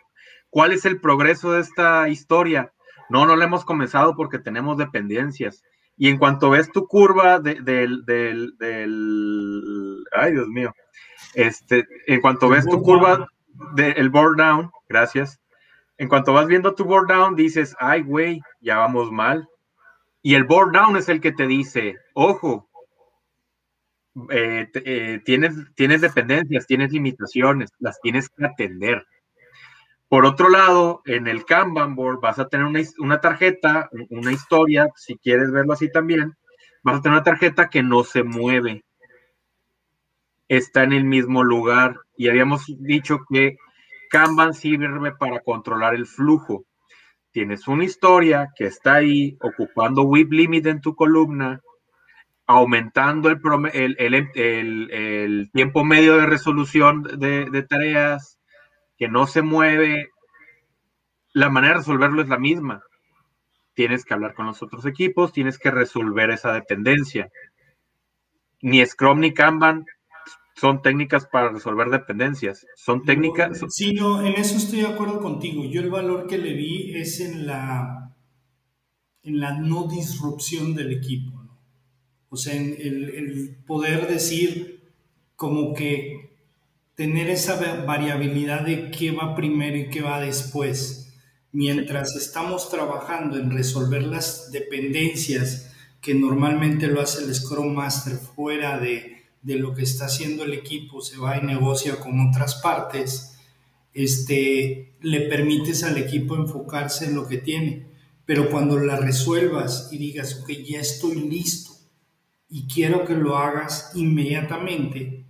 ¿cuál 0.50 0.72
es 0.72 0.84
el 0.84 1.00
progreso 1.00 1.52
de 1.52 1.60
esta 1.60 2.08
historia? 2.08 2.72
No, 3.10 3.26
no 3.26 3.36
la 3.36 3.44
hemos 3.44 3.64
comenzado 3.64 4.16
porque 4.16 4.40
tenemos 4.40 4.76
dependencias. 4.76 5.62
Y 5.96 6.08
en 6.08 6.18
cuanto 6.18 6.50
ves 6.50 6.72
tu 6.72 6.88
curva 6.88 7.38
del, 7.38 7.62
ay 10.10 10.32
Dios 10.32 10.48
mío, 10.48 10.74
este, 11.34 11.86
en 12.08 12.20
cuanto 12.20 12.48
ves 12.48 12.66
tu 12.66 12.82
curva 12.82 13.28
del 13.74 14.10
board 14.10 14.36
down, 14.36 14.70
gracias. 14.88 15.40
En 15.98 16.08
cuanto 16.08 16.32
vas 16.32 16.46
viendo 16.46 16.74
tu 16.74 16.84
board 16.84 17.08
down, 17.08 17.36
dices, 17.36 17.76
ay, 17.78 18.02
güey, 18.02 18.40
ya 18.60 18.78
vamos 18.78 19.10
mal. 19.10 19.48
Y 20.22 20.34
el 20.34 20.44
board 20.44 20.72
down 20.72 20.96
es 20.96 21.08
el 21.08 21.20
que 21.20 21.32
te 21.32 21.46
dice, 21.46 21.96
ojo, 22.14 22.68
eh, 24.30 24.68
eh, 24.74 25.20
tienes, 25.24 25.54
tienes 25.74 26.00
dependencias, 26.00 26.66
tienes 26.66 26.92
limitaciones, 26.92 27.70
las 27.78 28.00
tienes 28.00 28.28
que 28.28 28.44
atender. 28.44 29.06
Por 30.08 30.26
otro 30.26 30.50
lado, 30.50 31.02
en 31.06 31.26
el 31.26 31.44
Kanban 31.44 31.94
board 31.94 32.20
vas 32.20 32.38
a 32.38 32.48
tener 32.48 32.66
una, 32.66 32.80
una 32.98 33.20
tarjeta, 33.20 33.88
una 34.10 34.32
historia, 34.32 34.88
si 34.94 35.16
quieres 35.16 35.50
verlo 35.50 35.72
así 35.72 35.90
también, 35.90 36.36
vas 36.82 36.98
a 36.98 37.02
tener 37.02 37.16
una 37.16 37.24
tarjeta 37.24 37.70
que 37.70 37.82
no 37.82 38.04
se 38.04 38.22
mueve 38.22 38.84
está 40.56 40.82
en 40.82 40.92
el 40.92 41.04
mismo 41.04 41.42
lugar 41.42 41.96
y 42.14 42.28
habíamos 42.28 42.66
dicho 42.78 43.20
que 43.30 43.56
Kanban 44.10 44.52
sirve 44.52 45.12
para 45.12 45.40
controlar 45.40 45.94
el 45.94 46.06
flujo. 46.06 46.66
Tienes 47.30 47.66
una 47.68 47.84
historia 47.84 48.50
que 48.54 48.66
está 48.66 48.96
ahí 48.96 49.38
ocupando 49.40 50.02
WIP 50.02 50.30
limit 50.30 50.66
en 50.66 50.82
tu 50.82 50.94
columna, 50.94 51.62
aumentando 52.46 53.30
el, 53.30 53.40
tiempo 55.54 55.84
medio 55.84 56.18
de 56.18 56.26
resolución 56.26 57.02
de, 57.02 57.46
de 57.46 57.62
tareas, 57.62 58.38
que 58.98 59.08
no 59.08 59.26
se 59.26 59.40
mueve. 59.40 60.10
La 61.32 61.48
manera 61.48 61.72
de 61.72 61.78
resolverlo 61.78 62.20
es 62.20 62.28
la 62.28 62.38
misma. 62.38 62.82
Tienes 63.72 64.04
que 64.04 64.12
hablar 64.12 64.34
con 64.34 64.44
los 64.44 64.62
otros 64.62 64.84
equipos, 64.84 65.32
tienes 65.32 65.58
que 65.58 65.70
resolver 65.70 66.28
esa 66.28 66.52
dependencia. 66.52 67.30
Ni 68.60 68.84
Scrum 68.84 69.20
ni 69.20 69.32
Kanban 69.32 69.86
son 70.62 70.80
técnicas 70.80 71.26
para 71.26 71.48
resolver 71.48 71.88
dependencias. 71.88 72.64
Son 72.76 73.02
técnicas. 73.02 73.62
Sí, 73.68 73.94
no, 73.94 74.24
en 74.24 74.34
eso 74.34 74.56
estoy 74.56 74.82
de 74.82 74.86
acuerdo 74.86 75.20
contigo. 75.20 75.64
Yo 75.64 75.80
el 75.80 75.90
valor 75.90 76.28
que 76.28 76.38
le 76.38 76.52
vi 76.52 76.94
es 76.94 77.18
en 77.18 77.48
la, 77.48 78.14
en 79.24 79.40
la 79.40 79.58
no 79.58 79.88
disrupción 79.88 80.76
del 80.76 80.92
equipo. 80.92 81.32
O 82.28 82.36
sea, 82.36 82.54
en 82.54 82.76
el, 82.78 83.56
poder 83.66 84.06
decir 84.06 84.84
como 85.34 85.74
que 85.74 86.30
tener 86.94 87.28
esa 87.28 87.84
variabilidad 87.84 88.64
de 88.64 88.92
qué 88.92 89.10
va 89.10 89.34
primero 89.34 89.76
y 89.76 89.90
qué 89.90 90.00
va 90.00 90.20
después. 90.20 91.12
Mientras 91.50 92.14
estamos 92.14 92.70
trabajando 92.70 93.36
en 93.36 93.50
resolver 93.50 94.04
las 94.04 94.52
dependencias 94.52 95.74
que 96.00 96.14
normalmente 96.14 96.86
lo 96.86 97.00
hace 97.00 97.24
el 97.24 97.34
Scrum 97.34 97.74
Master 97.74 98.12
fuera 98.14 98.78
de, 98.78 99.21
de 99.42 99.56
lo 99.56 99.74
que 99.74 99.82
está 99.82 100.06
haciendo 100.06 100.44
el 100.44 100.54
equipo, 100.54 101.00
se 101.00 101.18
va 101.18 101.36
y 101.36 101.42
negocia 101.42 102.00
con 102.00 102.28
otras 102.28 102.56
partes, 102.56 103.38
este, 103.92 104.94
le 105.00 105.20
permites 105.22 105.82
al 105.82 105.98
equipo 105.98 106.36
enfocarse 106.36 107.06
en 107.06 107.14
lo 107.14 107.28
que 107.28 107.38
tiene. 107.38 107.86
Pero 108.24 108.50
cuando 108.50 108.78
la 108.78 108.96
resuelvas 108.96 109.88
y 109.92 109.98
digas, 109.98 110.40
ok, 110.42 110.50
ya 110.64 110.80
estoy 110.80 111.16
listo 111.16 111.72
y 112.48 112.66
quiero 112.66 113.04
que 113.04 113.14
lo 113.14 113.36
hagas 113.36 113.92
inmediatamente, 113.94 115.24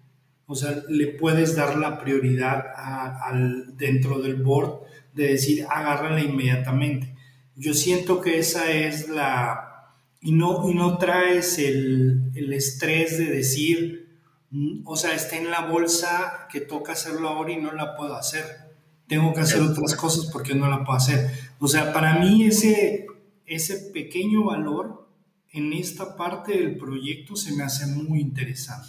o 0.46 0.54
sea, 0.54 0.82
le 0.88 1.06
puedes 1.06 1.56
dar 1.56 1.78
la 1.78 1.98
prioridad 1.98 2.64
al, 2.76 3.76
dentro 3.76 4.20
del 4.20 4.36
board 4.36 4.80
de 5.14 5.28
decir, 5.28 5.64
agárrala 5.70 6.20
inmediatamente. 6.20 7.14
Yo 7.56 7.74
siento 7.74 8.20
que 8.20 8.38
esa 8.38 8.70
es 8.70 9.08
la... 9.08 9.94
Y 10.20 10.32
no, 10.32 10.68
y 10.68 10.74
no 10.74 10.98
traes 10.98 11.58
el, 11.58 12.30
el 12.34 12.52
estrés 12.52 13.18
de 13.18 13.26
decir, 13.26 14.01
o 14.84 14.96
sea, 14.96 15.14
está 15.14 15.36
en 15.36 15.50
la 15.50 15.66
bolsa 15.66 16.46
que 16.50 16.60
toca 16.60 16.92
hacerlo 16.92 17.28
ahora 17.28 17.52
y 17.52 17.56
no 17.56 17.72
la 17.72 17.96
puedo 17.96 18.14
hacer. 18.14 18.44
Tengo 19.06 19.32
que 19.32 19.40
hacer 19.40 19.62
otras 19.62 19.94
cosas 19.96 20.26
porque 20.32 20.54
no 20.54 20.68
la 20.68 20.84
puedo 20.84 20.96
hacer. 20.96 21.30
O 21.58 21.68
sea, 21.68 21.92
para 21.92 22.18
mí 22.18 22.44
ese, 22.44 23.06
ese 23.46 23.90
pequeño 23.92 24.44
valor 24.44 25.08
en 25.52 25.72
esta 25.72 26.16
parte 26.16 26.52
del 26.52 26.76
proyecto 26.76 27.36
se 27.36 27.54
me 27.54 27.62
hace 27.62 27.86
muy 27.86 28.20
interesante. 28.20 28.88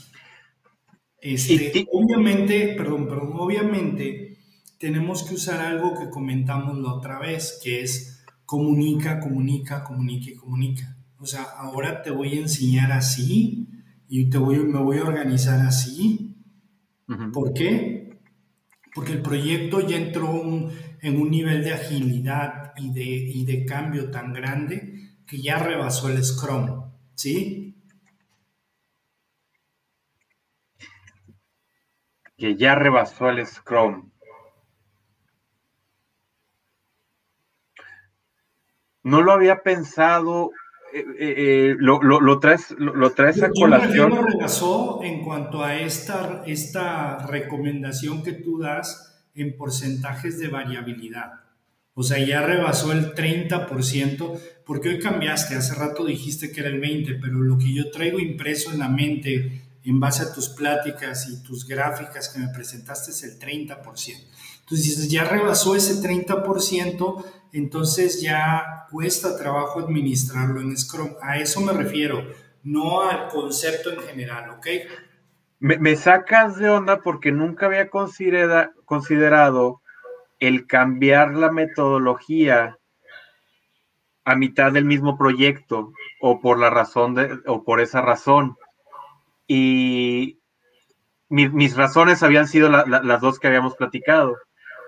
Este, 1.21 1.87
obviamente, 1.91 2.75
perdón, 2.77 3.07
perdón, 3.07 3.31
obviamente 3.35 4.37
tenemos 4.77 5.23
que 5.23 5.35
usar 5.35 5.61
algo 5.61 5.97
que 5.97 6.09
comentamos 6.09 6.77
la 6.77 6.93
otra 6.93 7.19
vez, 7.19 7.59
que 7.63 7.81
es 7.81 8.25
comunica, 8.45 9.21
comunica, 9.21 9.83
comunica 9.85 10.29
y 10.29 10.35
comunica. 10.35 10.97
O 11.17 11.25
sea, 11.25 11.43
ahora 11.43 12.01
te 12.01 12.11
voy 12.11 12.33
a 12.37 12.41
enseñar 12.41 12.91
así 12.91 13.69
y 14.15 14.29
te 14.29 14.37
voy, 14.37 14.59
me 14.59 14.77
voy 14.77 14.99
a 14.99 15.05
organizar 15.05 15.59
así. 15.61 16.37
¿Por 17.33 17.51
qué? 17.51 18.19
Porque 18.93 19.13
el 19.13 19.23
proyecto 19.23 19.79
ya 19.79 19.97
entró 19.97 20.29
en 21.01 21.19
un 21.19 21.31
nivel 21.31 21.63
de 21.63 21.73
agilidad 21.73 22.73
y 22.77 22.93
de, 22.93 23.01
y 23.01 23.43
de 23.43 23.65
cambio 23.65 24.11
tan 24.11 24.31
grande 24.31 25.17
que 25.25 25.41
ya 25.41 25.57
rebasó 25.57 26.09
el 26.09 26.23
Scrum, 26.23 26.91
¿sí? 27.15 27.75
Que 32.37 32.55
ya 32.55 32.75
rebasó 32.75 33.29
el 33.29 33.43
Scrum. 33.47 34.11
No 39.01 39.23
lo 39.23 39.31
había 39.31 39.63
pensado 39.63 40.51
eh, 40.93 41.05
eh, 41.19 41.33
eh, 41.37 41.75
lo, 41.79 41.99
lo, 42.01 42.39
traes, 42.39 42.71
lo, 42.77 43.11
traes 43.13 43.41
a 43.41 43.49
colación. 43.49 44.11
Yo 44.11 44.99
en 45.01 45.23
cuanto 45.23 45.63
a 45.63 45.79
esta, 45.79 46.43
esta 46.45 47.25
recomendación 47.25 48.21
que 48.21 48.33
tú 48.33 48.59
das 48.59 49.25
en 49.33 49.57
porcentajes 49.57 50.37
de 50.37 50.49
variabilidad. 50.49 51.41
O 51.95 52.03
sea, 52.03 52.23
ya 52.23 52.41
rebasó 52.41 52.91
el 52.91 53.15
30%, 53.15 54.39
porque 54.65 54.89
hoy 54.89 54.99
cambiaste, 54.99 55.55
hace 55.55 55.73
rato 55.75 56.05
dijiste 56.05 56.51
que 56.51 56.61
era 56.61 56.69
el 56.69 56.79
20%, 56.79 57.19
pero 57.19 57.41
lo 57.41 57.57
que 57.57 57.73
yo 57.73 57.89
traigo 57.89 58.19
impreso 58.19 58.71
en 58.71 58.79
la 58.79 58.89
mente 58.89 59.61
en 59.83 59.99
base 59.99 60.23
a 60.23 60.33
tus 60.33 60.49
pláticas 60.49 61.27
y 61.29 61.41
tus 61.43 61.67
gráficas 61.67 62.29
que 62.29 62.39
me 62.39 62.49
presentaste 62.49 63.11
es 63.11 63.23
el 63.23 63.39
30%. 63.39 63.83
Entonces, 64.61 65.09
ya 65.09 65.23
rebasó 65.23 65.75
ese 65.75 66.01
30%, 66.01 67.25
entonces 67.53 68.21
ya 68.21 68.87
cuesta 68.89 69.37
trabajo 69.37 69.79
administrarlo 69.79 70.59
en 70.59 70.75
Scrum. 70.75 71.11
A 71.21 71.37
eso 71.37 71.61
me 71.61 71.71
refiero, 71.71 72.27
no 72.63 73.03
al 73.03 73.27
concepto 73.27 73.91
en 73.91 74.01
general, 74.01 74.49
¿ok? 74.49 74.67
Me, 75.59 75.95
sacas 75.95 76.57
de 76.57 76.69
onda 76.69 77.01
porque 77.01 77.31
nunca 77.31 77.67
había 77.67 77.89
considerado 77.89 79.81
el 80.39 80.67
cambiar 80.67 81.35
la 81.35 81.51
metodología 81.51 82.77
a 84.25 84.35
mitad 84.35 84.73
del 84.73 84.85
mismo 84.85 85.17
proyecto 85.17 85.93
o 86.19 86.41
por 86.41 86.59
la 86.59 86.69
razón 86.69 87.15
de, 87.15 87.39
o 87.45 87.63
por 87.63 87.79
esa 87.79 88.01
razón. 88.01 88.57
Y 89.47 90.39
mis 91.29 91.75
razones 91.75 92.23
habían 92.23 92.47
sido 92.47 92.69
las 92.69 93.21
dos 93.21 93.39
que 93.39 93.47
habíamos 93.47 93.75
platicado. 93.75 94.35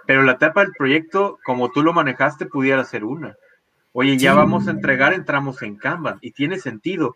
Pero 0.06 0.24
la 0.24 0.34
etapa 0.34 0.62
del 0.62 0.74
proyecto, 0.74 1.40
como 1.44 1.72
tú 1.72 1.82
lo 1.82 1.94
manejaste, 1.94 2.46
pudiera 2.46 2.84
ser 2.84 3.04
una. 3.04 3.36
Oye, 3.92 4.18
ya 4.18 4.34
vamos 4.34 4.68
a 4.68 4.72
entregar, 4.72 5.14
entramos 5.14 5.62
en 5.62 5.78
Kanban 5.78 6.18
y 6.22 6.32
tiene 6.32 6.60
sentido. 6.60 7.16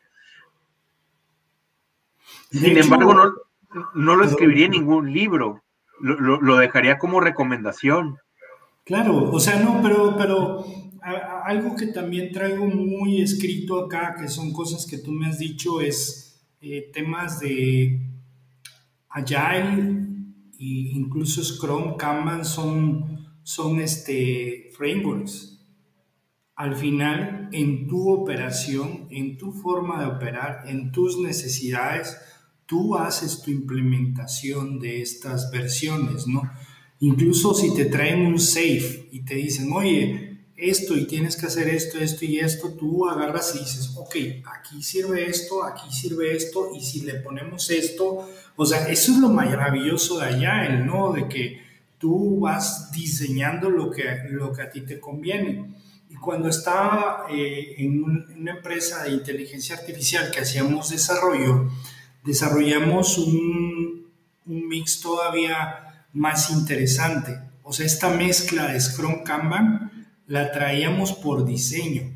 Sin 2.52 2.78
embargo, 2.78 3.14
no, 3.94 4.16
lo 4.16 4.24
escribiría 4.24 4.66
en 4.66 4.72
ningún 4.72 5.12
libro, 5.12 5.62
lo, 6.00 6.58
dejaría 6.58 6.98
como 6.98 7.20
recomendación. 7.20 8.18
Claro, 8.86 9.30
o 9.32 9.40
sea, 9.40 9.60
no, 9.60 9.82
pero, 9.84 10.16
pero 10.18 10.66
algo 11.44 11.76
que 11.76 11.88
también 11.88 12.32
traigo 12.32 12.66
muy 12.66 13.22
escrito 13.22 13.86
acá, 13.86 14.16
que 14.20 14.28
son 14.28 14.52
cosas 14.52 14.88
que 14.88 14.98
tú 14.98 15.12
me 15.12 15.28
has 15.28 15.38
dicho, 15.38 15.82
es 15.82 16.42
eh, 16.62 16.90
temas 16.94 17.40
de 17.40 18.00
Agile 19.10 20.19
y 20.60 20.90
incluso 20.90 21.42
Scrum, 21.42 21.96
Kanban 21.96 22.44
son, 22.44 23.26
son 23.44 23.80
este, 23.80 24.70
frameworks. 24.76 25.58
Al 26.54 26.76
final, 26.76 27.48
en 27.54 27.88
tu 27.88 28.10
operación, 28.12 29.08
en 29.10 29.38
tu 29.38 29.54
forma 29.54 30.02
de 30.02 30.08
operar, 30.08 30.64
en 30.68 30.92
tus 30.92 31.18
necesidades, 31.18 32.18
tú 32.66 32.98
haces 32.98 33.42
tu 33.42 33.52
implementación 33.52 34.80
de 34.80 35.02
estas 35.02 35.50
versiones, 35.50 36.28
¿no? 36.28 36.44
Incluso 37.00 37.54
si 37.54 37.74
te 37.74 37.86
traen 37.86 38.26
un 38.26 38.38
safe 38.38 39.08
y 39.14 39.24
te 39.24 39.36
dicen, 39.36 39.72
oye, 39.72 40.29
esto 40.60 40.96
y 40.96 41.06
tienes 41.06 41.36
que 41.36 41.46
hacer 41.46 41.68
esto, 41.70 41.98
esto 42.00 42.26
y 42.26 42.40
esto, 42.40 42.72
tú 42.74 43.08
agarras 43.08 43.56
y 43.56 43.60
dices, 43.60 43.94
ok, 43.96 44.16
aquí 44.46 44.82
sirve 44.84 45.30
esto, 45.30 45.64
aquí 45.64 45.92
sirve 45.92 46.36
esto, 46.36 46.72
y 46.76 46.82
si 46.82 47.02
le 47.02 47.16
ponemos 47.16 47.70
esto, 47.70 48.28
o 48.56 48.66
sea, 48.66 48.88
eso 48.90 49.12
es 49.12 49.18
lo 49.20 49.30
maravilloso 49.30 50.20
de 50.20 50.26
allá, 50.26 50.66
el 50.66 50.86
no, 50.86 51.14
de 51.14 51.28
que 51.28 51.62
tú 51.98 52.40
vas 52.40 52.92
diseñando 52.92 53.70
lo 53.70 53.92
que, 53.92 54.04
lo 54.30 54.52
que 54.54 54.62
a 54.62 54.70
ti 54.70 54.82
te 54.82 55.00
conviene. 55.00 55.74
Y 56.10 56.16
cuando 56.16 56.50
estaba 56.50 57.26
eh, 57.30 57.76
en 57.78 58.04
una 58.38 58.52
empresa 58.52 59.04
de 59.04 59.12
inteligencia 59.12 59.76
artificial 59.76 60.32
que 60.32 60.40
hacíamos 60.40 60.90
desarrollo, 60.90 61.70
desarrollamos 62.24 63.18
un, 63.18 64.08
un 64.46 64.68
mix 64.68 65.02
todavía 65.02 66.06
más 66.14 66.50
interesante. 66.50 67.40
O 67.64 67.72
sea, 67.72 67.86
esta 67.86 68.10
mezcla 68.10 68.68
de 68.72 68.82
Scrum 68.82 69.24
Kanban, 69.24 69.99
la 70.30 70.52
traíamos 70.52 71.14
por 71.14 71.44
diseño. 71.44 72.16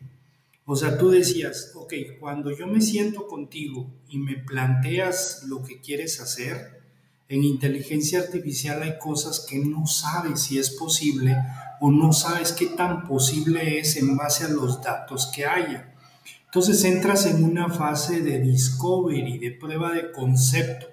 O 0.65 0.75
sea, 0.75 0.99
tú 0.99 1.09
decías, 1.09 1.71
ok, 1.73 1.93
cuando 2.19 2.55
yo 2.55 2.67
me 2.67 2.79
siento 2.79 3.27
contigo 3.27 3.89
y 4.07 4.19
me 4.19 4.37
planteas 4.37 5.43
lo 5.47 5.63
que 5.63 5.81
quieres 5.81 6.21
hacer, 6.21 6.79
en 7.27 7.43
inteligencia 7.43 8.19
artificial 8.19 8.83
hay 8.83 8.99
cosas 8.99 9.47
que 9.49 9.57
no 9.57 9.87
sabes 9.87 10.41
si 10.41 10.59
es 10.59 10.69
posible 10.69 11.35
o 11.81 11.91
no 11.91 12.13
sabes 12.13 12.51
qué 12.51 12.67
tan 12.67 13.07
posible 13.07 13.79
es 13.79 13.97
en 13.97 14.15
base 14.15 14.45
a 14.45 14.49
los 14.49 14.79
datos 14.83 15.31
que 15.35 15.47
haya. 15.47 15.95
Entonces 16.45 16.83
entras 16.83 17.25
en 17.25 17.43
una 17.43 17.69
fase 17.69 18.21
de 18.21 18.39
discovery, 18.39 19.39
de 19.39 19.51
prueba 19.51 19.91
de 19.91 20.11
concepto. 20.11 20.85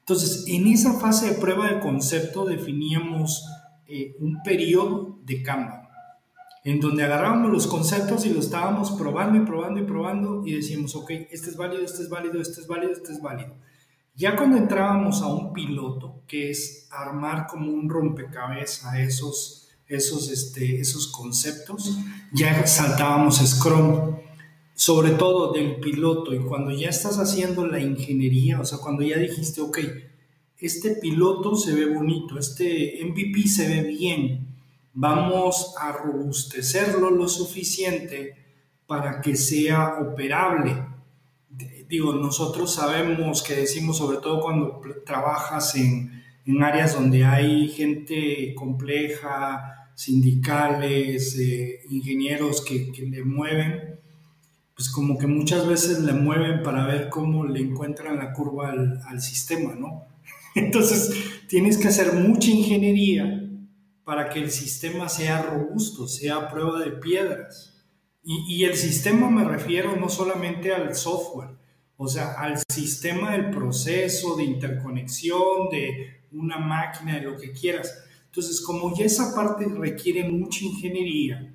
Entonces, 0.00 0.44
en 0.48 0.66
esa 0.66 1.00
fase 1.00 1.30
de 1.30 1.40
prueba 1.40 1.72
de 1.72 1.80
concepto 1.80 2.44
definíamos 2.44 3.46
eh, 3.86 4.16
un 4.20 4.42
periodo 4.42 5.18
de 5.24 5.42
cambio 5.42 5.81
en 6.64 6.80
donde 6.80 7.02
agarrábamos 7.02 7.50
los 7.50 7.66
conceptos 7.66 8.24
y 8.24 8.30
los 8.30 8.46
estábamos 8.46 8.92
probando 8.92 9.38
y 9.38 9.44
probando 9.44 9.80
y 9.80 9.84
probando 9.84 10.46
y 10.46 10.54
decíamos, 10.54 10.94
ok, 10.94 11.10
este 11.30 11.50
es 11.50 11.56
válido, 11.56 11.84
este 11.84 12.02
es 12.02 12.08
válido, 12.08 12.40
este 12.40 12.60
es 12.60 12.66
válido, 12.66 12.92
este 12.92 13.12
es 13.12 13.20
válido. 13.20 13.56
Ya 14.14 14.36
cuando 14.36 14.58
entrábamos 14.58 15.22
a 15.22 15.26
un 15.26 15.52
piloto, 15.52 16.22
que 16.28 16.50
es 16.50 16.86
armar 16.90 17.46
como 17.46 17.72
un 17.72 17.88
rompecabezas 17.88 18.94
esos, 18.96 19.68
esos, 19.86 20.30
este, 20.30 20.80
esos 20.80 21.08
conceptos, 21.08 21.98
ya 22.32 22.66
saltábamos 22.66 23.38
Scrum, 23.38 24.16
sobre 24.74 25.12
todo 25.12 25.52
del 25.52 25.80
piloto, 25.80 26.34
y 26.34 26.40
cuando 26.40 26.70
ya 26.70 26.90
estás 26.90 27.18
haciendo 27.18 27.66
la 27.66 27.80
ingeniería, 27.80 28.60
o 28.60 28.64
sea, 28.64 28.78
cuando 28.78 29.02
ya 29.02 29.18
dijiste, 29.18 29.60
ok, 29.60 29.78
este 30.58 30.90
piloto 30.96 31.56
se 31.56 31.74
ve 31.74 31.86
bonito, 31.86 32.38
este 32.38 33.00
MVP 33.04 33.48
se 33.48 33.68
ve 33.68 33.82
bien, 33.82 34.51
vamos 34.94 35.74
a 35.78 35.92
robustecerlo 35.92 37.10
lo 37.10 37.28
suficiente 37.28 38.36
para 38.86 39.20
que 39.20 39.36
sea 39.36 39.98
operable. 40.00 40.84
Digo, 41.88 42.14
nosotros 42.14 42.74
sabemos 42.74 43.42
que 43.42 43.54
decimos, 43.54 43.98
sobre 43.98 44.18
todo 44.18 44.40
cuando 44.40 44.80
trabajas 45.04 45.74
en, 45.76 46.22
áreas 46.62 46.94
donde 46.94 47.24
hay 47.24 47.68
gente 47.68 48.54
compleja, 48.54 49.90
sindicales, 49.94 51.38
eh, 51.38 51.80
ingenieros 51.90 52.62
que, 52.62 52.92
le 53.08 53.24
mueven, 53.24 54.00
pues 54.74 54.88
como 54.88 55.18
que 55.18 55.26
muchas 55.26 55.66
veces 55.68 56.00
le 56.00 56.12
mueven 56.12 56.62
para 56.62 56.86
ver 56.86 57.10
cómo 57.10 57.44
le 57.44 57.60
encuentran 57.60 58.16
la 58.16 58.32
curva 58.32 58.70
al, 58.70 59.00
al 59.06 59.20
sistema, 59.20 59.74
¿no? 59.74 60.04
Entonces, 60.54 61.14
tienes 61.46 61.78
que 61.78 61.88
hacer 61.88 62.14
mucha 62.14 62.50
ingeniería 62.50 63.41
para 64.04 64.28
que 64.28 64.40
el 64.40 64.50
sistema 64.50 65.08
sea 65.08 65.42
robusto, 65.42 66.08
sea 66.08 66.48
prueba 66.48 66.80
de 66.80 66.92
piedras. 66.92 67.72
Y, 68.24 68.64
el 68.64 68.76
sistema 68.76 69.28
me 69.30 69.44
refiero 69.44 69.96
no 69.96 70.08
solamente 70.08 70.72
al 70.72 70.94
software, 70.94 71.56
o 71.96 72.06
sea, 72.06 72.34
al 72.34 72.62
sistema 72.72 73.32
del 73.32 73.50
proceso, 73.50 74.36
de 74.36 74.44
interconexión, 74.44 75.68
de 75.70 76.22
una 76.30 76.58
máquina, 76.58 77.16
de 77.16 77.22
lo 77.22 77.36
que 77.36 77.50
quieras. 77.50 78.04
Entonces, 78.26 78.60
como 78.60 78.96
ya 78.96 79.06
esa 79.06 79.34
parte 79.34 79.66
requiere 79.66 80.28
mucha 80.30 80.64
ingeniería, 80.64 81.52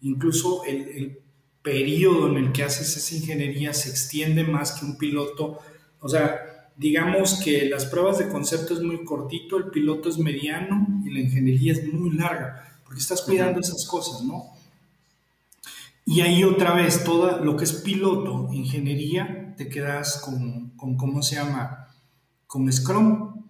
incluso 0.00 0.64
el, 0.64 0.88
el 0.88 1.18
periodo 1.60 2.28
en 2.28 2.38
el 2.38 2.52
que 2.52 2.64
haces 2.64 2.96
esa 2.96 3.14
ingeniería 3.14 3.74
se 3.74 3.90
extiende 3.90 4.44
más 4.44 4.72
que 4.72 4.86
un 4.86 4.96
piloto, 4.96 5.58
o 6.00 6.08
sea, 6.08 6.47
digamos 6.78 7.40
que 7.44 7.68
las 7.68 7.86
pruebas 7.86 8.18
de 8.18 8.28
concepto 8.28 8.72
es 8.72 8.80
muy 8.80 9.04
cortito, 9.04 9.56
el 9.56 9.70
piloto 9.70 10.08
es 10.08 10.18
mediano 10.18 11.02
y 11.04 11.10
la 11.10 11.20
ingeniería 11.20 11.72
es 11.72 11.92
muy 11.92 12.16
larga, 12.16 12.78
porque 12.84 13.00
estás 13.00 13.20
cuidando 13.22 13.60
esas 13.60 13.84
cosas, 13.84 14.22
¿no? 14.22 14.44
Y 16.06 16.20
ahí 16.20 16.44
otra 16.44 16.72
vez, 16.74 17.04
todo 17.04 17.44
lo 17.44 17.56
que 17.56 17.64
es 17.64 17.72
piloto, 17.72 18.48
ingeniería, 18.52 19.54
te 19.56 19.68
quedas 19.68 20.22
con, 20.24 20.70
con 20.70 20.96
¿cómo 20.96 21.20
se 21.20 21.34
llama? 21.34 21.88
Con 22.46 22.72
Scrum. 22.72 23.44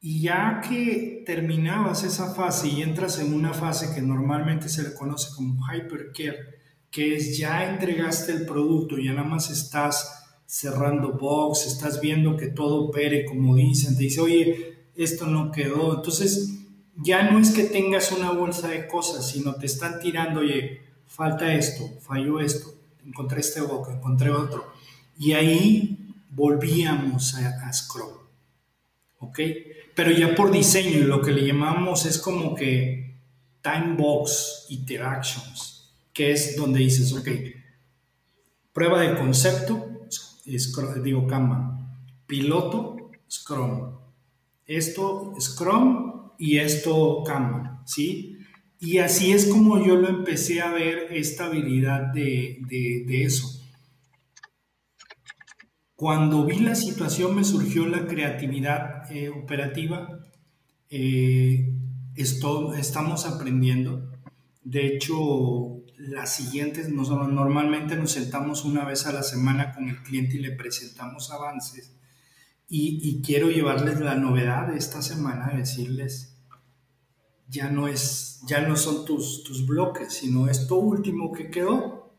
Y 0.00 0.20
ya 0.20 0.60
que 0.60 1.22
terminabas 1.24 2.02
esa 2.02 2.34
fase 2.34 2.68
y 2.68 2.82
entras 2.82 3.20
en 3.20 3.32
una 3.32 3.54
fase 3.54 3.94
que 3.94 4.02
normalmente 4.02 4.68
se 4.68 4.82
le 4.82 4.92
conoce 4.92 5.30
como 5.36 5.64
hypercare, 5.64 6.36
que 6.90 7.14
es 7.14 7.38
ya 7.38 7.70
entregaste 7.70 8.32
el 8.32 8.44
producto, 8.44 8.98
ya 8.98 9.12
nada 9.12 9.26
más 9.26 9.50
estás 9.50 10.21
cerrando 10.52 11.12
box, 11.12 11.66
estás 11.66 12.02
viendo 12.02 12.36
que 12.36 12.48
todo 12.48 12.84
opere 12.84 13.24
como 13.24 13.56
dicen, 13.56 13.96
te 13.96 14.02
dice, 14.02 14.20
oye, 14.20 14.76
esto 14.94 15.26
no 15.26 15.50
quedó. 15.50 15.96
Entonces, 15.96 16.58
ya 16.94 17.30
no 17.30 17.38
es 17.38 17.52
que 17.52 17.64
tengas 17.64 18.12
una 18.12 18.32
bolsa 18.32 18.68
de 18.68 18.86
cosas, 18.86 19.26
sino 19.30 19.54
te 19.54 19.64
están 19.64 19.98
tirando, 19.98 20.40
oye, 20.40 20.82
falta 21.06 21.54
esto, 21.54 21.88
falló 22.02 22.38
esto, 22.38 22.74
encontré 23.06 23.40
este 23.40 23.62
boca, 23.62 23.94
encontré 23.94 24.30
otro. 24.30 24.70
Y 25.18 25.32
ahí 25.32 25.96
volvíamos 26.28 27.34
a, 27.34 27.66
a 27.66 27.72
Scrum. 27.72 28.12
¿Ok? 29.20 29.40
Pero 29.94 30.10
ya 30.10 30.34
por 30.34 30.50
diseño, 30.50 31.06
lo 31.06 31.22
que 31.22 31.32
le 31.32 31.46
llamamos 31.46 32.04
es 32.04 32.18
como 32.18 32.54
que 32.54 33.14
time 33.62 33.94
box 33.96 34.66
interactions, 34.68 35.94
que 36.12 36.32
es 36.32 36.56
donde 36.56 36.80
dices, 36.80 37.10
ok, 37.14 37.28
prueba 38.74 39.00
de 39.00 39.16
concepto, 39.16 39.91
digo 40.44 41.26
Kanban, 41.26 41.88
piloto, 42.26 43.10
Scrum, 43.30 43.96
esto 44.66 45.34
Scrum 45.40 46.32
y 46.38 46.58
esto 46.58 47.22
Kanban, 47.24 47.80
¿sí? 47.86 48.38
Y 48.78 48.98
así 48.98 49.32
es 49.32 49.46
como 49.46 49.84
yo 49.84 49.96
lo 49.96 50.08
empecé 50.08 50.60
a 50.60 50.72
ver 50.72 51.08
esta 51.12 51.46
habilidad 51.46 52.12
de, 52.12 52.58
de 52.68 53.22
eso. 53.24 53.62
Cuando 56.02 56.44
vi 56.44 56.58
la 56.58 56.74
situación 56.74 57.36
me 57.36 57.44
surgió 57.44 57.86
la 57.86 58.08
creatividad 58.08 59.08
eh, 59.12 59.28
operativa. 59.28 60.18
Eh, 60.90 61.72
esto, 62.16 62.74
estamos 62.74 63.24
aprendiendo. 63.24 64.10
De 64.64 64.84
hecho, 64.84 65.81
las 66.08 66.34
siguientes, 66.34 66.88
normalmente 66.88 67.96
nos 67.96 68.12
sentamos 68.12 68.64
una 68.64 68.84
vez 68.84 69.06
a 69.06 69.12
la 69.12 69.22
semana 69.22 69.72
con 69.72 69.88
el 69.88 70.02
cliente 70.02 70.36
y 70.36 70.40
le 70.40 70.50
presentamos 70.50 71.30
avances. 71.30 71.94
Y, 72.68 72.98
y 73.02 73.22
quiero 73.22 73.50
llevarles 73.50 74.00
la 74.00 74.14
novedad 74.14 74.68
de 74.68 74.78
esta 74.78 75.02
semana, 75.02 75.52
decirles, 75.54 76.34
ya 77.48 77.70
no, 77.70 77.86
es, 77.86 78.40
ya 78.46 78.66
no 78.66 78.76
son 78.76 79.04
tus, 79.04 79.44
tus 79.44 79.66
bloques, 79.66 80.14
sino 80.14 80.48
esto 80.48 80.76
último 80.76 81.32
que 81.32 81.50
quedó, 81.50 82.14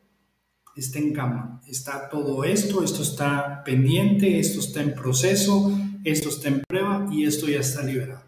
está 0.76 1.00
en 1.00 1.14
cama, 1.14 1.62
está 1.68 2.08
todo 2.10 2.44
esto, 2.44 2.84
esto 2.84 3.02
está 3.02 3.64
pendiente, 3.64 4.40
esto 4.40 4.60
está 4.60 4.82
en 4.82 4.94
proceso, 4.94 5.76
esto 6.04 6.30
está 6.30 6.50
en 6.50 6.62
prueba 6.62 7.08
y 7.12 7.26
esto 7.26 7.48
ya 7.48 7.60
está 7.60 7.84
liberado. 7.84 8.24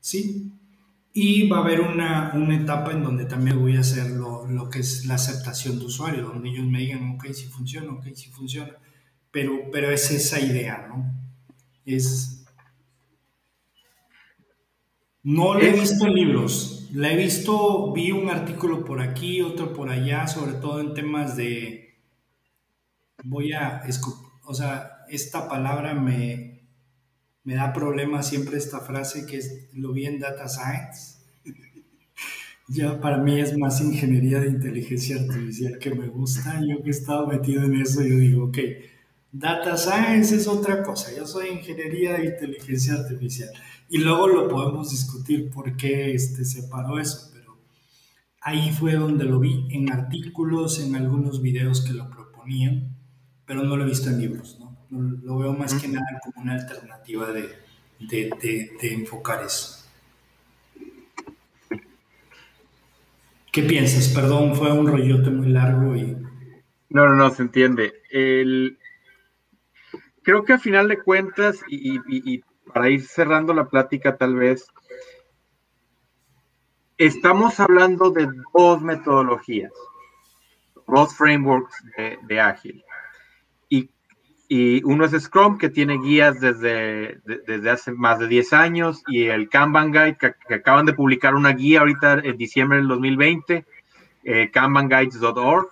¿Sí? 0.00 0.52
Y 1.18 1.48
va 1.48 1.56
a 1.56 1.60
haber 1.60 1.80
una, 1.80 2.32
una 2.34 2.56
etapa 2.56 2.92
en 2.92 3.02
donde 3.02 3.24
también 3.24 3.58
voy 3.58 3.74
a 3.78 3.80
hacer 3.80 4.10
lo, 4.10 4.46
lo, 4.46 4.68
que 4.68 4.80
es 4.80 5.06
la 5.06 5.14
aceptación 5.14 5.78
de 5.78 5.86
usuario, 5.86 6.24
donde 6.24 6.50
ellos 6.50 6.66
me 6.66 6.80
digan, 6.80 7.14
ok, 7.14 7.28
si 7.32 7.46
funciona, 7.46 7.90
ok, 7.90 8.08
si 8.12 8.28
funciona. 8.28 8.72
Pero, 9.30 9.70
pero 9.72 9.90
es 9.90 10.10
esa 10.10 10.38
idea, 10.38 10.86
¿no? 10.86 11.10
Es... 11.86 12.44
No 15.22 15.54
lo 15.54 15.60
he 15.60 15.72
visto 15.72 16.06
en 16.06 16.12
libros, 16.12 16.90
la 16.92 17.10
he 17.10 17.16
visto, 17.16 17.94
vi 17.94 18.12
un 18.12 18.28
artículo 18.28 18.84
por 18.84 19.00
aquí, 19.00 19.40
otro 19.40 19.72
por 19.72 19.88
allá, 19.88 20.26
sobre 20.26 20.52
todo 20.52 20.80
en 20.80 20.92
temas 20.92 21.34
de, 21.34 21.96
voy 23.24 23.54
a, 23.54 23.84
o 24.44 24.52
sea, 24.52 25.06
esta 25.08 25.48
palabra 25.48 25.94
me, 25.94 26.55
me 27.46 27.54
da 27.54 27.72
problema 27.72 28.22
siempre 28.22 28.58
esta 28.58 28.80
frase 28.80 29.24
que 29.24 29.38
es, 29.38 29.68
lo 29.72 29.92
vi 29.92 30.04
en 30.04 30.18
Data 30.18 30.48
Science. 30.48 31.16
ya 32.68 33.00
para 33.00 33.18
mí 33.18 33.40
es 33.40 33.56
más 33.56 33.80
ingeniería 33.80 34.40
de 34.40 34.48
inteligencia 34.48 35.16
artificial 35.16 35.78
que 35.78 35.94
me 35.94 36.08
gusta. 36.08 36.60
Yo 36.60 36.82
que 36.82 36.88
he 36.88 36.90
estado 36.90 37.26
metido 37.26 37.62
en 37.62 37.80
eso, 37.80 38.02
yo 38.02 38.16
digo, 38.16 38.46
ok, 38.46 38.58
Data 39.32 39.76
Science 39.78 40.36
es 40.36 40.46
otra 40.46 40.82
cosa, 40.82 41.16
yo 41.16 41.26
soy 41.26 41.48
ingeniería 41.48 42.18
de 42.18 42.26
inteligencia 42.26 42.94
artificial. 42.94 43.50
Y 43.88 43.98
luego 43.98 44.26
lo 44.26 44.48
podemos 44.48 44.90
discutir 44.90 45.48
por 45.50 45.76
qué 45.76 46.12
este, 46.12 46.44
separó 46.44 46.98
eso, 46.98 47.30
pero 47.32 47.56
ahí 48.42 48.72
fue 48.72 48.94
donde 48.96 49.24
lo 49.24 49.40
vi 49.40 49.68
en 49.70 49.90
artículos, 49.90 50.80
en 50.80 50.96
algunos 50.96 51.40
videos 51.40 51.82
que 51.82 51.92
lo 51.94 52.10
proponían 52.10 52.96
pero 53.46 53.62
no 53.62 53.76
lo 53.76 53.84
he 53.84 53.88
visto 53.88 54.10
en 54.10 54.20
libros, 54.20 54.58
¿no? 54.58 54.65
Lo 54.90 55.38
veo 55.38 55.52
más 55.52 55.74
que 55.74 55.88
nada 55.88 56.06
como 56.22 56.42
una 56.42 56.54
alternativa 56.54 57.32
de, 57.32 57.58
de, 57.98 58.30
de, 58.80 58.94
enfocar 58.94 59.44
eso. 59.44 59.84
¿Qué 63.52 63.62
piensas? 63.62 64.08
Perdón, 64.08 64.54
fue 64.54 64.70
un 64.70 64.86
rollote 64.86 65.30
muy 65.30 65.48
largo 65.48 65.96
y... 65.96 66.16
No, 66.90 67.08
no, 67.08 67.14
no, 67.14 67.30
se 67.30 67.42
entiende. 67.42 67.94
El... 68.10 68.78
Creo 70.22 70.44
que 70.44 70.52
a 70.52 70.58
final 70.58 70.88
de 70.88 71.02
cuentas, 71.02 71.60
y, 71.68 72.00
y 72.08 72.42
para 72.72 72.88
ir 72.90 73.02
cerrando 73.02 73.54
la 73.54 73.68
plática 73.68 74.16
tal 74.16 74.34
vez, 74.34 74.66
estamos 76.98 77.60
hablando 77.60 78.10
de 78.10 78.28
dos 78.52 78.82
metodologías, 78.82 79.72
dos 80.86 81.14
frameworks 81.14 81.76
de, 81.96 82.18
de 82.22 82.40
ágil 82.40 82.84
y 84.48 84.82
uno 84.84 85.04
es 85.04 85.12
Scrum, 85.22 85.58
que 85.58 85.68
tiene 85.68 85.98
guías 85.98 86.40
desde, 86.40 87.20
desde 87.24 87.70
hace 87.70 87.92
más 87.92 88.18
de 88.18 88.28
10 88.28 88.52
años, 88.52 89.02
y 89.08 89.24
el 89.24 89.48
Kanban 89.48 89.92
Guide, 89.92 90.16
que, 90.18 90.54
acaban 90.54 90.86
de 90.86 90.92
publicar 90.92 91.34
una 91.34 91.52
guía 91.52 91.80
ahorita 91.80 92.20
en 92.22 92.36
diciembre 92.36 92.78
del 92.78 92.88
2020, 92.88 93.64
eh, 94.24 94.50
kanbanguides.org. 94.52 95.68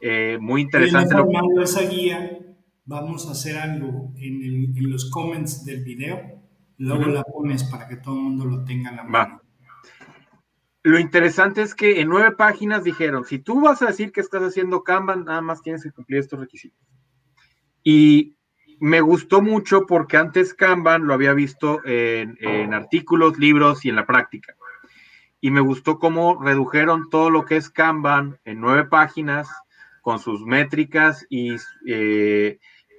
Eh, 0.00 0.38
muy 0.40 0.62
interesante. 0.62 1.14
Formando 1.14 1.62
esa 1.62 1.82
guía, 1.82 2.38
vamos 2.84 3.28
a 3.28 3.32
hacer 3.32 3.56
algo 3.56 4.12
en, 4.16 4.76
en, 4.76 4.90
los 4.90 5.10
comments 5.10 5.64
del 5.64 5.82
video, 5.84 6.40
luego 6.78 7.06
la 7.06 7.22
pones 7.22 7.64
para 7.64 7.88
que 7.88 7.96
todo 7.96 8.14
el 8.14 8.22
mundo 8.22 8.44
lo 8.44 8.64
tenga 8.64 8.90
en 8.90 8.96
la 8.96 9.04
mano. 9.04 9.42
Lo 10.82 11.00
interesante 11.00 11.62
es 11.62 11.74
que 11.74 12.00
en 12.00 12.08
nueve 12.08 12.36
páginas 12.36 12.84
dijeron, 12.84 13.24
si 13.24 13.40
tú 13.40 13.60
vas 13.60 13.82
a 13.82 13.86
decir 13.86 14.12
que 14.12 14.20
estás 14.20 14.42
haciendo 14.42 14.84
Kanban, 14.84 15.24
nada 15.24 15.40
más 15.40 15.60
tienes 15.60 15.82
que 15.82 15.90
cumplir 15.90 16.20
estos 16.20 16.38
requisitos. 16.38 16.78
Y 17.88 18.34
me 18.80 19.00
gustó 19.00 19.42
mucho 19.42 19.86
porque 19.86 20.16
antes 20.16 20.54
Kanban 20.54 21.06
lo 21.06 21.14
había 21.14 21.34
visto 21.34 21.80
en, 21.84 22.74
artículos, 22.74 23.38
libros 23.38 23.84
y 23.84 23.90
en 23.90 23.94
la 23.94 24.06
práctica. 24.06 24.56
Y 25.40 25.52
me 25.52 25.60
gustó 25.60 26.00
cómo 26.00 26.42
redujeron 26.42 27.08
todo 27.10 27.30
lo 27.30 27.44
que 27.44 27.56
es 27.56 27.70
Kanban 27.70 28.40
en 28.44 28.60
nueve 28.60 28.86
páginas 28.86 29.48
con 30.02 30.18
sus 30.18 30.44
métricas 30.44 31.26
y, 31.30 31.54
eh, 31.86 32.58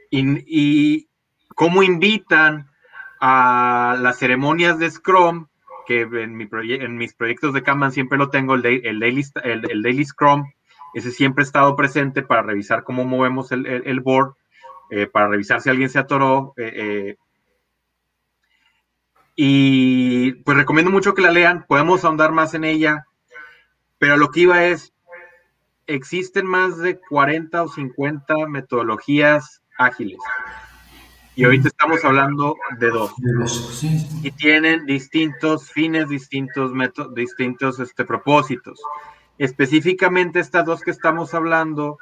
y, 0.09 1.09
cómo 1.53 1.83
invitan 1.83 2.69
a 3.19 3.97
las 3.99 4.19
ceremonias 4.19 4.79
de 4.79 4.89
Scrum, 4.89 5.47
que 5.85 6.03
en, 6.03 6.37
mi 6.37 6.47
en 6.51 6.95
mis 6.95 7.13
proyectos 7.13 7.53
de 7.53 7.61
Kanban 7.61 7.91
siempre 7.91 8.17
lo 8.17 8.29
tengo, 8.29 8.55
el, 8.55 8.65
el, 8.65 9.01
daily, 9.01 9.25
el, 9.43 9.81
daily 9.81 10.05
Scrum, 10.05 10.45
ese 10.93 11.11
siempre 11.11 11.41
ha 11.41 11.45
estado 11.45 11.75
presente 11.75 12.21
para 12.21 12.41
revisar 12.41 12.85
cómo 12.85 13.03
movemos 13.03 13.51
el 13.51 13.99
board 13.99 14.37
eh, 14.89 15.07
para 15.07 15.27
revisar 15.27 15.61
si 15.61 15.69
alguien 15.69 15.89
se 15.89 15.99
atoró. 15.99 16.53
Eh, 16.57 16.71
eh, 16.75 17.17
y 19.35 20.31
pues 20.43 20.57
recomiendo 20.57 20.91
mucho 20.91 21.13
que 21.13 21.21
la 21.21 21.31
lean, 21.31 21.65
podemos 21.67 22.03
ahondar 22.03 22.31
más 22.31 22.53
en 22.55 22.63
ella, 22.63 23.05
pero 23.99 24.17
lo 24.17 24.31
que 24.31 24.41
iba 24.41 24.65
es, 24.65 24.93
existen 25.85 26.47
más 26.47 26.77
de 26.77 26.99
40 26.99 27.63
o 27.63 27.67
50 27.67 28.47
metodologías 28.47 29.61
ágiles. 29.77 30.17
Y 31.35 31.43
ahorita 31.43 31.67
estamos 31.67 32.03
hablando 32.03 32.55
de 32.79 32.89
dos. 32.89 33.13
Y 34.23 34.31
tienen 34.31 34.87
distintos 34.87 35.71
fines, 35.71 36.09
distintos 36.09 36.71
métodos, 36.73 37.13
distintos 37.13 37.79
este, 37.79 38.05
propósitos. 38.05 38.81
Específicamente 39.37 40.39
estas 40.39 40.65
dos 40.65 40.81
que 40.81 40.89
estamos 40.89 41.35
hablando 41.35 41.99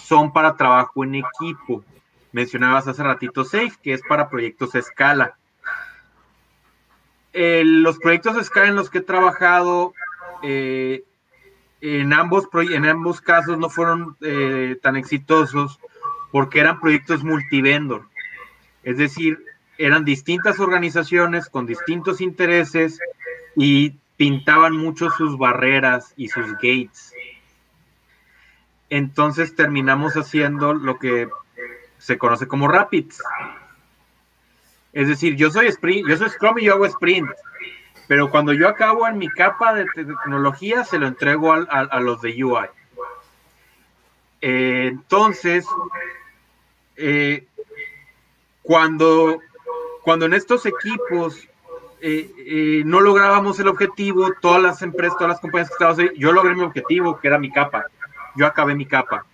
son 0.00 0.32
para 0.32 0.56
trabajo 0.56 1.02
en 1.02 1.16
equipo 1.16 1.84
mencionabas 2.32 2.88
hace 2.88 3.02
ratito 3.02 3.44
Safe, 3.44 3.72
que 3.82 3.92
es 3.92 4.02
para 4.08 4.28
proyectos 4.28 4.74
a 4.74 4.78
escala. 4.78 5.36
los 7.32 7.98
proyectos 7.98 8.36
a 8.36 8.40
escala 8.40 8.68
en 8.68 8.76
los 8.76 8.90
que 8.90 8.98
he 8.98 9.02
trabajado, 9.02 9.94
eh, 10.42 11.04
en, 11.80 12.12
ambos 12.12 12.48
en 12.52 12.86
ambos 12.86 13.20
casos 13.20 13.58
no 13.58 13.70
fueron 13.70 14.16
eh, 14.20 14.78
tan 14.82 14.96
exitosos 14.96 15.78
porque 16.32 16.60
eran 16.60 16.80
proyectos 16.80 17.22
multivendor. 17.22 18.08
Es 18.82 18.98
decir, 18.98 19.38
eran 19.78 20.04
distintas 20.04 20.58
organizaciones 20.58 21.48
con 21.48 21.66
distintos 21.66 22.20
intereses 22.20 22.98
y 23.56 23.96
pintaban 24.16 24.76
mucho 24.76 25.10
sus 25.10 25.38
barreras 25.38 26.12
y 26.16 26.28
sus 26.28 26.52
gates. 26.54 27.12
Entonces 28.90 29.54
terminamos 29.54 30.14
haciendo 30.14 30.74
lo 30.74 30.98
que 30.98 31.28
se 31.98 32.18
conoce 32.18 32.46
como 32.48 32.68
Rapids. 32.68 33.20
Es 34.92 35.08
decir, 35.08 35.36
yo 35.36 35.50
soy 35.50 35.66
sprint, 35.66 36.08
yo 36.08 36.16
soy 36.16 36.30
Scrum 36.30 36.58
y 36.58 36.64
yo 36.64 36.74
hago 36.74 36.86
sprint, 36.86 37.28
pero 38.06 38.30
cuando 38.30 38.52
yo 38.52 38.68
acabo 38.68 39.06
en 39.06 39.18
mi 39.18 39.28
capa 39.28 39.74
de 39.74 39.84
tecnología, 39.84 40.84
se 40.84 40.98
lo 40.98 41.06
entrego 41.06 41.52
a, 41.52 42.00
los 42.00 42.22
de 42.22 42.42
UI. 42.42 42.66
Eh, 44.40 44.88
entonces, 44.88 45.66
eh, 46.96 47.46
cuando, 48.62 49.40
cuando 50.02 50.26
en 50.26 50.34
estos 50.34 50.64
equipos 50.64 51.46
eh, 52.00 52.82
no 52.86 53.00
lográbamos 53.00 53.60
el 53.60 53.68
objetivo, 53.68 54.32
todas 54.40 54.62
las 54.62 54.80
empresas, 54.82 55.18
todas 55.18 55.32
las 55.32 55.40
compañías 55.40 55.68
que 55.68 55.74
estaban 55.74 56.14
yo 56.16 56.32
logré 56.32 56.54
mi 56.54 56.62
objetivo, 56.62 57.20
que 57.20 57.28
era 57.28 57.38
mi 57.38 57.50
capa. 57.50 57.86
Yo 58.36 58.46
acabé 58.46 58.74
mi 58.74 58.86
capa. 58.86 59.26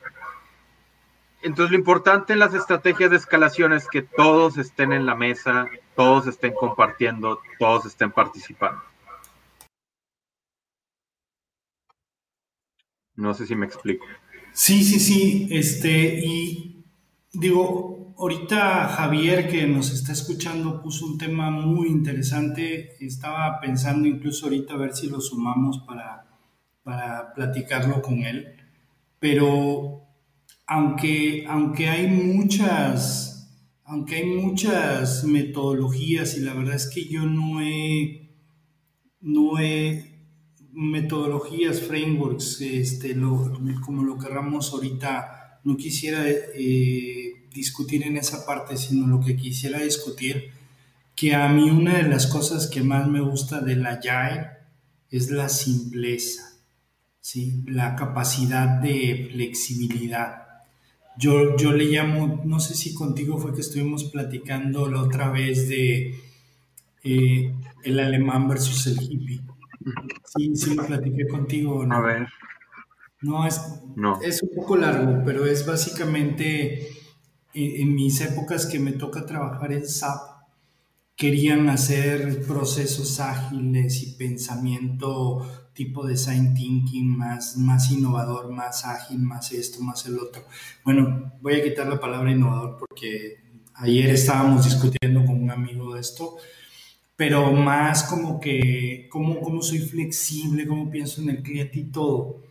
Entonces, 1.44 1.72
lo 1.72 1.78
importante 1.78 2.32
en 2.32 2.38
las 2.38 2.54
estrategias 2.54 3.10
de 3.10 3.18
escalación 3.18 3.74
es 3.74 3.86
que 3.86 4.00
todos 4.00 4.56
estén 4.56 4.94
en 4.94 5.04
la 5.04 5.14
mesa, 5.14 5.68
todos 5.94 6.26
estén 6.26 6.54
compartiendo, 6.54 7.38
todos 7.58 7.84
estén 7.84 8.10
participando. 8.10 8.80
No 13.16 13.34
sé 13.34 13.46
si 13.46 13.54
me 13.54 13.66
explico. 13.66 14.06
Sí, 14.54 14.82
sí, 14.82 14.98
sí. 14.98 15.48
Este, 15.50 16.18
y 16.24 16.82
digo, 17.34 18.14
ahorita 18.16 18.88
Javier, 18.88 19.46
que 19.46 19.66
nos 19.66 19.92
está 19.92 20.12
escuchando, 20.12 20.80
puso 20.80 21.04
un 21.04 21.18
tema 21.18 21.50
muy 21.50 21.88
interesante. 21.88 22.96
Estaba 23.04 23.60
pensando 23.60 24.08
incluso 24.08 24.46
ahorita 24.46 24.72
a 24.72 24.78
ver 24.78 24.94
si 24.94 25.10
lo 25.10 25.20
sumamos 25.20 25.80
para, 25.86 26.26
para 26.82 27.34
platicarlo 27.34 28.00
con 28.00 28.22
él. 28.22 28.56
Pero 29.18 30.03
aunque, 30.66 31.44
aunque 31.48 31.88
hay 31.88 32.08
muchas, 32.08 33.50
aunque 33.84 34.16
hay 34.16 34.26
muchas 34.26 35.24
metodologías 35.24 36.36
y 36.36 36.40
la 36.40 36.54
verdad 36.54 36.76
es 36.76 36.88
que 36.88 37.06
yo 37.06 37.24
no 37.24 37.60
he, 37.60 38.30
no 39.20 39.58
he 39.58 40.12
metodologías, 40.72 41.80
frameworks, 41.80 42.60
este, 42.60 43.16
como 43.84 44.02
lo 44.02 44.18
querramos 44.18 44.72
ahorita, 44.72 45.60
no 45.64 45.76
quisiera 45.76 46.24
eh, 46.26 47.46
discutir 47.52 48.06
en 48.06 48.16
esa 48.16 48.44
parte, 48.44 48.76
sino 48.76 49.06
lo 49.06 49.20
que 49.20 49.36
quisiera 49.36 49.80
discutir, 49.80 50.50
que 51.14 51.34
a 51.34 51.48
mí 51.48 51.70
una 51.70 51.98
de 51.98 52.08
las 52.08 52.26
cosas 52.26 52.66
que 52.66 52.82
más 52.82 53.06
me 53.06 53.20
gusta 53.20 53.60
de 53.60 53.76
la 53.76 54.00
Agile 54.02 54.48
es 55.10 55.30
la 55.30 55.48
simpleza, 55.48 56.58
¿sí? 57.20 57.62
la 57.66 57.94
capacidad 57.94 58.66
de 58.80 59.28
flexibilidad 59.32 60.43
yo, 61.18 61.56
yo 61.56 61.72
le 61.72 61.84
llamo, 61.84 62.42
no 62.44 62.60
sé 62.60 62.74
si 62.74 62.94
contigo 62.94 63.38
fue 63.38 63.54
que 63.54 63.60
estuvimos 63.60 64.04
platicando 64.04 64.88
la 64.88 65.02
otra 65.02 65.30
vez 65.30 65.68
de 65.68 66.14
eh, 67.02 67.54
el 67.82 68.00
alemán 68.00 68.48
versus 68.48 68.86
el 68.86 69.00
hippie. 69.00 69.40
Sí, 70.24 70.56
sí 70.56 70.74
lo 70.74 70.86
platiqué 70.86 71.26
contigo. 71.28 71.84
¿no? 71.86 71.94
A 71.94 72.00
ver. 72.00 72.26
No 73.20 73.46
es, 73.46 73.60
es 74.22 74.42
un 74.42 74.50
poco 74.54 74.76
largo, 74.76 75.22
pero 75.24 75.46
es 75.46 75.64
básicamente 75.64 76.88
eh, 77.54 77.80
en 77.80 77.94
mis 77.94 78.20
épocas 78.20 78.66
que 78.66 78.78
me 78.78 78.92
toca 78.92 79.24
trabajar 79.24 79.72
en 79.72 79.86
SAP, 79.86 80.20
querían 81.16 81.68
hacer 81.68 82.44
procesos 82.44 83.20
ágiles 83.20 84.02
y 84.02 84.16
pensamiento 84.16 85.63
tipo 85.74 86.06
design 86.06 86.54
thinking 86.54 87.16
más, 87.18 87.56
más 87.56 87.90
innovador, 87.90 88.50
más 88.50 88.84
ágil, 88.84 89.18
más 89.18 89.52
esto, 89.52 89.82
más 89.82 90.06
el 90.06 90.18
otro. 90.18 90.44
Bueno, 90.84 91.32
voy 91.40 91.54
a 91.54 91.64
quitar 91.64 91.88
la 91.88 92.00
palabra 92.00 92.30
innovador 92.30 92.78
porque 92.78 93.38
ayer 93.74 94.10
estábamos 94.10 94.64
discutiendo 94.64 95.24
con 95.24 95.42
un 95.42 95.50
amigo 95.50 95.94
de 95.94 96.00
esto, 96.00 96.36
pero 97.16 97.52
más 97.52 98.04
como 98.04 98.40
que, 98.40 99.08
cómo, 99.10 99.40
cómo 99.40 99.62
soy 99.62 99.80
flexible, 99.80 100.66
cómo 100.66 100.90
pienso 100.90 101.20
en 101.20 101.30
el 101.30 101.42
cliente 101.42 101.80
y 101.80 101.84
todo. 101.84 102.42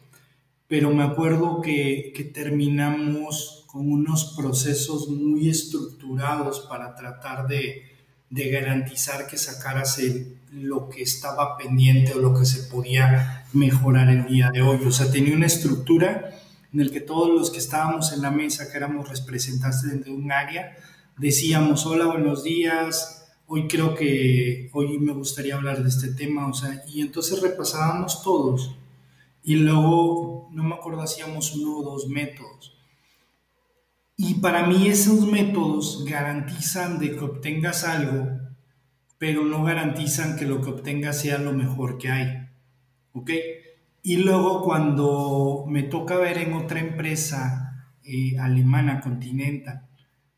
Pero 0.67 0.91
me 0.91 1.03
acuerdo 1.03 1.61
que, 1.61 2.11
que 2.15 2.25
terminamos 2.25 3.65
con 3.67 3.91
unos 3.91 4.35
procesos 4.35 5.07
muy 5.09 5.49
estructurados 5.49 6.61
para 6.61 6.93
tratar 6.95 7.47
de, 7.47 7.83
de 8.29 8.49
garantizar 8.49 9.27
que 9.27 9.37
sacaras 9.37 9.97
el, 9.99 10.32
lo 10.53 10.89
que 10.89 11.01
estaba 11.01 11.57
pendiente 11.57 12.13
o 12.13 12.19
lo 12.19 12.33
que 12.33 12.45
se 12.45 12.63
podía 12.63 13.45
mejorar 13.53 14.09
el 14.09 14.25
día 14.25 14.49
de 14.51 14.61
hoy. 14.61 14.79
O 14.85 14.91
sea, 14.91 15.11
tenía 15.11 15.35
una 15.35 15.47
estructura 15.47 16.39
en 16.73 16.79
el 16.79 16.91
que 16.91 17.01
todos 17.01 17.29
los 17.29 17.51
que 17.51 17.59
estábamos 17.59 18.13
en 18.13 18.21
la 18.21 18.31
mesa, 18.31 18.71
que 18.71 18.77
éramos 18.77 19.09
representantes 19.09 20.03
de 20.03 20.11
un 20.11 20.31
área, 20.31 20.75
decíamos, 21.17 21.85
hola, 21.85 22.05
buenos 22.05 22.43
días, 22.43 23.31
hoy 23.47 23.67
creo 23.67 23.93
que, 23.93 24.69
hoy 24.73 24.97
me 24.97 25.13
gustaría 25.13 25.55
hablar 25.55 25.83
de 25.83 25.89
este 25.89 26.09
tema, 26.13 26.47
o 26.47 26.53
sea, 26.53 26.83
y 26.87 27.01
entonces 27.01 27.41
repasábamos 27.41 28.23
todos. 28.23 28.75
Y 29.43 29.55
luego, 29.55 30.49
no 30.51 30.63
me 30.63 30.75
acuerdo, 30.75 31.01
hacíamos 31.01 31.53
uno 31.55 31.77
o 31.77 31.83
dos 31.83 32.07
métodos. 32.07 32.77
Y 34.15 34.35
para 34.35 34.65
mí 34.67 34.87
esos 34.87 35.25
métodos 35.27 36.05
garantizan 36.05 36.99
de 36.99 37.11
que 37.11 37.19
obtengas 37.19 37.83
algo, 37.83 38.42
pero 39.23 39.45
no 39.45 39.63
garantizan 39.63 40.35
que 40.35 40.43
lo 40.43 40.61
que 40.61 40.69
obtengas 40.69 41.21
sea 41.21 41.37
lo 41.37 41.53
mejor 41.53 41.97
que 41.97 42.09
hay. 42.09 42.45
¿Ok? 43.13 43.31
Y 44.01 44.17
luego 44.17 44.61
cuando 44.61 45.63
me 45.65 45.83
toca 45.83 46.17
ver 46.17 46.39
en 46.39 46.51
otra 46.51 46.81
empresa 46.81 47.87
eh, 48.03 48.37
alemana, 48.37 48.99
Continental, 48.99 49.87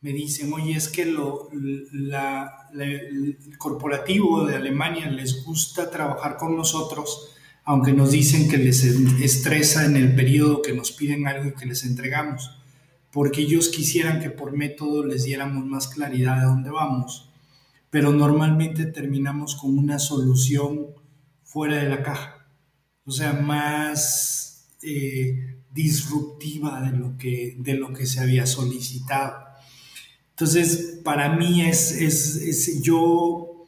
me 0.01 0.13
dicen, 0.13 0.53
oye, 0.53 0.75
es 0.75 0.87
que 0.87 1.07
lo, 1.07 1.49
el 1.51 3.39
corporativo 3.57 4.45
de 4.45 4.55
Alemania 4.55 5.09
les 5.09 5.43
gusta 5.43 5.89
trabajar 5.89 6.37
con 6.37 6.55
nosotros, 6.55 7.35
aunque 7.63 7.91
nos 7.91 8.11
dicen 8.11 8.47
que 8.47 8.59
les 8.59 8.83
estresa 8.83 9.85
en 9.85 9.95
el 9.95 10.13
periodo 10.13 10.61
que 10.61 10.73
nos 10.73 10.91
piden 10.91 11.27
algo 11.27 11.49
y 11.49 11.55
que 11.55 11.65
les 11.65 11.83
entregamos 11.85 12.51
porque 13.11 13.41
ellos 13.43 13.69
quisieran 13.69 14.19
que 14.19 14.29
por 14.29 14.51
método 14.51 15.05
les 15.05 15.23
diéramos 15.23 15.65
más 15.65 15.87
claridad 15.87 16.37
de 16.37 16.47
dónde 16.47 16.69
vamos, 16.69 17.31
pero 17.95 18.11
normalmente 18.11 18.87
terminamos 18.87 19.55
con 19.55 19.77
una 19.77 19.99
solución 19.99 20.87
fuera 21.43 21.77
de 21.77 21.87
la 21.87 22.03
caja, 22.03 22.45
o 23.05 23.11
sea, 23.11 23.31
más 23.31 24.75
eh, 24.83 25.61
disruptiva 25.71 26.81
de 26.81 26.97
lo, 26.97 27.17
que, 27.17 27.55
de 27.57 27.75
lo 27.75 27.93
que 27.93 28.05
se 28.05 28.19
había 28.19 28.47
solicitado. 28.47 29.37
Entonces, 30.31 30.99
para 31.05 31.37
mí 31.37 31.61
es, 31.61 31.93
es, 31.93 32.35
es 32.35 32.81
yo, 32.81 33.65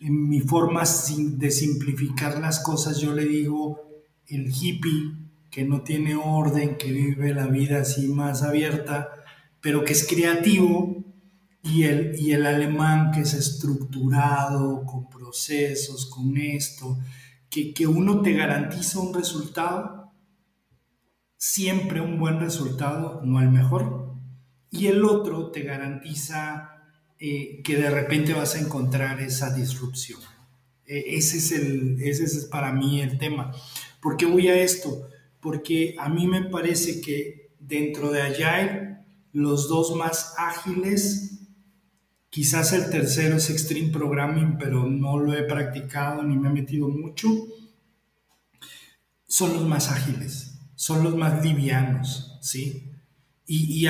en 0.00 0.26
mi 0.26 0.40
forma 0.40 0.84
de 1.18 1.50
simplificar 1.50 2.40
las 2.40 2.60
cosas, 2.60 2.98
yo 2.98 3.12
le 3.12 3.26
digo 3.26 3.82
el 4.26 4.50
hippie 4.50 5.12
que 5.50 5.64
no 5.64 5.82
tiene 5.82 6.16
orden, 6.16 6.78
que 6.78 6.90
vive 6.90 7.34
la 7.34 7.46
vida 7.46 7.82
así 7.82 8.08
más 8.08 8.42
abierta, 8.42 9.10
pero 9.60 9.84
que 9.84 9.92
es 9.92 10.06
creativo, 10.06 11.04
y 11.66 11.84
el, 11.84 12.18
y 12.18 12.32
el 12.32 12.46
alemán 12.46 13.10
que 13.10 13.20
es 13.20 13.34
estructurado, 13.34 14.84
con 14.84 15.08
procesos, 15.08 16.06
con 16.06 16.36
esto, 16.36 16.98
que, 17.50 17.74
que 17.74 17.86
uno 17.86 18.22
te 18.22 18.32
garantiza 18.32 19.00
un 19.00 19.14
resultado, 19.14 20.12
siempre 21.36 22.00
un 22.00 22.18
buen 22.18 22.40
resultado, 22.40 23.20
no 23.24 23.40
el 23.40 23.50
mejor, 23.50 24.14
y 24.70 24.86
el 24.86 25.04
otro 25.04 25.50
te 25.50 25.62
garantiza 25.62 26.70
eh, 27.18 27.62
que 27.62 27.76
de 27.76 27.90
repente 27.90 28.34
vas 28.34 28.54
a 28.54 28.60
encontrar 28.60 29.20
esa 29.20 29.54
disrupción. 29.54 30.20
E, 30.84 31.16
ese, 31.16 31.38
es 31.38 31.52
el, 31.52 32.00
ese 32.02 32.24
es 32.24 32.44
para 32.46 32.72
mí 32.72 33.00
el 33.00 33.18
tema. 33.18 33.52
¿Por 34.00 34.16
qué 34.16 34.26
voy 34.26 34.48
a 34.48 34.60
esto? 34.60 35.08
porque 35.46 35.94
a 36.00 36.08
mí 36.08 36.26
me 36.26 36.42
parece 36.42 37.00
que 37.00 37.52
dentro 37.60 38.10
de 38.10 38.20
Agile 38.20 38.98
los 39.32 39.68
dos 39.68 39.94
más 39.94 40.34
ágiles, 40.38 41.45
quizás 42.36 42.74
el 42.74 42.90
tercero 42.90 43.38
es 43.38 43.48
Extreme 43.48 43.88
Programming, 43.88 44.58
pero 44.58 44.84
no 44.84 45.18
lo 45.18 45.32
he 45.32 45.44
practicado 45.44 46.22
ni 46.22 46.36
me 46.36 46.50
he 46.50 46.52
metido 46.52 46.86
mucho, 46.86 47.30
son 49.26 49.54
los 49.54 49.66
más 49.66 49.90
ágiles, 49.90 50.58
son 50.74 51.02
los 51.02 51.16
más 51.16 51.42
livianos, 51.42 52.38
¿sí? 52.42 52.92
Y, 53.46 53.86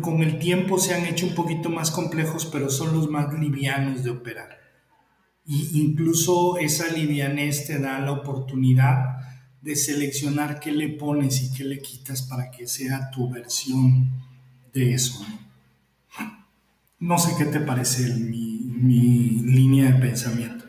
con 0.00 0.22
el 0.22 0.38
tiempo 0.38 0.78
se 0.78 0.94
han 0.94 1.04
hecho 1.04 1.26
un 1.26 1.34
poquito 1.34 1.68
más 1.68 1.90
complejos, 1.90 2.46
pero 2.46 2.70
son 2.70 2.94
los 2.94 3.10
más 3.10 3.38
livianos 3.38 4.02
de 4.02 4.08
operar. 4.08 4.60
Y 5.44 5.82
incluso 5.82 6.56
esa 6.56 6.90
livianez 6.90 7.66
te 7.66 7.78
da 7.80 7.98
la 7.98 8.12
oportunidad 8.12 9.18
de 9.60 9.76
seleccionar 9.76 10.58
qué 10.58 10.72
le 10.72 10.88
pones 10.88 11.42
y 11.42 11.52
qué 11.52 11.64
le 11.64 11.80
quitas 11.80 12.22
para 12.22 12.50
que 12.50 12.66
sea 12.66 13.10
tu 13.10 13.28
versión 13.28 14.10
de 14.72 14.94
eso. 14.94 15.20
No 15.20 15.43
sé 17.18 17.34
qué 17.38 17.46
te 17.46 17.60
parece 17.60 18.14
mi, 18.14 19.42
línea 19.44 19.92
de 19.92 20.00
pensamiento. 20.00 20.64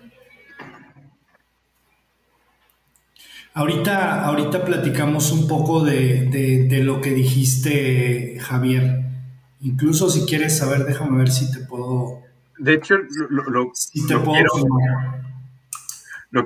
Ahorita, 3.54 4.26
ahorita 4.26 4.66
platicamos 4.66 5.32
un 5.32 5.48
poco 5.48 5.84
de, 5.84 6.68
de, 6.70 6.84
lo 6.84 7.02
que 7.02 7.12
dijiste, 7.12 8.38
Javier. 8.40 9.02
Incluso 9.62 10.10
si 10.10 10.26
quieres 10.26 10.58
saber, 10.58 10.84
déjame 10.84 11.18
ver 11.18 11.32
si 11.32 11.52
te 11.52 11.60
puedo 11.60 12.26
de 12.58 12.74
hecho, 12.74 12.96
lo, 13.30 13.72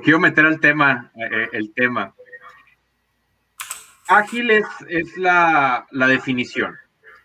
quiero, 0.00 0.18
meter 0.18 0.46
al 0.46 0.60
tema, 0.60 1.10
eh, 1.14 1.48
el 1.52 1.72
tema. 1.72 2.14
Ágil 4.08 4.50
es, 4.50 4.66
es 4.88 5.16
la, 5.16 5.86
definición 5.92 6.74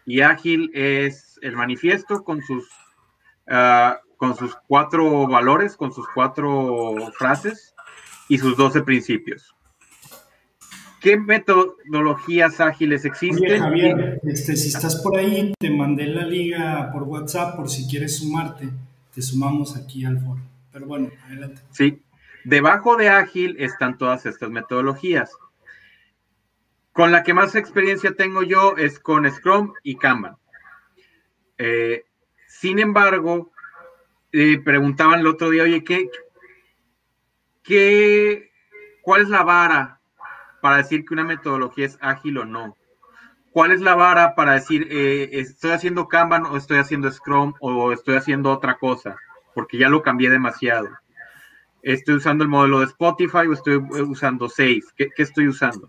y 0.06 0.22
ágil 0.22 0.70
es 0.76 1.24
el 1.42 1.56
manifiesto 1.56 2.24
con 2.24 2.42
sus, 2.42 2.70
ah, 3.48 4.00
con 4.18 4.36
sus 4.36 4.56
cuatro 4.68 5.28
valores, 5.28 5.76
con 5.76 5.94
sus 5.94 6.08
cuatro 6.14 6.96
frases 7.18 7.76
y 8.30 8.38
sus 8.38 8.58
doce 8.58 8.82
principios. 8.82 9.56
¿Qué 11.06 11.18
metodologías 11.18 12.60
ágiles 12.60 13.06
existen? 13.06 13.60
Javier, 13.60 14.20
este, 14.24 14.56
si 14.56 14.70
estás 14.70 14.96
por 14.96 15.16
ahí, 15.18 15.54
te 15.60 15.70
mandé 15.70 16.08
la 16.08 16.26
liga 16.26 16.90
por 16.92 17.04
WhatsApp 17.04 17.56
por 17.56 17.70
si 17.70 17.88
quieres 17.88 18.18
sumarte. 18.18 18.70
Te 19.14 19.22
sumamos 19.22 19.78
aquí 19.78 20.04
al 20.04 20.20
foro. 20.20 20.42
Pero 20.72 20.88
bueno, 20.88 21.12
adelante. 21.28 21.62
Sí, 21.70 22.02
debajo 22.44 22.96
de 22.96 23.10
ágil 23.10 23.56
están 23.60 24.00
todas 24.00 24.26
estas 24.26 24.50
metodologías. 24.50 25.32
Con 26.92 27.12
la 27.12 27.22
que 27.22 27.36
más 27.36 27.54
experiencia 27.54 28.16
tengo 28.16 28.42
yo 28.42 28.76
es 28.76 29.00
con 29.00 29.30
Scrum 29.30 29.74
y 29.84 29.98
Kanban. 29.98 30.38
Eh, 31.58 32.03
sin 32.47 32.80
embargo, 32.80 33.51
eh, 34.32 34.60
preguntaban 34.64 35.20
el 35.20 35.28
otro 35.28 35.49
día, 35.49 35.64
oye, 35.64 35.84
¿qué, 35.84 36.10
qué, 37.64 38.51
¿cuál 39.01 39.22
es 39.22 39.30
la 39.30 39.43
vara 39.43 39.99
para 40.62 40.78
decir 40.78 41.06
que 41.06 41.14
una 41.14 41.24
metodología 41.24 41.86
es 41.86 41.97
ágil 42.01 42.38
o 42.39 42.45
no? 42.45 42.76
¿Cuál 43.51 43.72
es 43.72 43.80
la 43.80 43.95
vara 43.95 44.36
para 44.36 44.53
decir 44.53 44.88
eh, 44.91 45.30
estoy 45.32 45.72
haciendo 45.72 46.10
Kanban 46.10 46.45
o 46.45 46.58
estoy 46.58 46.78
haciendo 46.78 47.10
Scrum 47.10 47.53
o 47.62 47.93
estoy 47.93 48.16
haciendo 48.16 48.51
otra 48.51 48.78
cosa? 48.78 49.16
Porque 49.53 49.78
ya 49.78 49.88
lo 49.88 50.01
cambié 50.01 50.30
demasiado. 50.30 50.89
¿Estoy 51.82 52.16
usando 52.16 52.43
el 52.43 52.49
modelo 52.49 52.80
de 52.80 52.88
Spotify 52.88 53.47
o 53.47 53.53
estoy 53.53 53.76
usando 53.76 54.49
Safe? 54.49 54.82
¿Qué, 54.97 55.10
estoy 55.16 55.47
usando? 55.47 55.88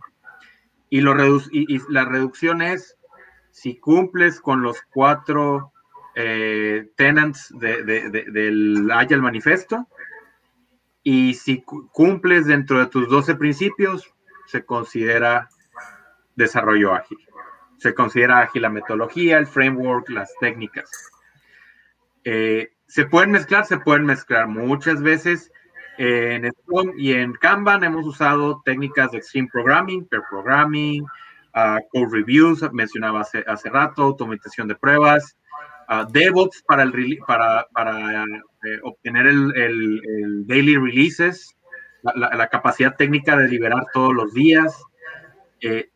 Y, 0.91 1.01
y, 1.01 1.81
la 1.89 2.05
reducción 2.05 2.63
es 2.63 2.96
si 3.57 3.79
cumples 3.79 4.39
con 4.39 4.61
los 4.61 4.83
cuatro 4.83 5.73
eh, 6.15 6.91
tenants 6.95 7.55
del 7.59 8.91
Agile 8.93 9.23
Manifesto 9.23 9.89
y 11.03 11.33
si 11.33 11.63
cumples 11.63 12.45
dentro 12.45 12.79
de 12.79 12.87
tus 12.89 13.09
12 13.09 13.35
principios, 13.37 14.13
se 14.45 14.67
considera 14.67 15.49
desarrollo 16.35 16.93
ágil. 16.93 17.17
Se 17.79 17.95
considera 17.95 18.41
ágil 18.41 18.61
la 18.61 18.69
metodología, 18.69 19.39
el 19.39 19.47
framework, 19.47 20.11
las 20.11 20.35
técnicas. 20.39 20.91
Eh, 22.25 22.75
se 22.87 23.07
pueden 23.07 23.31
mezclar, 23.31 23.65
se 23.65 23.79
pueden 23.79 24.05
mezclar. 24.05 24.49
Muchas 24.49 25.01
veces 25.01 25.51
en 25.97 26.53
Scrum 26.53 26.93
y 26.99 27.15
en 27.15 27.33
Kanban 27.33 27.85
hemos 27.85 28.05
usado 28.05 28.61
técnicas 28.67 29.13
de 29.13 29.19
Extreme 29.19 29.49
Programming, 29.51 30.07
Pair 30.09 30.25
Programming, 30.29 31.07
uh, 31.57 31.81
Code 31.91 32.09
Reviews, 32.13 32.63
mencionaba 32.73 33.23
hace, 33.23 33.43
hace 33.47 33.69
rato, 33.71 34.03
automatización 34.03 34.69
de 34.69 34.77
pruebas, 34.77 35.37
uh, 35.89 36.11
DevOps 36.11 36.63
para, 36.67 36.83
el, 36.83 37.19
para, 37.27 37.67
para 37.73 38.25
eh, 38.67 38.81
obtener 38.83 39.27
el, 39.27 39.57
el, 39.57 40.47
daily 40.47 40.77
releases, 40.77 41.57
la, 42.03 42.49
capacidad 42.49 42.95
técnica 42.97 43.37
de 43.37 43.49
liberar 43.49 43.85
todos 43.93 44.15
los 44.15 44.33
días. 44.33 44.81
Eh, 45.61 45.91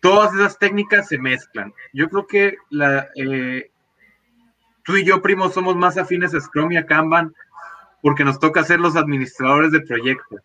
todas 0.00 0.34
esas 0.34 0.58
técnicas 0.58 1.08
se 1.08 1.18
mezclan. 1.18 1.72
Yo 1.92 2.08
creo 2.08 2.26
que 2.26 2.56
la, 2.70 3.08
eh, 3.16 3.70
tú 4.84 4.96
y 4.96 5.04
yo, 5.04 5.22
primo, 5.22 5.48
somos 5.50 5.76
más 5.76 5.96
afines 5.98 6.34
a 6.34 6.40
Scrum 6.40 6.72
y 6.72 6.76
a 6.76 6.86
Kanban 6.86 7.34
porque 8.02 8.24
nos 8.24 8.38
toca 8.38 8.62
ser 8.64 8.80
los 8.80 8.96
administradores 8.96 9.72
de 9.72 9.80
proyecto. 9.80 10.36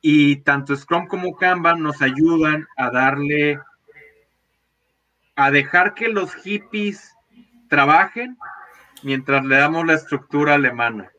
Y 0.00 0.36
tanto 0.36 0.76
Scrum 0.76 1.06
como 1.06 1.36
Kanban 1.36 1.82
nos 1.82 2.02
ayudan 2.02 2.66
a 2.76 2.90
darle, 2.90 3.58
a 5.34 5.50
dejar 5.50 5.94
que 5.94 6.08
los 6.08 6.34
hippies 6.34 7.14
trabajen 7.68 8.38
mientras 9.02 9.44
le 9.44 9.56
damos 9.56 9.86
la 9.86 9.94
estructura 9.94 10.54
alemana. 10.54 11.10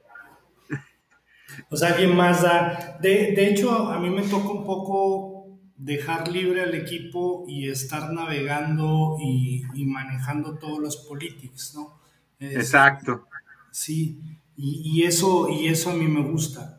O 1.69 1.77
sea, 1.77 1.89
alguien 1.89 2.15
más 2.15 2.41
da. 2.41 2.97
De, 3.01 3.47
hecho, 3.47 3.89
a 3.89 3.99
mí 3.99 4.09
me 4.09 4.23
toca 4.23 4.49
un 4.49 4.65
poco 4.65 5.59
dejar 5.75 6.27
libre 6.27 6.61
al 6.61 6.73
equipo 6.73 7.45
y 7.47 7.69
estar 7.69 8.11
navegando 8.11 9.17
y, 9.19 9.63
manejando 9.85 10.57
todos 10.57 10.79
los 10.79 10.97
politics, 10.97 11.73
¿no? 11.75 11.99
Exacto. 12.39 13.27
Sí, 13.71 14.19
y, 14.55 15.03
eso, 15.03 15.49
y 15.49 15.67
eso 15.67 15.91
a 15.91 15.93
mí 15.93 16.07
me 16.07 16.21
gusta. 16.21 16.78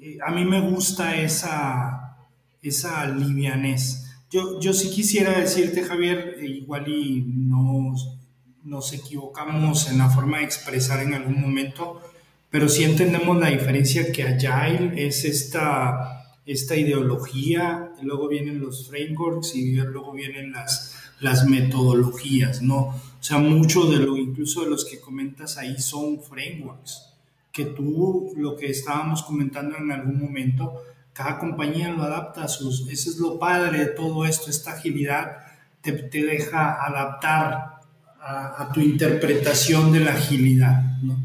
Eh, 0.00 0.18
a 0.26 0.30
mí 0.30 0.44
me 0.46 0.60
gusta 0.60 1.20
esa, 1.20 2.16
esa 2.62 3.06
livianez. 3.06 4.06
Yo, 4.30 4.58
yo 4.58 4.72
sí 4.72 4.90
quisiera 4.90 5.38
decirte, 5.38 5.82
Javier, 5.82 6.36
eh, 6.40 6.46
igual 6.46 6.88
y 6.88 7.22
nos, 7.22 8.16
nos 8.64 8.92
equivocamos 8.94 9.90
en 9.90 9.98
la 9.98 10.08
forma 10.08 10.38
de 10.38 10.44
expresar 10.44 11.00
en 11.00 11.12
algún 11.12 11.40
momento, 11.40 12.00
pero 12.48 12.68
sí 12.68 12.84
entendemos 12.84 13.38
la 13.38 13.48
diferencia 13.48 14.10
que 14.10 14.22
Agile 14.22 15.06
es 15.06 15.24
esta, 15.24 16.38
esta 16.46 16.76
ideología, 16.76 17.92
luego 18.02 18.28
vienen 18.28 18.60
los 18.60 18.88
frameworks 18.88 19.54
y 19.54 19.72
luego 19.72 20.12
vienen 20.12 20.52
las, 20.52 20.96
las 21.20 21.46
metodologías, 21.46 22.62
¿no? 22.62 22.78
O 22.78 23.22
sea, 23.22 23.36
mucho 23.36 23.84
de 23.84 23.98
lo, 23.98 24.16
incluso 24.16 24.62
de 24.62 24.70
los 24.70 24.86
que 24.86 24.98
comentas 24.98 25.58
ahí 25.58 25.78
son 25.78 26.22
frameworks, 26.22 27.09
que 27.52 27.64
tú, 27.66 28.32
lo 28.36 28.56
que 28.56 28.70
estábamos 28.70 29.22
comentando 29.22 29.76
en 29.76 29.90
algún 29.90 30.20
momento, 30.20 30.74
cada 31.12 31.38
compañía 31.38 31.90
lo 31.90 32.02
adapta 32.02 32.44
a 32.44 32.48
sus, 32.48 32.88
ese 32.88 33.10
es 33.10 33.16
lo 33.16 33.38
padre 33.38 33.78
de 33.78 33.86
todo 33.86 34.24
esto, 34.24 34.50
esta 34.50 34.72
agilidad 34.72 35.36
te, 35.80 35.92
te 35.92 36.24
deja 36.24 36.84
adaptar 36.84 37.80
a, 38.20 38.62
a 38.62 38.72
tu 38.72 38.80
interpretación 38.80 39.92
de 39.92 40.00
la 40.00 40.12
agilidad, 40.12 40.98
¿no? 41.02 41.18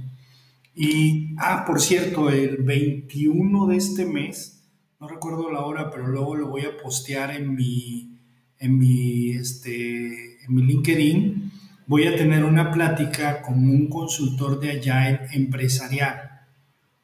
Y, 0.75 1.35
ah, 1.37 1.63
por 1.65 1.79
cierto, 1.79 2.29
el 2.29 2.57
21 2.57 3.67
de 3.67 3.77
este 3.77 4.05
mes, 4.05 4.61
no 4.99 5.07
recuerdo 5.07 5.49
la 5.49 5.61
hora, 5.61 5.89
pero 5.89 6.07
luego 6.07 6.35
lo 6.35 6.49
voy 6.49 6.63
a 6.65 6.75
postear 6.77 7.31
en 7.31 7.55
mi, 7.55 8.19
en 8.59 8.77
mi, 8.77 9.31
este, 9.31 10.43
en 10.43 10.53
mi 10.53 10.63
LinkedIn, 10.63 11.44
voy 11.87 12.07
a 12.07 12.15
tener 12.15 12.43
una 12.43 12.71
plática 12.71 13.41
con 13.41 13.69
un 13.69 13.89
consultor 13.89 14.59
de 14.59 14.71
Agile 14.71 15.27
empresarial. 15.33 16.41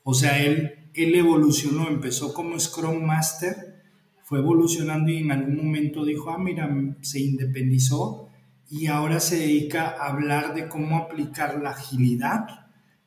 O 0.04 0.14
sea, 0.14 0.44
él, 0.44 0.90
él 0.94 1.16
evolucionó, 1.16 1.88
empezó 1.88 2.34
como 2.34 2.60
Scrum 2.60 3.04
Master, 3.04 3.82
fue 4.24 4.40
evolucionando 4.40 5.12
y 5.12 5.18
en 5.18 5.32
algún 5.32 5.58
momento 5.58 6.06
dijo, 6.06 6.32
ah, 6.32 6.38
mira, 6.38 6.70
se 7.02 7.20
independizó 7.20 8.30
y 8.70 8.88
ahora 8.88 9.20
se 9.20 9.38
dedica 9.38 9.90
a 9.90 10.08
hablar 10.08 10.56
de 10.56 10.70
cómo 10.70 10.98
aplicar 10.98 11.62
la 11.62 11.72
agilidad 11.72 12.48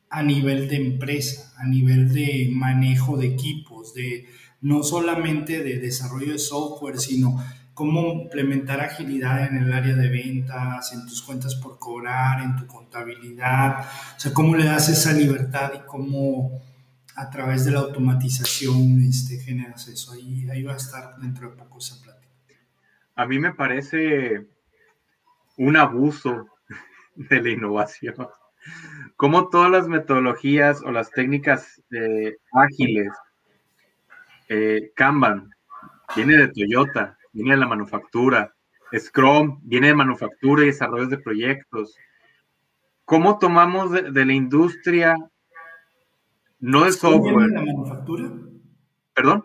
a 0.09 0.23
nivel 0.23 0.69
de 0.69 0.75
empresa, 0.75 1.51
a 1.57 1.67
nivel 1.67 2.13
de 2.13 2.49
manejo 2.53 3.17
de 3.17 3.27
equipos, 3.27 3.93
de 3.95 4.25
no 4.61 4.83
solamente 4.83 5.63
de 5.63 5.79
desarrollo 5.79 6.33
de 6.33 6.39
software, 6.39 6.99
sino 6.99 7.43
cómo 7.75 8.13
implementar 8.13 8.81
agilidad 8.81 9.45
en 9.45 9.57
el 9.57 9.71
área 9.71 9.95
de 9.95 10.09
ventas, 10.09 10.91
en 10.93 11.05
tus 11.05 11.21
cuentas 11.21 11.53
por 11.53 11.77
cobrar, 11.77 12.41
en 12.41 12.55
tu 12.55 12.65
contabilidad, 12.65 13.81
o 14.15 14.19
sea, 14.19 14.33
cómo 14.33 14.55
le 14.55 14.65
das 14.65 14.89
esa 14.89 15.13
libertad 15.13 15.73
y 15.75 15.85
cómo 15.85 16.59
a 17.15 17.29
través 17.29 17.65
de 17.65 17.71
la 17.71 17.81
automatización 17.81 19.03
este, 19.03 19.37
generas 19.37 19.87
eso. 19.87 20.13
Ahí, 20.13 20.63
va 20.63 20.73
a 20.73 20.77
estar 20.77 21.15
dentro 21.17 21.51
de 21.51 21.55
poco 21.55 21.77
esa 21.77 22.01
plática. 22.01 22.33
A 23.15 23.25
mí 23.27 23.37
me 23.37 23.53
parece 23.53 24.47
un 25.57 25.77
abuso 25.77 26.47
de 27.15 27.41
la 27.41 27.49
innovación 27.51 28.15
como 29.15 29.49
todas 29.49 29.71
las 29.71 29.87
metodologías 29.87 30.81
o 30.81 30.91
las 30.91 31.11
técnicas 31.11 31.81
eh, 31.91 32.35
ágiles, 32.51 33.11
eh, 34.49 34.91
Kanban, 34.95 35.51
viene 36.15 36.37
de 36.37 36.47
Toyota, 36.49 37.14
viene 37.35 37.51
de 37.51 37.57
la 37.57 37.67
manufactura, 37.67 38.53
Scrum, 38.97 39.59
viene 39.63 39.87
de 39.87 39.95
manufactura 39.95 40.63
y 40.63 40.67
desarrollo 40.67 41.07
de 41.07 41.17
proyectos. 41.17 41.95
¿Cómo 43.03 43.37
tomamos 43.37 43.91
de, 43.91 44.25
la 44.25 44.33
industria, 44.33 45.15
no 46.59 46.85
de 46.85 46.91
software? 46.93 47.35
¿Viene 47.35 47.47
de 47.47 47.65
la 47.65 47.73
manufactura? 47.73 48.31
¿Perdón? 49.13 49.43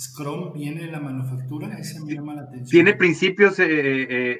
Scrum 0.00 0.52
viene 0.54 0.86
de 0.86 0.92
la 0.92 1.00
manufactura, 1.00 1.76
esa 1.78 2.04
me 2.04 2.14
llama 2.14 2.34
la 2.34 2.42
atención. 2.42 2.70
Tiene 2.70 2.94
principios 2.94 3.56
eh, 3.58 4.38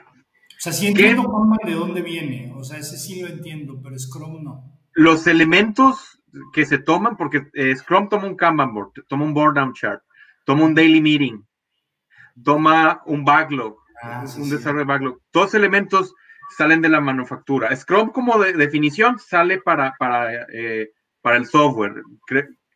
o 0.59 0.61
sea, 0.61 0.73
sí 0.73 0.89
entiendo 0.89 1.23
de 1.65 1.73
dónde 1.73 2.03
viene, 2.03 2.53
o 2.57 2.65
sea, 2.65 2.79
ese 2.79 2.97
sí 2.97 3.21
lo 3.21 3.29
entiendo, 3.29 3.81
pero 3.81 3.97
Scrum 3.97 4.43
no. 4.43 4.77
Los 4.93 5.29
elementos 5.29 6.21
que 6.53 6.67
se 6.67 6.79
toman, 6.79 7.17
porque 7.17 7.47
eh, 7.55 7.77
Scrum 7.77 8.09
toma 8.09 8.27
un 8.27 8.35
Kanban 8.35 8.75
board, 8.75 8.91
toma 9.07 9.25
un 9.25 9.35
board 9.35 9.55
down 9.55 9.73
chart, 9.73 10.03
toma 10.45 10.65
un 10.65 10.75
daily 10.75 11.01
meeting, 11.01 11.45
toma 12.45 13.03
un 13.07 13.25
backlog, 13.25 13.79
ah, 14.03 14.25
un 14.37 14.51
desarrollo 14.51 14.81
de 14.81 14.85
backlog. 14.85 15.21
Todos 15.31 15.55
elementos 15.55 16.15
salen 16.57 16.81
de 16.83 16.89
la 16.89 17.01
manufactura. 17.01 17.75
Scrum 17.75 18.11
como 18.11 18.39
definición 18.39 19.19
sale 19.19 19.61
para, 19.61 19.95
para, 19.99 20.47
eh, 20.53 20.91
para 21.21 21.37
el 21.37 21.47
software. 21.47 22.03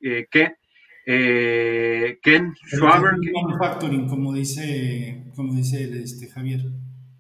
Eh, 0.01 0.27
¿Qué? 0.31 0.57
Eh, 1.05 2.19
Ken 2.23 2.55
Schwaber. 2.67 3.15
Manufacturing, 3.33 4.09
como 4.09 4.33
dice, 4.33 5.25
como 5.35 5.55
dice 5.55 5.85
este, 6.03 6.29
Javier. 6.29 6.61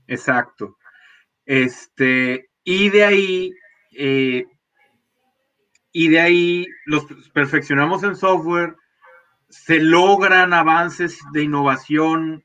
Exacto. 0.06 0.78
Este, 1.44 2.50
y 2.64 2.90
de 2.90 3.04
ahí, 3.04 3.52
eh, 3.96 4.46
y 5.90 6.08
de 6.08 6.20
ahí 6.20 6.66
los 6.86 7.06
perfeccionamos 7.32 8.04
en 8.04 8.14
software, 8.14 8.76
se 9.52 9.78
logran 9.78 10.52
avances 10.52 11.20
de 11.32 11.44
innovación 11.44 12.44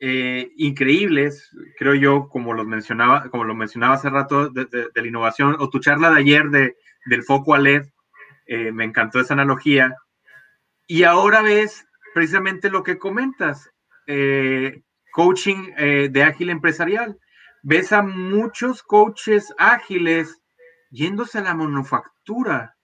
eh, 0.00 0.50
increíbles, 0.56 1.48
creo 1.78 1.94
yo, 1.94 2.28
como 2.28 2.54
los 2.54 2.66
mencionaba, 2.66 3.30
como 3.30 3.44
lo 3.44 3.54
mencionaba 3.54 3.94
hace 3.94 4.10
rato 4.10 4.48
de, 4.48 4.66
la 4.94 5.06
innovación, 5.06 5.56
o 5.58 5.70
tu 5.70 5.78
charla 5.78 6.10
de 6.10 6.20
ayer 6.20 6.48
de, 6.50 6.76
del 7.06 7.22
foco 7.22 7.54
a 7.54 7.58
LED, 7.58 7.86
eh, 8.46 8.72
me 8.72 8.84
encantó 8.84 9.20
esa 9.20 9.34
analogía. 9.34 9.94
Y 10.88 11.04
ahora 11.04 11.42
ves 11.42 11.86
precisamente 12.14 12.70
lo 12.70 12.82
que 12.82 12.98
comentas, 12.98 13.70
coaching 15.12 15.72
de 15.76 16.22
ágil 16.24 16.50
empresarial 16.50 17.16
ves 17.62 17.92
a 17.92 18.02
muchos 18.02 18.82
coaches 18.82 19.52
ágiles 19.58 20.40
yéndose 20.90 21.38
a 21.38 21.42
la 21.42 21.54
manufactura. 21.54 22.76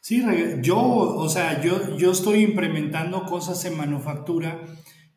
Sí, 0.00 0.22
yo, 0.62 0.78
o 0.78 1.28
sea, 1.28 1.62
yo, 1.62 1.96
yo 1.96 2.12
estoy 2.12 2.40
implementando 2.40 3.26
cosas 3.26 3.64
en 3.66 3.76
manufactura, 3.76 4.64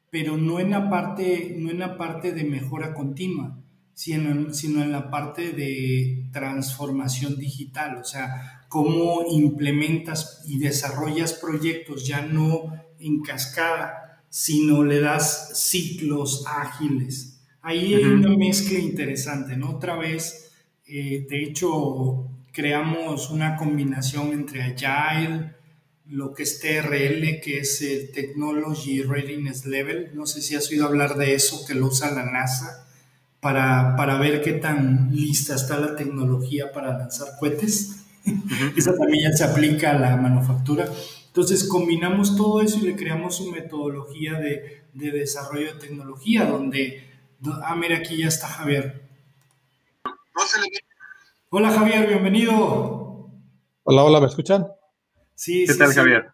pero 0.09 0.37
no 0.37 0.59
en 0.59 0.71
la 0.71 0.89
parte, 0.89 1.55
no 1.57 1.71
en 1.71 1.79
la 1.79 1.97
parte 1.97 2.33
de 2.33 2.43
mejora 2.43 2.93
continua, 2.93 3.57
sino, 3.93 4.53
sino 4.53 4.81
en 4.81 4.91
la 4.91 5.09
parte 5.09 5.53
de 5.53 6.29
transformación 6.33 7.37
digital, 7.37 7.97
o 7.97 8.03
sea, 8.03 8.65
cómo 8.67 9.23
implementas 9.29 10.43
y 10.47 10.59
desarrollas 10.59 11.33
proyectos 11.33 12.05
ya 12.05 12.23
no 12.25 12.73
en 12.99 13.21
cascada, 13.21 14.23
sino 14.29 14.83
le 14.83 14.99
das 14.99 15.51
ciclos 15.53 16.43
ágiles. 16.47 17.39
Ahí 17.61 17.93
hay 17.93 18.03
una 18.03 18.35
mezcla 18.35 18.79
interesante, 18.79 19.55
¿no? 19.55 19.69
Otra 19.75 19.95
vez, 19.95 20.51
eh, 20.85 21.25
de 21.29 21.43
hecho, 21.43 22.29
creamos 22.53 23.29
una 23.29 23.57
combinación 23.57 24.31
entre 24.31 24.63
Agile, 24.63 25.53
lo 26.07 26.33
que 26.33 26.43
es 26.43 26.61
TRL, 26.61 27.41
que 27.41 27.59
es 27.59 27.81
el 27.81 28.11
Technology 28.11 29.01
Readiness 29.01 29.65
Level. 29.65 30.11
No 30.13 30.25
sé 30.25 30.41
si 30.41 30.55
has 30.55 30.69
oído 30.69 30.85
hablar 30.85 31.17
de 31.17 31.35
eso, 31.35 31.65
que 31.65 31.75
lo 31.75 31.87
usa 31.87 32.11
la 32.11 32.23
NASA, 32.23 32.87
para, 33.41 33.97
para 33.97 34.17
ver 34.17 34.41
qué 34.41 34.53
tan 34.53 35.13
lista 35.13 35.55
está 35.55 35.77
la 35.77 35.97
tecnología 35.97 36.71
para 36.71 36.97
lanzar 36.97 37.27
cohetes. 37.37 38.05
Esa 38.77 38.95
también 38.95 39.29
ya 39.29 39.35
se 39.35 39.43
aplica 39.43 39.91
a 39.91 39.99
la 39.99 40.15
manufactura. 40.15 40.87
Entonces 41.27 41.65
combinamos 41.65 42.37
todo 42.37 42.61
eso 42.61 42.77
y 42.77 42.83
le 42.83 42.95
creamos 42.95 43.41
una 43.41 43.57
metodología 43.57 44.39
de, 44.39 44.83
de 44.93 45.11
desarrollo 45.11 45.73
de 45.73 45.79
tecnología 45.79 46.45
donde 46.45 47.13
Ah, 47.63 47.75
mira, 47.75 47.97
aquí 47.97 48.17
ya 48.17 48.27
está 48.27 48.47
Javier. 48.47 49.01
Hola 51.55 51.69
Javier, 51.69 52.07
bienvenido. 52.07 53.29
Hola, 53.83 54.03
hola, 54.03 54.19
¿me 54.19 54.25
escuchan? 54.25 54.65
Sí, 55.35 55.65
¿Qué 55.67 55.75
tal, 55.75 55.93
Javier? 55.93 56.31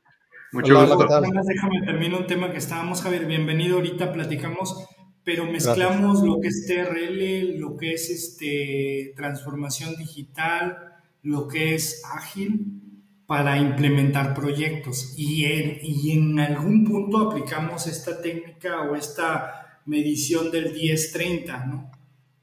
Mucho 0.53 0.80
gusto. 0.80 1.20
déjame 1.45 1.82
terminar 1.86 2.22
un 2.22 2.26
tema 2.26 2.49
que 2.49 2.57
estábamos, 2.57 3.01
Javier. 3.01 3.26
Bienvenido, 3.26 3.76
ahorita 3.76 4.13
platicamos, 4.13 4.88
pero 5.26 5.43
mezclamos 5.43 6.24
lo 6.24 6.39
que 6.39 6.47
es 6.47 6.65
TRL, 6.65 7.59
lo 7.59 7.76
que 7.76 7.95
es 7.95 8.09
este 8.09 9.11
transformación 9.17 9.97
digital, 9.97 10.78
lo 11.24 11.49
que 11.49 11.76
es 11.76 12.01
ágil 12.15 13.03
para 13.26 13.57
implementar 13.57 14.34
proyectos. 14.34 15.15
Y 15.17 15.45
y 15.82 16.11
en 16.13 16.39
algún 16.39 16.86
punto 16.86 17.30
aplicamos 17.30 17.88
esta 17.88 18.22
técnica 18.22 18.84
o 18.84 18.95
esta 18.95 19.82
medición 19.86 20.49
del 20.49 20.74
10-30, 20.74 21.67
¿no? 21.67 21.99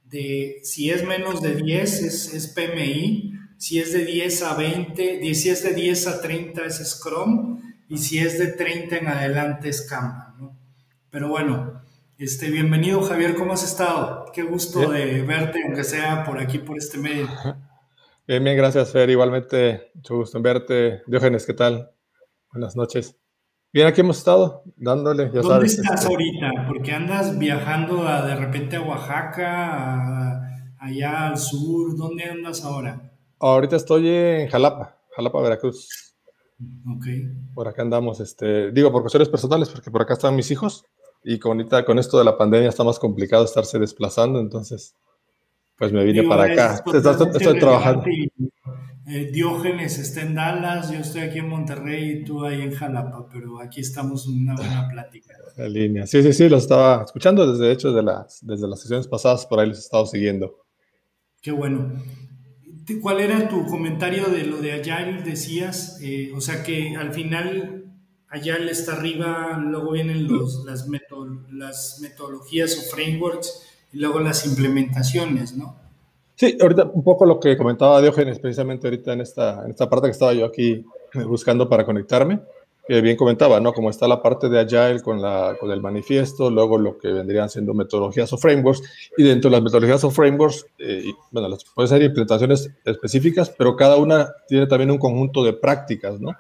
De 0.07 0.61
si 0.63 0.91
es 0.91 1.05
menos 1.05 1.43
de 1.43 1.57
10 1.57 2.03
es, 2.03 2.35
es, 2.35 2.47
PMI, 2.49 3.33
si 3.59 3.81
es 3.81 3.93
de 3.93 4.05
10 4.05 4.43
a 4.43 4.55
20, 4.55 5.35
si 5.35 5.51
es 5.51 5.63
de 5.63 5.75
10 5.75 6.07
a 6.07 6.21
30 6.21 6.65
es 6.65 6.77
Scrum 6.91 7.61
y 7.89 7.99
si 7.99 8.19
es 8.19 8.39
de 8.39 8.49
30 8.49 8.99
en 8.99 9.09
adelante 9.09 9.69
es 9.69 9.83
Kanban, 9.83 10.39
¿no? 10.39 10.59
Pero 11.11 11.29
bueno, 11.29 11.83
este, 12.19 12.51
bienvenido 12.51 13.03
Javier, 13.03 13.35
¿cómo 13.35 13.53
has 13.53 13.65
estado? 13.65 14.27
Qué 14.33 14.43
gusto 14.43 14.91
de 14.91 15.23
verte, 15.23 15.61
aunque 15.65 15.85
sea 15.85 16.25
por 16.25 16.39
aquí, 16.39 16.59
por 16.59 16.79
este 16.79 16.99
medio. 16.99 17.29
Bien, 18.27 18.43
bien, 18.43 18.57
gracias 18.57 18.93
Fer, 18.93 19.11
igualmente, 19.11 19.91
mucho 19.95 20.17
gusto 20.17 20.37
en 20.37 20.43
verte. 20.43 21.03
Diógenes, 21.07 21.47
¿qué 21.47 21.55
tal? 21.55 21.91
Buenas 22.53 22.77
noches. 22.77 23.17
Bien, 23.77 23.89
aquí 23.89 24.01
hemos 24.01 24.17
estado 24.17 24.63
dándole, 24.79 25.31
ya 25.35 25.43
¿Dónde 25.43 25.67
estás 25.67 26.01
este, 26.01 26.07
ahorita? 26.07 26.65
Porque 26.67 26.93
andas 26.93 27.39
viajando 27.39 28.05
de 28.05 28.35
repente 28.35 28.77
a 28.77 28.81
Oaxaca, 28.81 30.41
allá 30.79 31.27
al 31.27 31.37
sur. 31.37 31.95
¿Dónde 31.95 32.25
andas 32.25 32.65
ahora? 32.65 33.13
Ahorita 33.39 33.77
estoy 33.77 34.09
en 34.09 34.49
Jalapa, 34.49 34.97
Jalapa, 35.15 35.43
Veracruz. 35.43 36.17
Ok. 36.91 37.05
Por 37.53 37.69
acá 37.69 37.83
andamos, 37.83 38.19
este, 38.21 38.73
digo, 38.73 38.91
por 38.91 39.03
cuestiones 39.03 39.29
personales, 39.29 39.69
porque 39.69 39.91
por 39.91 40.01
acá 40.01 40.15
están 40.15 40.35
mis 40.35 40.51
hijos 40.51 40.87
y 41.23 41.39
con, 41.39 41.59
ahorita, 41.59 41.85
con 41.85 41.99
esto 41.99 42.17
de 42.17 42.25
la 42.25 42.39
pandemia 42.39 42.71
está 42.71 42.83
más 42.83 42.99
complicado 42.99 43.45
estarse 43.45 43.79
desplazando, 43.79 44.41
entonces, 44.41 44.95
pues 45.77 45.93
me 45.93 46.03
vine 46.03 46.23
para 46.23 46.45
acá. 46.45 46.77
Estoy, 46.77 47.59
trabajando. 47.59 48.05
Eh, 49.09 49.31
Diógenes 49.33 49.99
está 49.99 50.23
en 50.23 50.35
Dallas, 50.35 50.91
yo 50.91 50.99
estoy 50.99 51.21
aquí 51.21 51.39
en 51.39 51.49
Monterrey 51.49 52.11
y 52.11 52.25
tú 52.25 52.45
ahí 52.45 52.61
en 52.61 52.73
Jalapa, 52.73 53.29
pero 53.33 53.61
aquí 53.61 53.81
estamos 53.81 54.27
en 54.27 54.43
una 54.43 54.57
buena 54.57 54.89
plática. 54.89 55.33
La 55.57 55.69
línea. 55.69 56.09
Sí, 56.09 56.25
sí, 56.25 56.33
sí, 56.33 56.49
lo 56.49 56.57
estaba 56.57 57.05
escuchando 57.05 57.51
desde 57.51 57.71
hecho 57.71 57.93
de 57.93 58.03
las, 58.03 58.45
desde 58.45 58.67
las 58.67 58.81
sesiones 58.81 59.07
pasadas, 59.07 59.47
por 59.47 59.61
ahí 59.61 59.69
los 59.69 59.79
he 59.79 59.81
estado 59.81 60.07
siguiendo. 60.07 60.57
Qué 61.41 61.53
bueno. 61.53 61.93
¿Cuál 63.01 63.21
era 63.21 63.49
tu 63.49 63.65
comentario 63.67 64.27
de 64.27 64.45
lo 64.45 64.59
de 64.59 64.73
Agile? 64.73 65.23
Decías, 65.23 66.01
eh, 66.03 66.33
o 66.35 66.41
sea 66.41 66.65
que 66.65 66.97
al 66.97 67.13
final 67.13 67.85
Agile 68.29 68.71
está 68.71 68.95
arriba, 68.95 69.57
luego 69.59 69.93
vienen 69.93 70.27
los, 70.27 70.65
las, 70.65 70.87
las 71.53 72.01
metodologías 72.01 72.77
o 72.77 72.83
frameworks 72.95 73.63
y 73.93 73.99
luego 73.99 74.19
las 74.19 74.47
implementaciones, 74.47 75.57
¿no? 75.57 75.86
Sí, 76.37 76.57
ahorita 76.61 76.85
un 76.93 77.03
poco 77.03 77.25
lo 77.25 77.41
que 77.41 77.57
comentaba 77.57 78.03
Diógenes 78.03 78.39
precisamente 78.39 78.87
ahorita 78.87 79.15
en 79.15 79.23
esta, 79.23 79.65
en 79.65 79.71
esta 79.71 79.89
parte 79.89 80.09
que 80.09 80.13
estaba 80.13 80.35
yo 80.35 80.45
aquí 80.45 80.85
buscando 81.27 81.67
para 81.67 81.87
conectarme, 81.87 82.41
que 82.87 83.01
bien 83.01 83.17
comentaba, 83.17 83.59
¿no? 83.59 83.73
Como 83.73 83.89
está 83.89 84.07
la 84.07 84.23
parte 84.23 84.51
de 84.51 84.61
Agile 84.61 85.01
con, 85.01 85.23
la, 85.23 85.57
con 85.59 85.71
el 85.71 85.81
manifiesto, 85.81 86.51
luego 86.51 86.77
lo 86.77 86.99
que 86.99 87.09
vendrían 87.09 87.49
siendo 87.49 87.73
metodologías 87.73 88.31
o 88.35 88.37
frameworks, 88.37 88.83
y 89.17 89.23
dentro 89.23 89.49
de 89.49 89.57
las 89.57 89.63
metodologías 89.63 90.05
o 90.05 90.11
frameworks, 90.11 90.67
eh, 90.79 91.05
bueno, 91.31 91.49
las, 91.49 91.65
pueden 91.65 91.89
ser 91.89 92.03
implementaciones 92.03 92.71
específicas, 92.85 93.49
pero 93.49 93.75
cada 93.75 93.97
una 93.97 94.31
tiene 94.47 94.67
también 94.67 94.91
un 94.91 94.99
conjunto 94.99 95.43
de 95.43 95.55
prácticas, 95.55 96.21
¿no? 96.21 96.33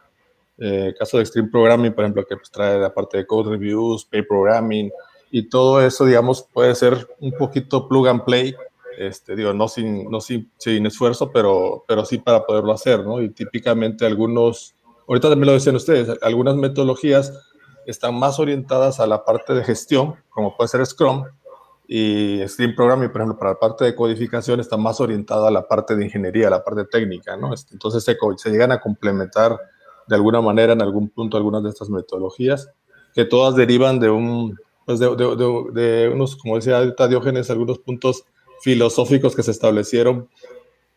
Eh, 0.58 0.94
caso 0.98 1.16
de 1.16 1.22
Extreme 1.22 1.48
Programming, 1.48 1.94
por 1.94 2.04
ejemplo, 2.04 2.26
que 2.26 2.36
pues, 2.36 2.50
trae 2.50 2.78
la 2.78 2.92
parte 2.92 3.16
de 3.16 3.26
code 3.26 3.48
reviews, 3.50 4.04
pay 4.04 4.20
programming, 4.22 4.90
y 5.30 5.48
todo 5.48 5.80
eso, 5.80 6.04
digamos, 6.04 6.46
puede 6.52 6.74
ser 6.74 7.08
un 7.18 7.32
poquito 7.32 7.88
plug 7.88 8.08
and 8.08 8.24
play 8.24 8.54
este, 8.98 9.36
digo, 9.36 9.52
no 9.52 9.68
sin, 9.68 10.10
no 10.10 10.20
sin, 10.20 10.50
sin, 10.58 10.86
esfuerzo, 10.86 11.30
pero, 11.32 11.84
pero 11.86 12.04
sí 12.04 12.18
para 12.18 12.44
poderlo 12.44 12.72
hacer, 12.72 13.04
¿no? 13.04 13.20
Y 13.22 13.30
típicamente 13.30 14.06
algunos, 14.06 14.74
ahorita 15.08 15.28
también 15.28 15.46
lo 15.48 15.52
decían 15.52 15.76
ustedes, 15.76 16.18
algunas 16.22 16.56
metodologías 16.56 17.32
están 17.86 18.18
más 18.18 18.38
orientadas 18.38 19.00
a 19.00 19.06
la 19.06 19.24
parte 19.24 19.54
de 19.54 19.64
gestión, 19.64 20.16
como 20.30 20.56
puede 20.56 20.68
ser 20.68 20.84
Scrum, 20.84 21.24
y 21.88 22.40
Stream 22.48 22.74
Programming, 22.74 23.10
por 23.10 23.20
ejemplo, 23.20 23.38
para 23.38 23.52
la 23.52 23.60
parte 23.60 23.84
de 23.84 23.94
codificación 23.94 24.58
está 24.58 24.76
más 24.76 25.00
orientada 25.00 25.48
a 25.48 25.52
la 25.52 25.68
parte 25.68 25.94
de 25.94 26.04
ingeniería, 26.04 26.48
a 26.48 26.50
la 26.50 26.64
parte 26.64 26.84
técnica, 26.84 27.36
¿no? 27.36 27.54
Este, 27.54 27.74
entonces 27.74 28.02
se, 28.02 28.16
se 28.36 28.50
llegan 28.50 28.72
a 28.72 28.80
complementar 28.80 29.56
de 30.08 30.14
alguna 30.16 30.40
manera 30.40 30.72
en 30.72 30.82
algún 30.82 31.08
punto 31.08 31.36
algunas 31.36 31.62
de 31.62 31.70
estas 31.70 31.88
metodologías, 31.88 32.70
que 33.14 33.24
todas 33.24 33.54
derivan 33.54 34.00
de 34.00 34.10
un, 34.10 34.58
pues 34.84 34.98
de, 34.98 35.14
de, 35.14 35.80
de 35.80 36.08
unos, 36.08 36.36
como 36.36 36.56
decía 36.56 36.80
Diógenes, 37.08 37.50
algunos 37.50 37.78
puntos 37.78 38.24
filosóficos 38.60 39.36
que 39.36 39.42
se 39.42 39.50
establecieron 39.50 40.28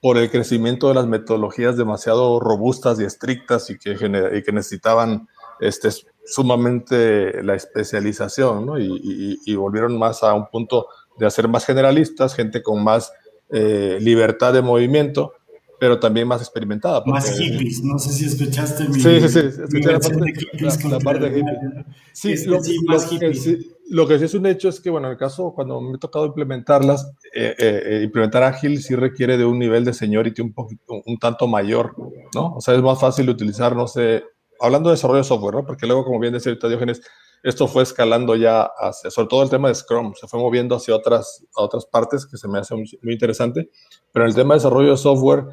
por 0.01 0.17
el 0.17 0.31
crecimiento 0.31 0.87
de 0.87 0.93
las 0.93 1.07
metodologías 1.07 1.75
demasiado 1.75 2.39
robustas 2.39 2.99
y 2.99 3.03
estrictas 3.03 3.69
y 3.69 3.77
que, 3.77 3.91
y 3.91 4.43
que 4.43 4.51
necesitaban 4.51 5.27
este, 5.59 5.89
sumamente 6.25 7.43
la 7.43 7.55
especialización, 7.55 8.69
y, 8.79 9.55
volvieron 9.55 9.97
más 9.97 10.23
a 10.23 10.33
un 10.33 10.47
punto 10.47 10.87
de 11.17 11.25
hacer 11.25 11.47
más 11.47 11.65
generalistas, 11.65 12.35
gente 12.35 12.63
con 12.63 12.83
más 12.83 13.11
eh, 13.49 13.97
libertad 13.99 14.53
de 14.53 14.61
movimiento, 14.61 15.33
pero 15.79 15.99
también 15.99 16.27
más 16.27 16.41
experimentada. 16.41 17.01
más 17.05 17.37
hippies, 17.37 17.81
no 17.83 17.97
sé 17.97 18.11
si 18.11 18.25
escuchaste 18.25 18.87
mi. 18.89 18.99
Sí, 18.99 19.21
sí, 19.21 19.29
sí, 19.29 19.39
escuché 19.39 20.89
la 20.89 20.99
parte, 20.99 21.29
de, 21.29 21.39
hippie. 21.39 21.85
Sí, 22.11 22.45
lo, 22.45 22.61
Que, 22.61 23.33
sí, 23.33 23.71
lo 23.89 24.07
que 24.07 24.19
sí 24.19 24.25
es 24.25 24.33
un 24.33 24.45
hecho 24.45 24.69
es 24.69 24.79
que, 24.79 24.89
bueno, 24.89 25.07
en 25.07 25.13
el 25.13 25.17
caso, 25.17 25.53
cuando 25.55 25.79
me 25.79 25.95
he 25.95 25.99
tocado 25.99 26.25
implementarlas, 26.25 27.11
eh, 27.33 27.55
eh, 27.57 27.83
eh, 27.85 28.01
implementar 28.03 28.43
ágil 28.43 28.81
sí 28.83 28.95
requiere 28.95 29.37
de 29.37 29.45
un 29.45 29.57
nivel 29.57 29.85
de 29.85 29.93
seniority 29.93 30.41
un, 30.41 30.53
poquito, 30.53 31.01
un 31.05 31.17
tanto 31.17 31.47
mayor, 31.47 31.95
¿no? 32.35 32.55
O 32.55 32.61
sea, 32.61 32.75
es 32.75 32.81
más 32.81 32.99
fácil 32.99 33.29
utilizar, 33.29 33.75
no 33.75 33.87
sé, 33.87 34.23
hablando 34.59 34.89
de 34.89 34.95
desarrollo 34.95 35.19
de 35.19 35.23
software, 35.23 35.55
¿no? 35.55 35.65
Porque 35.65 35.87
luego, 35.87 36.03
como 36.03 36.19
bien 36.19 36.33
decía 36.33 36.51
ahorita 36.51 36.67
Diógenes, 36.67 37.01
esto 37.43 37.67
fue 37.67 37.83
escalando 37.83 38.35
ya 38.35 38.63
hacia, 38.63 39.09
sobre 39.11 39.27
todo 39.29 39.43
el 39.43 39.49
tema 39.49 39.69
de 39.69 39.75
Scrum, 39.75 40.13
se 40.13 40.27
fue 40.27 40.39
moviendo 40.39 40.75
hacia 40.75 40.95
otras, 40.95 41.45
a 41.55 41.61
otras 41.61 41.85
partes 41.85 42.25
que 42.25 42.37
se 42.37 42.47
me 42.47 42.59
hace 42.59 42.75
muy, 42.75 43.13
interesante, 43.13 43.69
pero 44.11 44.25
en 44.25 44.29
el 44.29 44.35
tema 44.35 44.53
de 44.53 44.59
desarrollo 44.59 44.91
de 44.91 44.97
software 44.97 45.45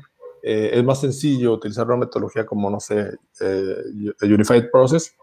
eh, 0.47 0.70
es 0.78 0.84
más 0.84 1.01
sencillo 1.01 1.55
utilizar 1.55 1.86
una 1.86 1.97
metodología 1.97 2.47
como, 2.47 2.70
no 2.70 2.80
sé, 2.80 3.11
eh, 3.40 3.76
Unified 4.22 4.70
Process 4.70 5.14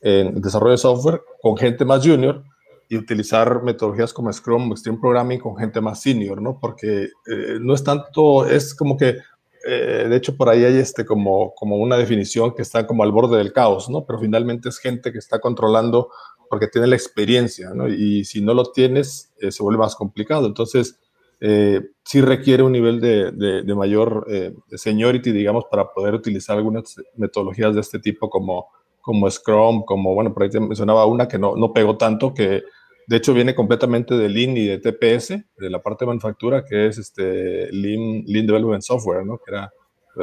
en 0.00 0.40
desarrollo 0.40 0.72
de 0.72 0.78
software 0.78 1.20
con 1.42 1.56
gente 1.56 1.84
más 1.84 2.06
junior 2.06 2.42
y 2.88 2.96
utilizar 2.96 3.62
metodologías 3.62 4.12
como 4.12 4.32
Scrum 4.32 4.72
Extreme 4.72 4.98
Programming 4.98 5.38
con 5.38 5.56
gente 5.56 5.80
más 5.80 6.00
senior, 6.00 6.40
¿no? 6.40 6.58
Porque 6.58 7.04
eh, 7.04 7.58
no 7.60 7.74
es 7.74 7.84
tanto, 7.84 8.46
es 8.46 8.74
como 8.74 8.96
que 8.96 9.18
eh, 9.66 10.06
de 10.08 10.16
hecho, 10.16 10.36
por 10.36 10.48
ahí 10.48 10.64
hay 10.64 10.76
este 10.76 11.04
como, 11.04 11.54
como 11.54 11.76
una 11.76 11.96
definición 11.96 12.54
que 12.54 12.62
está 12.62 12.86
como 12.86 13.02
al 13.02 13.12
borde 13.12 13.36
del 13.36 13.52
caos, 13.52 13.90
¿no? 13.90 14.06
Pero 14.06 14.18
finalmente 14.18 14.68
es 14.68 14.78
gente 14.78 15.12
que 15.12 15.18
está 15.18 15.38
controlando 15.38 16.10
porque 16.48 16.66
tiene 16.66 16.86
la 16.86 16.96
experiencia, 16.96 17.70
¿no? 17.74 17.86
Y 17.86 18.24
si 18.24 18.40
no 18.40 18.54
lo 18.54 18.72
tienes, 18.72 19.32
eh, 19.38 19.52
se 19.52 19.62
vuelve 19.62 19.78
más 19.78 19.94
complicado. 19.94 20.46
Entonces, 20.46 20.98
eh, 21.40 21.80
sí 22.04 22.20
requiere 22.20 22.62
un 22.62 22.72
nivel 22.72 23.00
de, 23.00 23.32
de, 23.32 23.74
mayor 23.74 24.26
seniority, 24.70 25.32
digamos, 25.32 25.64
para 25.70 25.88
poder 25.88 26.14
utilizar 26.14 26.56
algunas 26.56 26.96
metodologías 27.16 27.74
de 27.74 27.80
este 27.80 27.98
tipo 27.98 28.28
como, 28.28 28.68
como 29.00 29.30
Scrum, 29.30 29.84
como, 29.84 30.14
bueno, 30.14 30.32
por 30.34 30.42
ahí 30.42 30.50
te 30.50 30.60
mencionaba 30.60 31.06
una 31.06 31.26
que 31.26 31.38
no, 31.38 31.56
no 31.56 31.72
pegó 31.72 31.96
tanto, 31.96 32.34
que 32.34 32.62
de 33.10 33.16
hecho, 33.16 33.34
viene 33.34 33.56
completamente 33.56 34.16
de 34.16 34.28
Lean 34.28 34.56
y 34.56 34.66
de 34.66 34.78
TPS, 34.78 35.30
de 35.56 35.68
la 35.68 35.82
parte 35.82 36.04
de 36.04 36.10
manufactura, 36.10 36.64
que 36.64 36.86
es 36.86 36.96
este 36.96 37.68
Lean, 37.72 38.22
Lean 38.24 38.46
Development 38.46 38.84
Software, 38.84 39.26
¿no? 39.26 39.38
Que 39.38 39.50
era, 39.50 39.72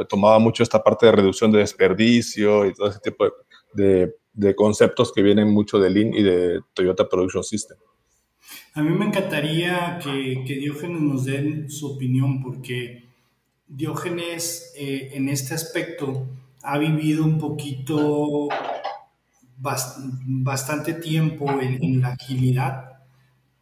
tomaba 0.08 0.38
mucho 0.38 0.62
esta 0.62 0.82
parte 0.82 1.04
de 1.04 1.12
reducción 1.12 1.52
de 1.52 1.58
desperdicio 1.58 2.64
y 2.64 2.72
todo 2.72 2.88
ese 2.88 3.00
tipo 3.00 3.26
de, 3.74 4.14
de, 4.32 4.54
conceptos 4.54 5.12
que 5.12 5.20
vienen 5.20 5.48
mucho 5.48 5.78
de 5.78 5.90
Lean 5.90 6.14
y 6.14 6.22
de 6.22 6.60
Toyota 6.72 7.06
Production 7.06 7.44
System. 7.44 7.76
A 8.74 8.82
mí 8.82 8.90
me 8.90 9.06
encantaría 9.06 9.98
que, 10.02 10.44
que 10.46 10.54
Diógenes 10.54 11.00
nos 11.00 11.24
dé 11.24 11.68
su 11.68 11.94
opinión, 11.94 12.42
porque 12.42 13.04
Diógenes 13.66 14.72
eh, 14.76 15.10
en 15.14 15.28
este 15.28 15.54
aspecto 15.54 16.26
ha 16.62 16.78
vivido 16.78 17.24
un 17.24 17.38
poquito 17.38 18.48
bastante 19.58 20.94
tiempo 20.94 21.50
en, 21.60 22.00
la 22.00 22.12
agilidad, 22.12 23.00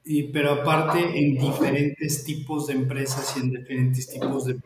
y, 0.05 0.25
pero 0.25 0.53
aparte 0.53 1.01
en 1.01 1.39
diferentes 1.39 2.25
tipos 2.25 2.67
de 2.69 2.75
empresas 2.75 3.35
y 3.37 3.41
en 3.41 3.51
diferentes 3.51 4.09
tipos 4.09 4.45
de 4.45 4.57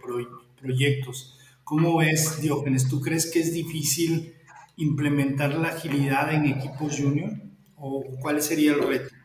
proyectos. 0.61 1.39
¿Cómo 1.65 1.99
ves, 1.99 2.43
Diógenes? 2.43 2.89
¿Tú 2.89 3.01
crees 3.01 3.31
que 3.31 3.41
es 3.41 3.55
difícil 3.55 4.35
implementar 4.77 5.55
la 5.55 5.69
agilidad 5.69 6.35
en 6.35 6.47
equipos 6.47 6.99
junior? 6.99 7.31
¿O 7.77 8.05
cuál 8.21 8.43
sería 8.43 8.73
el 8.73 8.83
reto? 8.87 9.20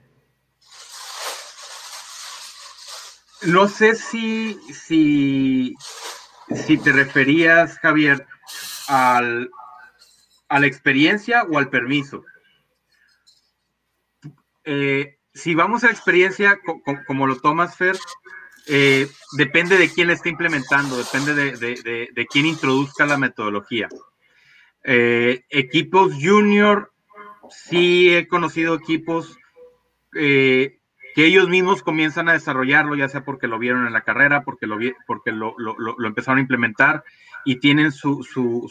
No 3.43 3.67
sé 3.67 3.95
si, 3.95 4.57
si, 4.73 5.75
te 6.77 6.91
referías, 6.91 7.77
Javier, 7.79 8.25
al, 8.87 9.51
a 10.49 10.59
la 10.59 10.67
experiencia 10.67 11.43
o 11.43 11.57
al 11.57 11.69
permiso. 11.69 12.23
Eh, 14.63 15.17
si 15.33 15.53
vamos 15.53 15.83
a 15.83 15.87
la 15.87 15.93
experiencia, 15.93 16.59
como 17.05 17.27
lo 17.27 17.39
tomas, 17.39 17.75
Fer, 17.75 17.97
eh, 18.67 19.07
depende 19.33 19.77
de 19.77 19.89
quién 19.89 20.07
la 20.07 20.13
esté 20.13 20.29
implementando, 20.29 20.97
depende 20.97 21.35
de, 21.35 22.27
quién 22.31 22.45
introduzca 22.45 23.05
la 23.05 23.17
metodología. 23.17 23.89
Eh, 24.83 25.43
equipos 25.49 26.13
junior, 26.13 26.91
sí 27.49 28.15
he 28.15 28.27
conocido 28.27 28.75
equipos 28.75 29.37
que 31.15 31.25
ellos 31.25 31.49
mismos 31.49 31.81
comienzan 31.81 32.29
a 32.29 32.33
desarrollarlo, 32.33 32.95
ya 32.95 33.09
sea 33.09 33.23
porque 33.23 33.47
lo 33.47 33.57
vieron 33.57 33.87
en 33.87 33.93
la 33.93 34.01
carrera, 34.01 34.43
porque 34.43 34.67
lo, 34.67 34.77
porque 35.07 35.31
lo, 35.31 35.55
empezaron 36.05 36.37
a 36.37 36.41
implementar 36.41 37.03
y 37.45 37.55
tienen 37.55 37.91
su, 37.91 38.23
su 38.23 38.69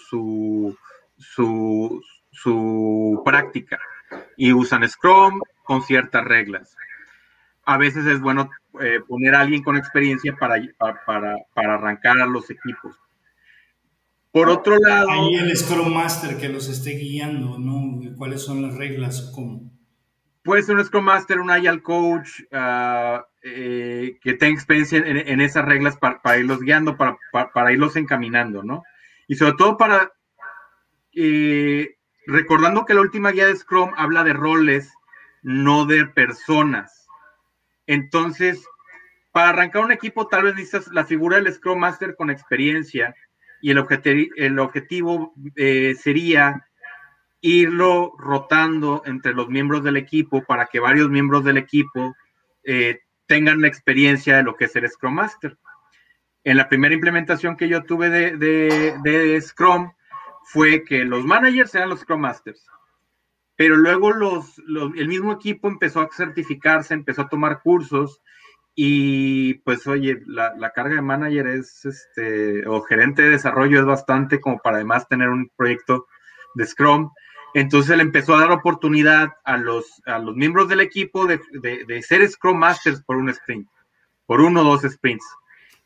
su, 1.19 2.03
su 2.31 3.23
práctica 3.25 3.79
y 4.37 4.53
usan 4.53 4.89
Scrum 4.89 5.41
con 5.63 5.83
ciertas 5.83 6.25
reglas. 6.25 6.77
A 7.65 7.79
veces 7.79 8.05
es 8.07 8.21
bueno 8.21 8.51
eh, 8.81 9.01
poner 9.07 9.35
a 9.35 9.41
alguien 9.41 9.63
con 9.63 9.77
experiencia 9.77 10.37
para, 10.39 10.57
para, 10.79 11.37
para, 11.55 11.75
arrancar 11.75 12.21
a 12.21 12.27
los 12.27 12.51
equipos. 12.51 12.97
Por 14.31 14.49
otro 14.49 14.77
lado... 14.79 15.11
Hay 15.11 15.37
el 15.37 15.57
Scrum 15.57 15.95
Master 15.95 16.37
que 16.37 16.49
los 16.49 16.69
esté 16.69 16.91
guiando, 16.91 17.59
¿no? 17.59 18.01
¿Cuáles 18.17 18.43
son 18.43 18.63
las 18.63 18.75
reglas? 18.75 19.33
¿Cómo? 19.35 19.71
Puede 20.45 20.63
ser 20.63 20.77
un 20.77 20.85
Scrum 20.85 21.05
Master, 21.05 21.41
un 21.41 21.51
Agile 21.51 21.83
Coach, 21.83 22.43
ah, 22.53 23.27
eh, 23.43 24.19
que 24.21 24.35
tenga 24.35 24.55
experiencia 24.55 24.99
en, 24.99 25.41
esas 25.41 25.65
reglas 25.65 25.97
para, 25.97 26.39
irlos 26.39 26.61
guiando, 26.61 26.99
para, 26.99 27.17
para, 27.33 27.73
irlos 27.73 27.97
encaminando, 27.97 28.63
¿no? 28.63 28.83
Y 29.27 29.37
sobre 29.37 29.55
todo 29.55 29.79
para 29.79 30.13
eh, 31.15 31.97
recordando 32.27 32.85
que 32.85 32.93
la 32.93 33.01
última 33.01 33.31
guía 33.31 33.47
de 33.47 33.57
Scrum 33.57 33.93
habla 33.97 34.23
de 34.23 34.35
roles, 34.35 34.93
no 35.43 35.87
de 35.87 36.07
personas. 36.07 37.07
Entonces, 37.87 38.67
para 39.33 39.49
arrancar 39.49 39.83
un 39.83 39.93
equipo, 39.93 40.29
tal 40.29 40.45
vez 40.45 40.57
necesitas 40.57 40.89
la 40.93 41.05
figura 41.05 41.41
del 41.41 41.53
Scrum 41.53 41.79
Master 41.79 42.17
con 42.17 42.29
experiencia 42.29 43.15
y 43.63 43.71
el, 43.71 43.83
el 44.37 44.59
objetivo 44.59 45.33
eh, 45.57 45.95
sería 45.99 46.69
irlo 47.47 48.13
rotando 48.19 49.03
entre 49.05 49.35
los 49.35 49.49
miembros 49.49 49.85
del 49.85 49.97
equipo 49.97 50.45
para 50.45 50.67
que 50.67 50.81
varios 50.81 51.11
miembros 51.11 51.45
del 51.45 51.59
equipo 51.59 52.15
eh, 52.63 53.01
tengan 53.27 53.61
la 53.61 53.69
experiencia 53.69 54.37
de 54.37 54.43
lo 54.43 54.57
que 54.57 54.65
es 54.65 54.77
el 54.77 54.89
Scrum 54.89 55.15
Master. 55.15 55.59
En 56.43 56.57
la 56.57 56.69
primera 56.69 56.95
implementación 56.95 57.57
que 57.57 57.69
yo 57.69 57.85
tuve 57.85 58.11
de, 58.11 58.37
de 59.03 59.41
Scrum, 59.41 59.93
fue 60.45 60.85
que 60.85 61.05
los 61.05 61.25
managers 61.25 61.75
eran 61.75 61.89
los 61.89 62.01
Scrum 62.01 62.21
Masters, 62.21 62.67
pero 63.57 63.77
luego 63.77 64.13
los, 64.13 64.59
el 64.97 65.09
mismo 65.09 65.33
equipo 65.33 65.69
empezó 65.69 66.01
a 66.01 66.09
certificarse, 66.11 66.95
empezó 66.95 67.23
a 67.23 67.29
tomar 67.29 67.61
cursos 67.63 68.23
y 68.75 69.55
pues 69.55 69.87
oye, 69.87 70.23
la, 70.27 70.71
carga 70.75 70.97
de 70.97 71.03
manager 71.03 71.47
es, 71.47 71.85
este, 71.85 72.67
o 72.67 72.83
gerente 72.83 73.23
de 73.23 73.31
desarrollo 73.31 73.79
es 73.79 73.87
bastante 73.87 74.41
como 74.41 74.59
para 74.59 74.77
además 74.77 75.09
tener 75.09 75.29
un 75.29 75.51
proyecto 75.57 76.07
de 76.55 76.67
Scrum. 76.67 77.11
Entonces 77.55 77.97
le 77.97 78.03
empezó 78.03 78.35
a 78.35 78.41
dar 78.41 78.51
oportunidad 78.51 79.35
a 79.45 79.57
los, 79.57 80.03
a 80.07 80.19
los 80.19 80.35
miembros 80.35 80.69
del 80.69 80.81
equipo 80.81 81.27
de, 81.27 81.41
de 81.87 82.03
ser 82.03 82.29
Scrum 82.29 82.59
Masters 82.59 83.03
por 83.03 83.17
un 83.17 83.29
sprint, 83.31 83.69
por 84.27 84.41
uno 84.41 84.63
o 84.63 84.65
dos 84.65 84.83
sprints. 84.83 85.25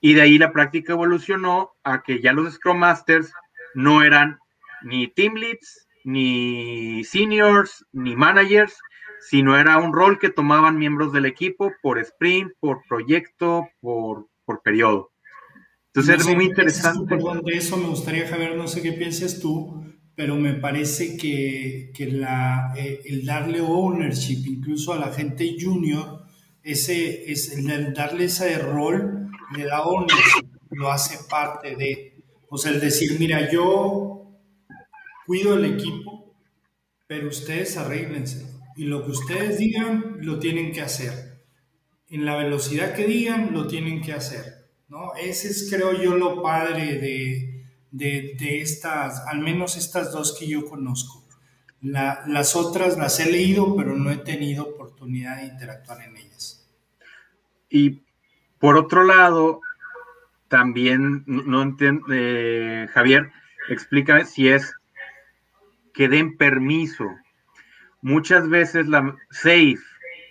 Y 0.01 0.15
de 0.15 0.23
ahí 0.23 0.39
la 0.39 0.53
práctica 0.53 0.95
evolucionó 0.95 1.73
a 1.85 2.03
que 2.03 2.21
ya 2.21 2.33
los 2.33 2.55
Scrum 2.55 2.79
Masters 2.79 3.33
no 3.75 4.03
eran 4.03 4.39
ni 4.83 5.09
team 5.09 5.35
leads, 5.35 5.87
ni 6.05 7.05
seniors, 7.05 7.85
ni 7.93 8.17
managers, 8.17 8.79
sino 9.21 9.59
era 9.59 9.77
un 9.79 9.93
rol 9.93 10.19
que 10.19 10.31
tomaban 10.31 10.79
miembros 10.79 11.13
del 11.13 11.27
equipo 11.27 11.73
por 11.83 11.99
sprint, 11.99 12.53
por 12.61 12.83
proyecto, 12.89 13.69
por, 13.81 14.27
por 14.45 14.63
periodo. 14.63 15.11
Entonces 15.89 16.27
es 16.27 16.35
muy 16.35 16.47
interesante. 16.47 17.17
perdón, 17.17 17.43
de 17.43 17.57
eso 17.57 17.77
me 17.77 17.89
gustaría, 17.89 18.29
Javier, 18.29 18.57
no 18.57 18.69
sé 18.69 18.81
qué 18.83 18.93
pienses 18.93 19.41
tú, 19.41 19.85
pero 20.19 20.35
me 20.35 20.55
parece 20.55 21.17
que, 21.17 21.93
que 21.95 22.07
la, 22.09 22.75
eh, 22.77 23.03
el 23.05 23.25
darle 23.25 23.61
ownership 23.61 24.43
incluso 24.47 24.93
a 24.93 24.99
la 24.99 25.13
gente 25.13 25.55
junior, 25.57 26.25
ese, 26.65 27.31
es 27.31 27.57
el 27.57 27.95
darle 27.95 28.25
ese 28.25 28.59
rol, 28.59 29.31
le 29.57 29.65
da 29.67 29.85
ownership, 29.85 30.45
lo 30.73 30.91
hace 30.91 31.21
parte 31.31 31.77
de, 31.77 32.21
o 32.49 32.59
sea, 32.59 32.73
el 32.73 32.81
decir, 32.81 33.17
mira, 33.21 33.49
yo 33.49 34.35
cuido 35.25 35.55
el 35.55 35.67
equipo, 35.67 36.35
pero 37.07 37.29
ustedes 37.29 37.77
arréglense. 37.77 38.45
Y 38.77 38.87
lo 38.87 39.05
que 39.05 39.13
ustedes 39.13 39.59
digan, 39.59 40.17
lo 40.19 40.41
tienen 40.41 40.73
que 40.73 40.81
hacer. 40.81 41.45
En 42.11 42.25
la 42.25 42.35
velocidad 42.35 42.93
que 42.93 43.07
digan, 43.07 43.55
lo 43.55 43.69
tienen 43.69 44.03
que 44.03 44.15
hacer. 44.15 44.67
¿no? 44.89 45.15
Ese 45.15 45.47
es, 45.47 45.71
creo 45.73 45.93
yo, 45.93 46.17
lo 46.17 46.43
padre 46.43 46.97
de, 46.97 47.58
de, 47.91 48.61
estas, 48.61 49.27
al 49.27 49.41
menos 49.41 49.77
estas 49.77 50.13
dos 50.13 50.37
que 50.39 50.47
yo 50.47 50.67
conozco. 50.67 51.25
las 51.81 52.57
otras 52.57 52.99
las 52.99 53.21
he 53.21 53.31
leído, 53.31 53.77
pero 53.77 53.95
no 53.95 54.11
he 54.11 54.19
tenido 54.19 54.65
oportunidad 54.65 55.37
de 55.37 55.47
interactuar 55.47 56.03
en 56.03 56.17
ellas. 56.17 56.69
Y 57.71 58.03
por 58.59 58.77
otro 58.77 59.05
lado, 59.05 59.61
también 60.49 61.25
no 61.27 61.63
entiendo, 61.63 62.07
eh, 62.11 62.89
Javier, 62.93 63.31
explica 63.69 64.25
si 64.25 64.49
es 64.49 64.75
que 65.93 66.09
den 66.09 66.37
permiso. 66.37 67.05
Muchas 68.01 68.49
veces 68.49 68.87
la 68.89 69.17
Safe, 69.31 69.79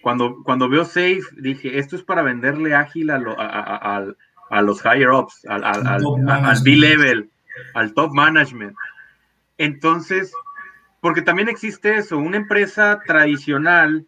cuando, 0.01 0.41
cuando 0.43 0.69
veo 0.69 0.85
Safe, 0.85 1.21
dije, 1.37 1.77
esto 1.77 1.95
es 1.95 2.03
para 2.03 2.21
venderle 2.21 2.73
ágil 2.73 3.09
a, 3.09 3.15
a, 4.49 4.61
los 4.61 4.81
higher 4.83 5.11
ups, 5.11 5.45
al, 5.45 5.63
al, 5.63 6.61
B-level, 6.63 7.29
al 7.73 7.93
top 7.93 8.13
management. 8.13 8.75
Entonces, 9.57 10.31
porque 11.01 11.21
también 11.21 11.49
existe 11.49 11.97
eso, 11.97 12.17
una 12.17 12.37
empresa 12.37 13.01
tradicional, 13.05 14.05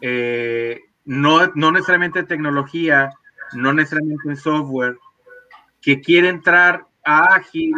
eh, 0.00 0.80
no, 1.04 1.46
no 1.54 1.72
necesariamente 1.72 2.22
tecnología, 2.22 3.10
no 3.54 3.72
necesariamente 3.72 4.28
en 4.28 4.36
software, 4.36 4.98
que 5.80 6.00
quiere 6.00 6.28
entrar 6.28 6.86
a 7.04 7.34
ágil, 7.34 7.72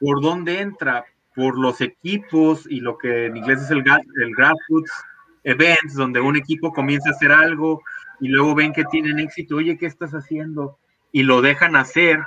¿por 0.00 0.20
dónde 0.20 0.60
entra? 0.60 1.04
Por 1.34 1.58
los 1.58 1.80
equipos 1.80 2.66
y 2.68 2.80
lo 2.80 2.98
que 2.98 3.26
en 3.26 3.36
inglés 3.36 3.62
es 3.62 3.70
el, 3.70 3.78
el 3.78 4.34
grassroots 4.34 4.92
events, 5.44 5.94
donde 5.94 6.20
un 6.20 6.36
equipo 6.36 6.72
comienza 6.72 7.10
a 7.10 7.12
hacer 7.12 7.32
algo 7.32 7.82
y 8.20 8.28
luego 8.28 8.54
ven 8.54 8.72
que 8.72 8.84
tienen 8.84 9.18
éxito, 9.18 9.56
oye, 9.56 9.78
¿qué 9.78 9.86
estás 9.86 10.12
haciendo? 10.12 10.78
Y 11.12 11.22
lo 11.22 11.40
dejan 11.40 11.76
hacer. 11.76 12.20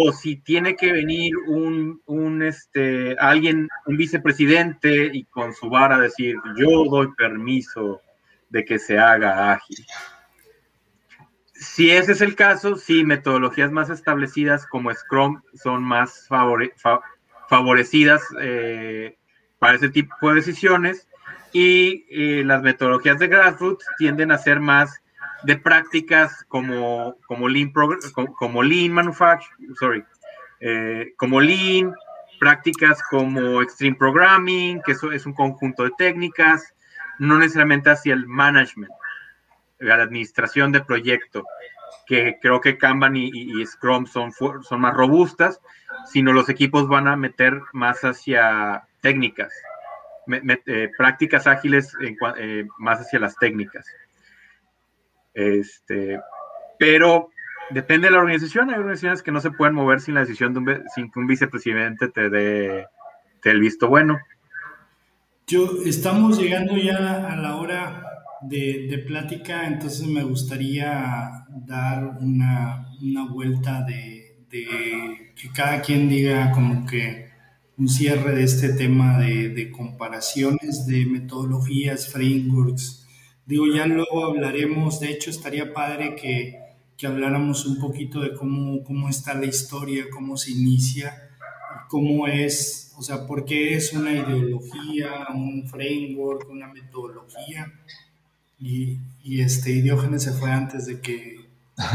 O 0.00 0.12
si 0.12 0.36
tiene 0.36 0.76
que 0.76 0.92
venir 0.92 1.36
un, 1.48 2.00
un 2.06 2.42
este, 2.42 3.16
alguien, 3.18 3.68
un 3.86 3.96
vicepresidente 3.96 5.10
y 5.12 5.24
con 5.24 5.52
su 5.52 5.68
vara 5.68 5.98
decir, 5.98 6.36
yo 6.56 6.84
doy 6.84 7.08
permiso 7.16 8.00
de 8.48 8.64
que 8.64 8.78
se 8.78 8.96
haga 8.96 9.52
ágil. 9.52 9.84
Si 11.52 11.90
ese 11.90 12.12
es 12.12 12.20
el 12.20 12.36
caso, 12.36 12.76
sí, 12.76 13.04
metodologías 13.04 13.72
más 13.72 13.90
establecidas 13.90 14.68
como 14.68 14.94
Scrum 14.94 15.42
son 15.54 15.82
más 15.82 16.28
favorecidas 17.48 18.22
eh, 18.40 19.16
para 19.58 19.74
ese 19.78 19.88
tipo 19.88 20.28
de 20.28 20.36
decisiones 20.36 21.08
y 21.52 22.06
eh, 22.10 22.44
las 22.44 22.62
metodologías 22.62 23.18
de 23.18 23.26
grassroots 23.26 23.84
tienden 23.98 24.30
a 24.30 24.38
ser 24.38 24.60
más 24.60 25.02
de 25.44 25.56
prácticas 25.56 26.44
como, 26.48 27.16
como, 27.26 27.48
lean, 27.48 27.72
como, 28.36 28.62
lean 28.62 28.92
manufacturing, 28.92 29.74
sorry, 29.76 30.04
eh, 30.60 31.12
como 31.16 31.40
lean, 31.40 31.94
prácticas 32.38 33.02
como 33.10 33.62
extreme 33.62 33.96
programming, 33.96 34.80
que 34.82 34.92
eso 34.92 35.12
es 35.12 35.26
un 35.26 35.32
conjunto 35.32 35.84
de 35.84 35.92
técnicas, 35.98 36.74
no 37.18 37.38
necesariamente 37.38 37.90
hacia 37.90 38.14
el 38.14 38.26
management 38.26 38.92
la 39.78 39.94
administración 39.94 40.72
de 40.72 40.80
proyecto, 40.80 41.44
que 42.06 42.38
creo 42.40 42.60
que 42.60 42.78
Kanban 42.78 43.16
y, 43.16 43.64
Scrum 43.66 44.06
son, 44.06 44.32
son 44.32 44.80
más 44.80 44.94
robustas, 44.94 45.60
sino 46.06 46.32
los 46.32 46.48
equipos 46.48 46.88
van 46.88 47.06
a 47.08 47.16
meter 47.16 47.60
más 47.72 48.00
hacia 48.02 48.84
técnicas, 49.00 49.52
eh, 50.66 50.90
prácticas 50.96 51.46
ágiles 51.46 51.94
eh, 52.38 52.66
más 52.78 53.00
hacia 53.00 53.20
las 53.20 53.36
técnicas. 53.36 53.86
Este, 55.38 56.18
pero 56.80 57.30
depende 57.70 58.08
de 58.08 58.12
la 58.12 58.18
organización. 58.18 58.70
Hay 58.70 58.76
organizaciones 58.76 59.22
que 59.22 59.30
no 59.30 59.40
se 59.40 59.52
pueden 59.52 59.74
mover 59.74 60.00
sin 60.00 60.14
la 60.14 60.20
decisión 60.20 60.52
de 60.52 60.58
un, 60.58 60.82
sin 60.94 61.12
que 61.12 61.20
un 61.20 61.28
vicepresidente 61.28 62.08
te 62.08 62.28
dé 62.28 62.86
el 63.44 63.60
visto 63.60 63.86
bueno. 63.86 64.18
Yo, 65.46 65.78
estamos 65.86 66.40
llegando 66.40 66.76
ya 66.76 66.96
a 67.32 67.36
la 67.36 67.56
hora 67.56 68.04
de, 68.42 69.04
plática, 69.06 69.66
entonces 69.66 70.06
me 70.08 70.24
gustaría 70.24 71.44
dar 71.48 72.18
una, 72.20 72.84
vuelta 73.30 73.82
de, 73.82 74.44
que 74.50 75.50
cada 75.54 75.80
quien 75.82 76.08
diga 76.08 76.50
como 76.50 76.84
que 76.84 77.28
un 77.78 77.88
cierre 77.88 78.34
de 78.34 78.42
este 78.42 78.70
tema 78.70 79.18
de, 79.18 79.70
comparaciones 79.70 80.84
de 80.86 81.06
metodologías, 81.06 82.12
frameworks. 82.12 82.97
Digo, 83.48 83.66
ya 83.66 83.86
luego 83.86 84.26
hablaremos, 84.26 85.00
de 85.00 85.10
hecho 85.10 85.30
estaría 85.30 85.72
padre 85.72 86.14
que, 86.14 86.60
que 86.98 87.06
habláramos 87.06 87.64
un 87.64 87.80
poquito 87.80 88.20
de 88.20 88.34
cómo, 88.34 88.84
cómo 88.84 89.08
está 89.08 89.32
la 89.32 89.46
historia, 89.46 90.04
cómo 90.12 90.36
se 90.36 90.50
inicia, 90.50 91.30
cómo 91.88 92.26
es, 92.26 92.92
o 92.98 93.02
sea, 93.02 93.26
por 93.26 93.46
qué 93.46 93.74
es 93.74 93.94
una 93.94 94.12
ideología, 94.12 95.28
un 95.34 95.66
framework, 95.66 96.50
una 96.50 96.70
metodología 96.70 97.72
y, 98.60 98.98
y 99.24 99.40
este 99.40 99.70
Diógenes 99.80 100.24
se 100.24 100.32
fue 100.32 100.50
antes 100.50 100.84
de 100.84 101.00
que. 101.00 101.48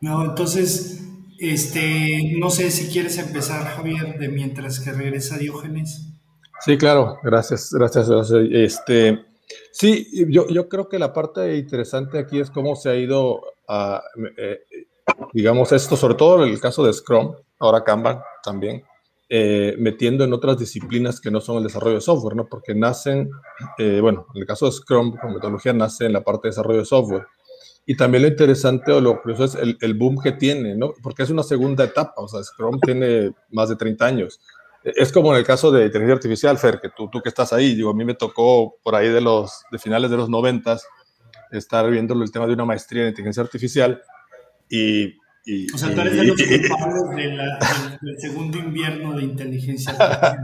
no, 0.00 0.24
entonces, 0.24 1.04
este, 1.38 2.34
no 2.40 2.50
sé 2.50 2.72
si 2.72 2.92
quieres 2.92 3.18
empezar, 3.18 3.76
Javier, 3.76 4.18
de 4.18 4.28
mientras 4.30 4.80
que 4.80 4.90
regresa 4.90 5.38
Diógenes. 5.38 6.08
Sí, 6.58 6.76
claro, 6.76 7.18
gracias, 7.22 7.72
gracias. 7.72 8.08
Este, 8.50 9.32
sí, 9.72 10.08
yo, 10.28 10.48
yo 10.48 10.68
creo 10.68 10.88
que 10.88 10.98
la 10.98 11.12
parte 11.12 11.56
interesante 11.56 12.18
aquí 12.18 12.40
es 12.40 12.50
cómo 12.50 12.76
se 12.76 12.90
ha 12.90 12.96
ido, 12.96 13.42
a, 13.68 14.02
eh, 14.36 14.60
digamos, 15.32 15.72
esto, 15.72 15.96
sobre 15.96 16.14
todo 16.14 16.44
en 16.44 16.52
el 16.52 16.60
caso 16.60 16.84
de 16.84 16.92
Scrum, 16.92 17.34
ahora 17.58 17.84
Kanban 17.84 18.20
también, 18.42 18.84
eh, 19.28 19.74
metiendo 19.78 20.22
en 20.22 20.32
otras 20.32 20.58
disciplinas 20.58 21.20
que 21.20 21.30
no 21.30 21.40
son 21.40 21.56
el 21.56 21.64
desarrollo 21.64 21.96
de 21.96 22.00
software, 22.02 22.36
¿no? 22.36 22.46
Porque 22.46 22.74
nacen, 22.74 23.30
eh, 23.78 23.98
bueno, 24.00 24.26
en 24.34 24.42
el 24.42 24.46
caso 24.46 24.66
de 24.66 24.72
Scrum, 24.72 25.16
como 25.16 25.34
metodología, 25.34 25.72
nace 25.72 26.06
en 26.06 26.12
la 26.12 26.22
parte 26.22 26.48
de 26.48 26.50
desarrollo 26.50 26.80
de 26.80 26.84
software. 26.84 27.26
Y 27.86 27.96
también 27.96 28.22
lo 28.22 28.28
interesante 28.28 28.92
o 28.92 29.00
lo 29.00 29.20
curioso 29.20 29.44
es 29.44 29.54
el, 29.56 29.76
el, 29.80 29.94
boom 29.94 30.18
que 30.22 30.32
tiene, 30.32 30.74
¿no? 30.74 30.92
Porque 31.02 31.22
es 31.22 31.30
una 31.30 31.42
segunda 31.42 31.84
etapa, 31.84 32.14
o 32.16 32.28
sea, 32.28 32.42
Scrum 32.42 32.80
tiene 32.80 33.32
más 33.50 33.68
de 33.68 33.76
30 33.76 34.06
años. 34.06 34.40
Es 34.84 35.10
como 35.10 35.32
en 35.32 35.38
el 35.38 35.44
caso 35.44 35.70
de 35.70 35.86
inteligencia 35.86 36.14
artificial, 36.14 36.58
Fer, 36.58 36.80
que 36.80 36.90
tú, 36.90 37.08
tú 37.10 37.20
que 37.22 37.30
estás 37.30 37.52
ahí, 37.52 37.74
digo, 37.74 37.90
a 37.90 37.94
mí 37.94 38.04
me 38.04 38.14
tocó 38.14 38.76
por 38.82 38.94
ahí 38.94 39.08
de 39.08 39.20
los 39.20 39.62
de 39.70 39.78
finales 39.78 40.10
de 40.10 40.16
los 40.16 40.28
90 40.28 40.78
estar 41.52 41.88
viendo 41.90 42.14
el 42.22 42.30
tema 42.30 42.46
de 42.46 42.52
una 42.52 42.64
maestría 42.64 43.02
en 43.02 43.08
inteligencia 43.08 43.42
artificial 43.42 44.02
y 44.68 45.14
o 45.74 45.78
sea, 45.78 45.94
tú 45.94 46.00
eres 46.00 46.16
de 46.16 46.24
los 46.24 46.42
culpables 46.42 47.16
del, 48.00 48.18
segundo 48.18 48.58
invierno 48.58 49.14
de 49.14 49.24
inteligencia 49.24 49.92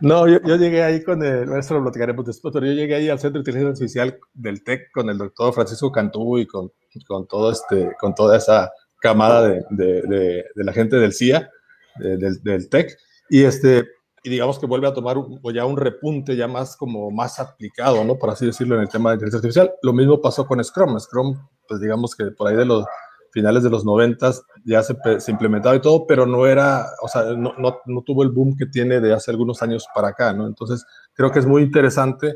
no, 0.00 0.28
yo, 0.28 0.56
llegué 0.56 0.84
ahí 0.84 1.02
con 1.02 1.24
el, 1.24 1.52
eso 1.58 1.74
lo 1.74 1.82
platicaremos 1.82 2.24
después, 2.24 2.54
pero 2.54 2.66
yo 2.66 2.72
llegué 2.72 2.94
ahí 2.94 3.08
al 3.08 3.18
Centro 3.18 3.42
de 3.42 3.50
Inteligencia 3.50 3.70
Artificial 3.70 4.18
del 4.32 4.62
TEC 4.62 4.92
con 4.92 5.10
el 5.10 5.18
doctor 5.18 5.52
Francisco 5.52 5.90
Cantú 5.90 6.38
y 6.38 6.46
con, 6.46 6.70
con, 7.08 7.26
todo 7.26 7.50
este, 7.50 7.90
con 7.98 8.14
toda 8.14 8.36
esa 8.36 8.70
camada 9.00 9.48
de, 9.48 9.64
de, 9.70 10.02
de, 10.54 10.64
la 10.64 10.72
gente 10.72 10.96
del 10.96 11.12
CIA, 11.12 11.50
del, 11.96 12.42
del 12.42 12.68
TEC, 12.68 12.96
y 13.30 13.44
este, 13.44 13.84
y 14.24 14.30
digamos 14.30 14.58
que 14.58 14.66
vuelve 14.66 14.88
a 14.88 14.94
tomar 14.94 15.18
ya 15.54 15.66
un 15.66 15.76
repunte 15.76 16.34
ya 16.34 16.48
más 16.48 16.76
como 16.76 17.10
más 17.10 17.38
aplicado, 17.38 18.02
¿no? 18.04 18.16
Por 18.16 18.30
así 18.30 18.46
decirlo, 18.46 18.74
en 18.74 18.80
el 18.80 18.88
tema 18.88 19.10
de 19.10 19.16
inteligencia 19.16 19.38
artificial. 19.38 19.72
Lo 19.82 19.92
mismo 19.92 20.20
pasó 20.20 20.46
con 20.46 20.64
Scrum. 20.64 20.98
Scrum, 20.98 21.38
pues 21.68 21.80
digamos 21.80 22.16
que 22.16 22.30
por 22.30 22.48
ahí 22.48 22.56
de 22.56 22.64
los 22.64 22.86
finales 23.32 23.62
de 23.62 23.68
los 23.68 23.84
noventas 23.84 24.42
ya 24.64 24.82
se, 24.82 24.96
se, 25.18 25.30
implementaba 25.30 25.76
y 25.76 25.80
todo, 25.80 26.06
pero 26.06 26.24
no 26.24 26.46
era, 26.46 26.86
o 27.02 27.08
sea, 27.08 27.24
no, 27.36 27.52
no, 27.58 27.80
no, 27.84 28.02
tuvo 28.02 28.22
el 28.22 28.30
boom 28.30 28.56
que 28.56 28.64
tiene 28.64 29.00
de 29.00 29.12
hace 29.12 29.30
algunos 29.30 29.60
años 29.60 29.86
para 29.94 30.08
acá, 30.08 30.32
¿no? 30.32 30.46
Entonces, 30.46 30.86
creo 31.12 31.32
que 31.32 31.40
es 31.40 31.46
muy 31.46 31.62
interesante, 31.62 32.32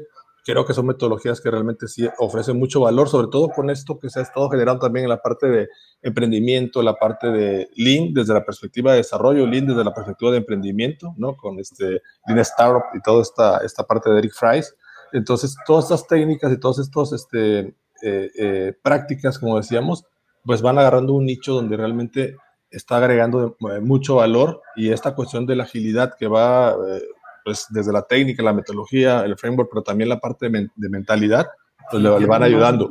creo 0.49 0.65
que 0.65 0.73
son 0.73 0.87
metodologías 0.87 1.43
que 1.43 1.51
realmente 1.51 1.89
sí 1.89 2.09
ofrecen 2.19 2.59
mucho 2.59 2.81
valor, 2.81 3.11
sobre 3.11 3.29
todo 3.29 3.51
con 3.51 3.69
esto 3.69 3.99
que 3.99 4.09
se 4.09 4.21
ha 4.21 4.23
estado 4.23 4.49
generando 4.49 4.81
también 4.81 5.05
en 5.05 5.11
la 5.11 5.21
parte 5.21 5.47
de 5.47 5.69
emprendimiento, 6.01 6.83
la 6.83 6.95
parte 6.95 7.27
de 7.27 7.69
Lean 7.77 8.15
desde 8.15 8.33
la 8.33 8.47
perspectiva 8.47 8.93
de 8.93 8.99
desarrollo, 8.99 9.47
Lean 9.47 9.67
desde 9.67 9.85
la 9.85 9.93
perspectiva 9.93 10.31
de 10.31 10.39
emprendimiento, 10.39 11.13
¿no? 11.19 11.37
Con 11.37 11.59
este 11.59 12.01
Lean 12.27 12.39
Startup 12.39 12.85
y 12.95 13.03
toda 13.03 13.21
esta, 13.21 13.59
esta 13.59 13.85
parte 13.85 14.09
de 14.09 14.21
Eric 14.21 14.33
Fries. 14.33 14.75
Entonces, 15.13 15.55
todas 15.67 15.85
estas 15.85 16.07
técnicas 16.07 16.51
y 16.51 16.59
todas 16.59 16.79
estas 16.79 17.13
este, 17.13 17.75
eh, 18.03 18.31
eh, 18.39 18.73
prácticas, 18.83 19.39
como 19.39 19.59
decíamos, 19.59 20.07
pues 20.47 20.63
van 20.63 20.79
agarrando 20.79 21.13
un 21.13 21.27
nicho 21.27 21.53
donde 21.53 21.77
realmente 21.77 22.37
está 22.71 22.99
agregando 22.99 23.57
eh, 23.71 23.81
mucho 23.81 24.17
valor 24.17 24.63
y 24.77 24.91
esta 24.93 25.15
cuestión 25.15 25.47
de 25.47 25.57
la 25.57 25.65
agilidad 25.65 26.15
que 26.19 26.27
va 26.29 26.71
eh, 26.73 27.03
pues 27.49 27.67
desde 27.71 27.95
la 27.95 28.03
técnica, 28.03 28.43
la 28.43 28.53
metodología, 28.53 29.21
el 29.21 29.39
framework, 29.39 29.71
pero 29.71 29.83
también 29.83 30.11
la 30.11 30.21
parte 30.21 30.51
de, 30.51 30.89
mentalidad, 30.91 31.47
pues 31.91 32.03
le, 32.03 32.27
van 32.27 32.43
ayudando. 32.43 32.91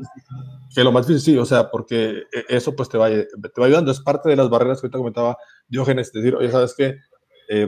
Que 0.74 0.84
lo 0.84 0.92
más 0.92 1.06
difícil, 1.06 1.36
sí, 1.36 1.38
o 1.38 1.46
sea, 1.46 1.70
porque 1.70 2.24
eh, 2.34 2.46
eso 2.50 2.76
pues 2.76 2.90
te 2.90 2.98
va, 2.98 3.08
te 3.08 3.62
va 3.62 3.68
ayudando, 3.68 3.92
es 3.92 4.00
parte 4.00 4.30
de 4.30 4.36
las 4.36 4.50
barreras 4.50 4.82
que 4.82 4.88
ahorita 4.88 4.98
comentaba 4.98 5.38
Diógenes, 5.68 6.12
decir, 6.12 6.36
oye, 6.36 6.50
¿sabes 6.50 6.74
qué? 6.76 6.98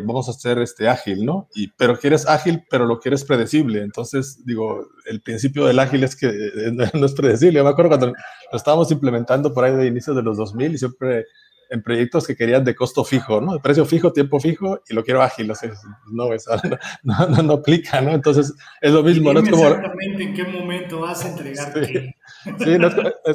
vamos 0.04 0.28
a 0.28 0.32
hacer 0.32 0.58
este 0.60 0.90
ágil, 0.90 1.24
¿no? 1.26 1.48
Y, 1.56 1.68
pero 1.70 1.98
quieres 1.98 2.28
ágil, 2.28 2.66
pero 2.70 2.86
lo 2.86 3.00
quieres 3.00 3.24
predecible. 3.24 3.82
Entonces, 3.82 4.44
digo, 4.46 4.90
el 5.06 5.22
principio 5.22 5.66
del 5.66 5.80
ágil 5.80 6.04
es 6.04 6.16
que 6.16 6.28
no 6.94 7.06
es 7.06 7.14
predecible. 7.14 7.60
Yo 7.60 7.64
me 7.64 7.70
acuerdo 7.70 7.92
cuando 7.92 8.08
lo 8.08 8.58
estábamos 8.58 8.92
implementando 8.92 9.54
por 9.54 9.64
ahí 9.64 9.74
de 9.74 9.86
inicios 9.86 10.18
de 10.18 10.24
los 10.24 10.38
2000 10.38 10.74
y 10.74 10.78
siempre 10.80 11.28
en 11.70 11.84
proyectos 11.84 12.26
que 12.26 12.36
querían 12.36 12.64
de 12.64 12.76
costo 12.76 13.04
fijo, 13.04 13.40
¿no? 13.42 13.54
De 13.54 13.60
precio 13.60 13.86
fijo, 13.86 14.12
tiempo 14.12 14.40
fijo 14.40 14.82
y 14.90 14.94
lo 14.94 15.04
quiero 15.04 15.22
ágil. 15.22 15.50
O 15.52 15.56
sea, 15.56 15.72
no, 16.12 16.30
no, 17.04 17.28
no, 17.28 17.44
no, 17.44 17.54
aplica, 17.54 18.02
¿no? 18.02 18.12
Entonces 18.12 18.54
es 18.82 18.92
lo 18.92 19.04
mismo, 19.04 19.34
¿no? 19.34 19.40
Es 19.40 19.50
como, 19.50 19.68
exactamente 19.68 20.24
en 20.24 20.34
qué 20.34 20.44
momento 20.46 21.02
vas 21.02 21.24
a 21.26 21.30
entregar 21.30 21.74
sí, 21.74 21.92
qué. 21.94 22.16
Sí, 22.60 22.78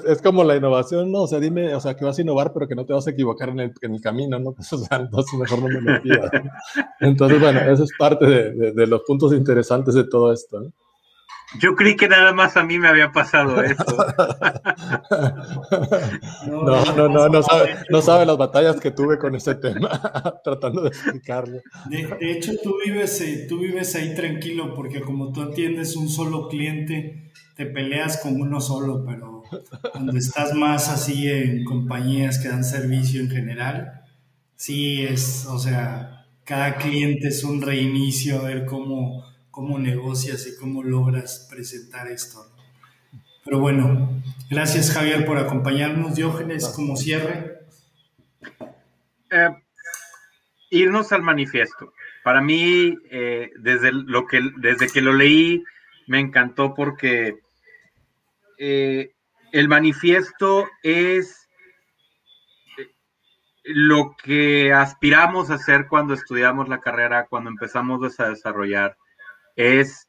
es, 0.09 0.23
como 0.23 0.45
la 0.45 0.57
innovación, 0.57 1.13
¿no? 1.13 1.23
O 1.23 1.27
sea, 1.27 1.39
dime, 1.39 1.75
o 1.75 1.81
sea, 1.81 1.95
que 1.95 2.05
vas 2.05 2.19
a 2.19 2.23
innovar, 2.23 2.53
pero 2.53 2.67
que 2.67 2.75
no 2.75 2.87
te 2.87 2.93
vas 2.93 3.07
a 3.07 3.11
equivocar 3.11 3.51
en 3.51 3.61
el, 3.61 3.73
en 3.83 3.95
el 3.95 4.01
camino, 4.01 4.39
¿no? 4.39 4.53
Pues, 4.53 4.73
o 4.73 4.79
sea, 4.79 4.99
entonces 4.99 5.39
mejor 5.39 5.61
no 5.61 5.69
me 5.69 5.81
lo 5.81 6.03
pidas. 6.03 6.31
Entonces, 7.01 7.41
bueno, 7.41 7.61
eso 7.61 7.85
es 7.85 7.91
parte 7.99 8.27
de, 8.27 8.73
de 8.73 8.87
los 8.87 9.03
puntos 9.03 9.33
interesantes 9.33 9.95
de 9.95 10.05
todo 10.05 10.33
esto, 10.33 10.61
¿no? 10.61 10.73
Yo 11.61 11.75
creí 11.75 11.97
que 11.97 12.09
nada 12.09 12.33
más 12.33 12.57
a 12.57 12.65
mí 12.65 12.79
me 12.79 12.89
había 12.89 13.13
pasado 13.13 13.63
eso. 13.63 13.85
no, 16.47 16.85
no, 16.97 17.09
no, 17.09 17.29
no, 17.29 17.43
sabe, 17.43 17.77
no 17.91 18.03
sabe 18.03 18.27
las 18.27 18.37
batallas 18.37 18.81
que 18.81 18.91
tuve 18.91 19.19
con 19.19 19.35
ese 19.35 19.55
tema, 19.55 20.41
tratando 20.45 20.83
de 20.83 20.89
explicarlo. 20.89 21.61
De, 21.89 22.33
hecho, 22.33 22.53
tú 22.63 22.75
vives, 22.85 23.21
eh, 23.21 23.47
tú 23.49 23.59
vives 23.59 23.95
ahí 23.95 24.15
tranquilo, 24.15 24.75
porque 24.75 25.01
como 25.01 25.33
tú 25.33 25.43
atiendes 25.43 25.97
un 25.97 26.09
solo 26.09 26.49
cliente, 26.49 27.31
te 27.57 27.67
peleas 27.67 28.19
con 28.19 28.41
uno 28.41 28.61
solo, 28.61 29.05
pero 29.07 29.43
cuando 29.93 30.17
estás 30.17 30.55
más 30.55 30.89
así 30.89 31.31
en 31.31 31.65
compañías 31.65 32.39
que 32.39 32.49
dan 32.49 32.65
servicio 32.65 33.21
en 33.21 33.31
general, 33.31 34.03
sí 34.57 35.03
es, 35.03 35.47
o 35.47 35.59
sea, 35.59 36.27
cada 36.45 36.77
cliente 36.77 37.29
es 37.29 37.45
un 37.45 37.63
reinicio, 37.63 38.41
a 38.41 38.45
ver 38.45 38.65
cómo 38.67 39.25
cómo 39.55 39.79
negocias 39.79 40.49
y 40.49 40.57
cómo 40.57 40.83
logras 40.83 41.47
presentar 41.49 42.09
esto. 42.09 42.45
Pero 43.45 43.61
bueno, 43.61 44.21
gracias 44.51 44.91
Javier 44.91 45.25
por 45.25 45.39
acompañarnos. 45.39 46.17
Diógenes, 46.17 46.69
como 46.71 46.97
cierre. 46.97 47.61
Eh, 49.31 49.51
irnos 50.71 51.13
al 51.13 51.23
manifiesto. 51.23 51.93
Para 52.25 52.41
mí, 52.41 52.99
eh, 53.11 53.53
desde, 53.61 53.93
lo 53.93 54.27
que, 54.27 54.41
desde 54.57 54.89
que 54.89 55.01
lo 55.01 55.13
leí, 55.13 55.63
me 56.09 56.19
encantó 56.19 56.75
porque 56.75 57.39
eh, 58.59 59.13
el 59.53 59.69
manifiesto 59.69 60.67
es 60.83 61.49
lo 63.63 64.17
que 64.21 64.73
aspiramos 64.73 65.51
a 65.51 65.55
hacer 65.55 65.87
cuando 65.87 66.13
estudiamos 66.13 66.69
la 66.69 66.81
carrera, 66.81 67.27
cuando 67.29 67.51
empezamos 67.51 68.19
a 68.19 68.31
desarrollar 68.31 68.97
es 69.57 70.09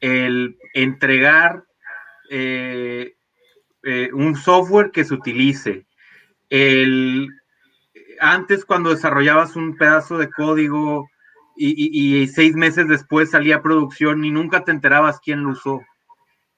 el 0.00 0.58
entregar 0.74 1.64
eh, 2.30 3.14
eh, 3.82 4.10
un 4.12 4.36
software 4.36 4.90
que 4.90 5.04
se 5.04 5.14
utilice. 5.14 5.86
El, 6.50 7.28
antes 8.20 8.64
cuando 8.64 8.90
desarrollabas 8.90 9.56
un 9.56 9.76
pedazo 9.76 10.18
de 10.18 10.30
código 10.30 11.08
y, 11.54 12.26
seis 12.28 12.54
meses 12.56 12.88
después 12.88 13.30
salía 13.30 13.56
a 13.56 13.62
producción 13.62 14.24
y 14.24 14.30
nunca 14.30 14.64
te 14.64 14.72
enterabas 14.72 15.20
quién 15.20 15.44
lo 15.44 15.50
usó. 15.50 15.80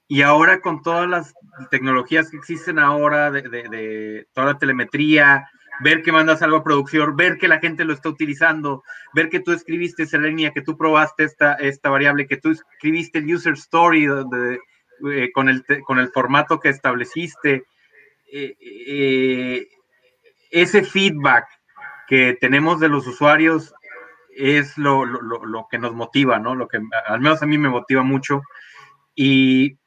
Y 0.07 0.21
ahora 0.21 0.61
con 0.61 0.81
todas 0.81 1.09
las 1.09 1.33
tecnologías 1.69 2.29
que 2.29 2.37
existen 2.37 2.79
ahora, 2.79 3.29
de 3.31 4.27
toda 4.33 4.47
la 4.47 4.57
telemetría, 4.57 5.49
ver 5.79 6.03
que 6.03 6.11
mandas 6.11 6.41
algo 6.41 6.57
a 6.57 6.63
producción, 6.63 7.15
ver 7.15 7.37
que 7.37 7.47
la 7.47 7.59
gente 7.59 7.85
lo 7.85 7.93
está 7.93 8.09
utilizando, 8.09 8.83
ver 9.13 9.29
que 9.29 9.39
tú 9.39 9.51
escribiste 9.51 10.03
esa 10.03 10.17
línea, 10.17 10.51
que 10.51 10.61
tú 10.61 10.77
probaste 10.77 11.23
esta, 11.23 11.53
esta 11.55 11.89
variable, 11.89 12.27
que 12.27 12.37
tú 12.37 12.51
escribiste 12.51 13.19
el 13.19 13.33
user 13.33 13.53
story 13.53 14.05
eh, 14.05 15.31
con, 15.33 15.49
el, 15.49 15.65
con 15.85 15.99
el 15.99 16.09
formato 16.09 16.59
que 16.59 16.69
estableciste. 16.69 17.63
Eh, 18.31 18.55
eh, 18.59 19.67
ese 20.51 20.83
feedback 20.83 21.45
que 22.07 22.37
tenemos 22.39 22.79
de 22.79 22.89
los 22.89 23.07
usuarios 23.07 23.73
es 24.35 24.77
lo, 24.77 25.05
lo, 25.05 25.45
lo, 25.45 25.67
que 25.69 25.77
nos 25.77 25.93
motiva, 25.93 26.39
¿no? 26.39 26.55
Lo 26.55 26.67
que 26.67 26.79
al 27.07 27.19
menos 27.21 27.41
a 27.41 27.45
mí 27.45 27.57
me 27.57 27.69
motiva 27.69 28.03
mucho. 28.03 28.41
Y 29.15 29.77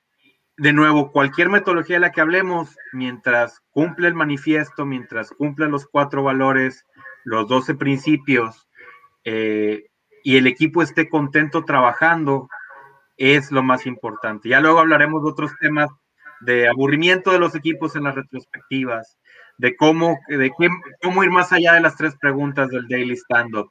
de 0.58 0.72
nuevo, 0.72 1.12
cualquier 1.12 1.48
metodología 1.48 1.96
de 1.96 2.00
la 2.00 2.12
que 2.12 2.20
hablemos, 2.20 2.76
mientras 2.92 3.60
cumple 3.70 4.08
el 4.08 4.14
manifiesto, 4.14 4.84
mientras 4.84 5.30
cumple 5.30 5.68
los 5.68 5.86
cuatro 5.86 6.24
valores, 6.24 6.84
los 7.24 7.48
doce 7.48 7.76
principios, 7.76 8.68
eh, 9.24 9.86
y 10.24 10.36
el 10.36 10.48
equipo 10.48 10.82
esté 10.82 11.08
contento 11.08 11.64
trabajando, 11.64 12.48
es 13.16 13.52
lo 13.52 13.62
más 13.62 13.86
importante. 13.86 14.48
Ya 14.48 14.60
luego 14.60 14.80
hablaremos 14.80 15.22
de 15.22 15.30
otros 15.30 15.52
temas 15.60 15.90
de 16.40 16.68
aburrimiento 16.68 17.30
de 17.30 17.38
los 17.38 17.54
equipos 17.54 17.94
en 17.94 18.04
las 18.04 18.16
retrospectivas, 18.16 19.16
de 19.58 19.76
cómo, 19.76 20.18
de 20.28 20.52
cómo 21.02 21.22
ir 21.22 21.30
más 21.30 21.52
allá 21.52 21.74
de 21.74 21.80
las 21.80 21.96
tres 21.96 22.16
preguntas 22.20 22.68
del 22.70 22.88
daily 22.88 23.16
stand-up, 23.16 23.70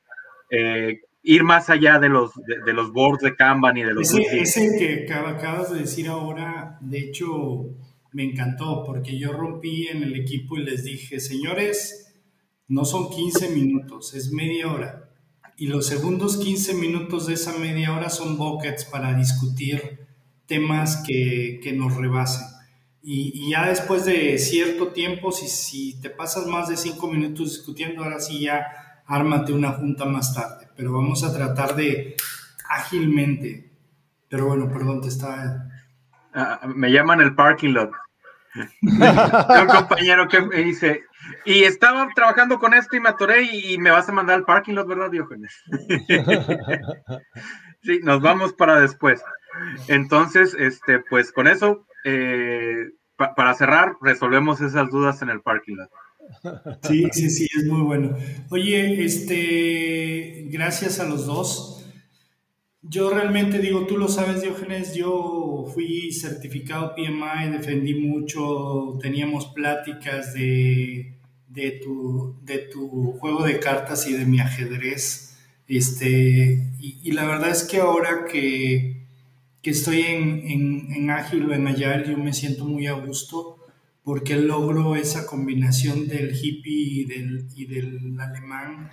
eh, 0.51 1.01
ir 1.28 1.43
más 1.43 1.69
allá 1.69 1.99
de 1.99 2.07
los, 2.07 2.32
de, 2.36 2.73
los 2.73 2.93
boards 2.93 3.21
de 3.21 3.36
Kanban 3.36 3.75
y 3.78 3.84
de 3.84 3.93
los... 3.93 4.09
Ese, 4.09 4.39
ese 4.39 4.78
que 4.78 5.13
acabas 5.13 5.71
de 5.73 5.80
decir 5.80 6.07
ahora, 6.07 6.78
de 6.80 6.99
hecho, 6.99 7.65
me 8.13 8.23
encantó 8.23 8.84
porque 8.86 9.19
yo 9.19 9.34
rompí 9.34 9.89
en 9.89 10.03
el 10.03 10.15
equipo 10.15 10.57
y 10.57 10.63
les 10.63 10.86
dije, 10.86 11.19
señores, 11.19 12.15
no 12.69 12.86
son 12.86 13.09
15 13.09 13.49
minutos, 13.49 14.13
es 14.13 14.32
media 14.32 14.71
hora. 14.71 15.11
Y 15.57 15.67
los 15.67 15.88
segundos 15.88 16.38
15 16.38 16.75
minutos 16.75 17.28
de 17.28 17.34
esa 17.34 17.57
media 17.57 17.93
hora 17.93 18.09
son 18.09 18.38
buckets 18.38 18.86
para 18.86 19.13
discutir 19.13 20.07
temas 20.45 21.03
que, 21.05 21.59
que 21.61 21.73
nos 21.73 21.93
rebasen. 21.97 22.47
Y, 23.03 23.32
y, 23.34 23.51
ya 23.51 23.67
después 23.67 24.05
de 24.05 24.38
cierto 24.38 24.89
tiempo, 24.89 25.32
si, 25.32 25.47
si 25.47 25.99
te 25.99 26.09
pasas 26.09 26.45
más 26.47 26.69
de 26.69 26.78
5 26.78 27.05
minutos 27.11 27.53
discutiendo, 27.53 28.03
ahora 28.03 28.19
sí 28.19 28.41
ya 28.41 28.65
ármate 29.07 29.53
una 29.53 29.71
junta 29.71 30.05
más 30.05 30.33
tarde 30.33 30.67
pero 30.77 30.93
vamos 30.93 31.23
a 31.23 31.33
tratar 31.33 31.75
de 31.75 32.15
ágilmente. 32.69 33.71
Pero 34.29 34.45
bueno, 34.45 34.71
perdón, 34.71 35.01
te 35.01 35.07
estaba... 35.07 35.65
Ah, 36.33 36.61
me 36.67 36.91
llaman 36.91 37.19
el 37.19 37.33
parking 37.33 37.71
lot. 37.71 37.91
un 38.81 39.67
compañero 39.67 40.27
que 40.27 40.41
me 40.41 40.57
dice, 40.57 41.03
y 41.45 41.63
estaba 41.63 42.07
trabajando 42.15 42.59
con 42.59 42.73
esto 42.73 42.95
y 42.95 42.99
me 42.99 43.09
atoré 43.09 43.43
y, 43.43 43.77
me 43.77 43.91
vas 43.91 44.07
a 44.07 44.13
mandar 44.13 44.35
al 44.35 44.45
parking 44.45 44.73
lot, 44.73 44.87
¿verdad, 44.87 45.09
Diógenes? 45.09 45.63
sí, 47.81 47.99
nos 48.03 48.21
vamos 48.21 48.53
para 48.53 48.79
después. 48.79 49.23
Entonces, 49.87 50.55
este, 50.57 50.99
pues 51.09 51.31
con 51.31 51.47
eso, 51.47 51.87
eh, 52.03 52.89
para 53.15 53.53
cerrar, 53.55 53.95
resolvemos 54.01 54.61
esas 54.61 54.89
dudas 54.89 55.21
en 55.21 55.29
el 55.29 55.41
parking 55.41 55.75
lot. 55.75 55.89
Sí, 56.84 57.07
sí, 57.11 57.30
sí, 57.30 57.47
es 57.57 57.65
muy 57.65 57.82
bueno. 57.82 58.17
Oye, 58.49 59.03
este, 59.03 60.45
gracias 60.49 60.99
a 60.99 61.05
los 61.05 61.25
dos. 61.25 61.86
Yo 62.82 63.09
realmente 63.09 63.59
digo, 63.59 63.86
tú 63.86 63.97
lo 63.97 64.07
sabes, 64.07 64.41
Diógenes, 64.41 64.95
yo 64.95 65.65
fui 65.73 66.11
certificado 66.13 66.95
PMI, 66.95 67.51
defendí 67.51 67.95
mucho, 67.95 68.97
teníamos 69.01 69.47
pláticas 69.47 70.34
de, 70.34 71.17
de, 71.49 71.71
tu, 71.71 72.36
de 72.43 72.59
tu 72.59 73.13
juego 73.13 73.43
de 73.43 73.59
cartas 73.59 74.07
y 74.07 74.13
de 74.13 74.25
mi 74.25 74.39
ajedrez. 74.39 75.38
Este, 75.67 76.63
y, 76.80 77.11
la 77.11 77.25
verdad 77.25 77.49
es 77.49 77.63
que 77.63 77.78
ahora 77.78 78.25
que, 78.32 79.05
que 79.61 79.71
estoy 79.71 80.01
en, 80.01 80.49
en, 80.49 80.93
en 80.93 81.09
Ágil 81.09 81.49
o 81.49 81.53
en 81.53 81.67
Agile, 81.67 82.05
yo 82.07 82.17
me 82.17 82.32
siento 82.32 82.63
muy 82.63 82.88
a 82.88 82.93
gusto 82.93 83.56
porque 84.07 84.37
logro 84.37 84.95
esa 84.95 85.25
combinación 85.25 86.07
del 86.07 86.33
hippie 86.33 87.01
y 87.01 87.03
del, 87.03 88.17
alemán 88.17 88.89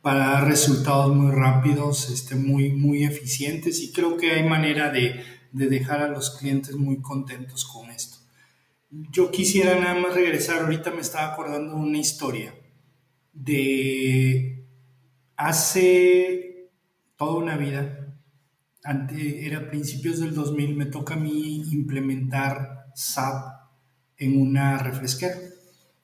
para 0.00 0.20
dar 0.20 0.48
resultados 0.48 1.14
muy 1.14 1.32
rápidos, 1.32 2.08
este, 2.08 2.34
muy, 2.34 2.72
muy 2.72 3.04
eficientes 3.04 3.82
y 3.82 3.92
creo 3.92 4.16
que 4.16 4.30
hay 4.30 4.48
manera 4.48 4.90
de, 4.90 5.22
dejar 5.52 6.00
a 6.00 6.08
los 6.08 6.30
clientes 6.38 6.76
muy 6.76 7.02
contentos 7.02 7.66
con 7.66 7.90
esto. 7.90 8.16
Yo 8.88 9.30
quisiera 9.30 9.78
nada 9.78 10.00
más 10.00 10.14
regresar, 10.14 10.62
ahorita 10.62 10.92
me 10.92 11.02
estaba 11.02 11.34
acordando 11.34 11.74
de 11.74 11.80
una 11.80 11.98
historia 11.98 12.54
de 13.34 14.66
hace 15.36 16.70
toda 17.16 17.34
una 17.34 17.58
vida, 17.58 18.16
era 19.14 19.68
principios 19.68 20.20
del 20.20 20.34
2000, 20.34 20.74
me 20.74 20.86
toca 20.86 21.12
a 21.12 21.18
mí 21.18 21.64
implementar 21.70 22.86
SAP 22.94 23.53
en 24.18 24.40
una 24.40 24.78
refresquera. 24.78 25.36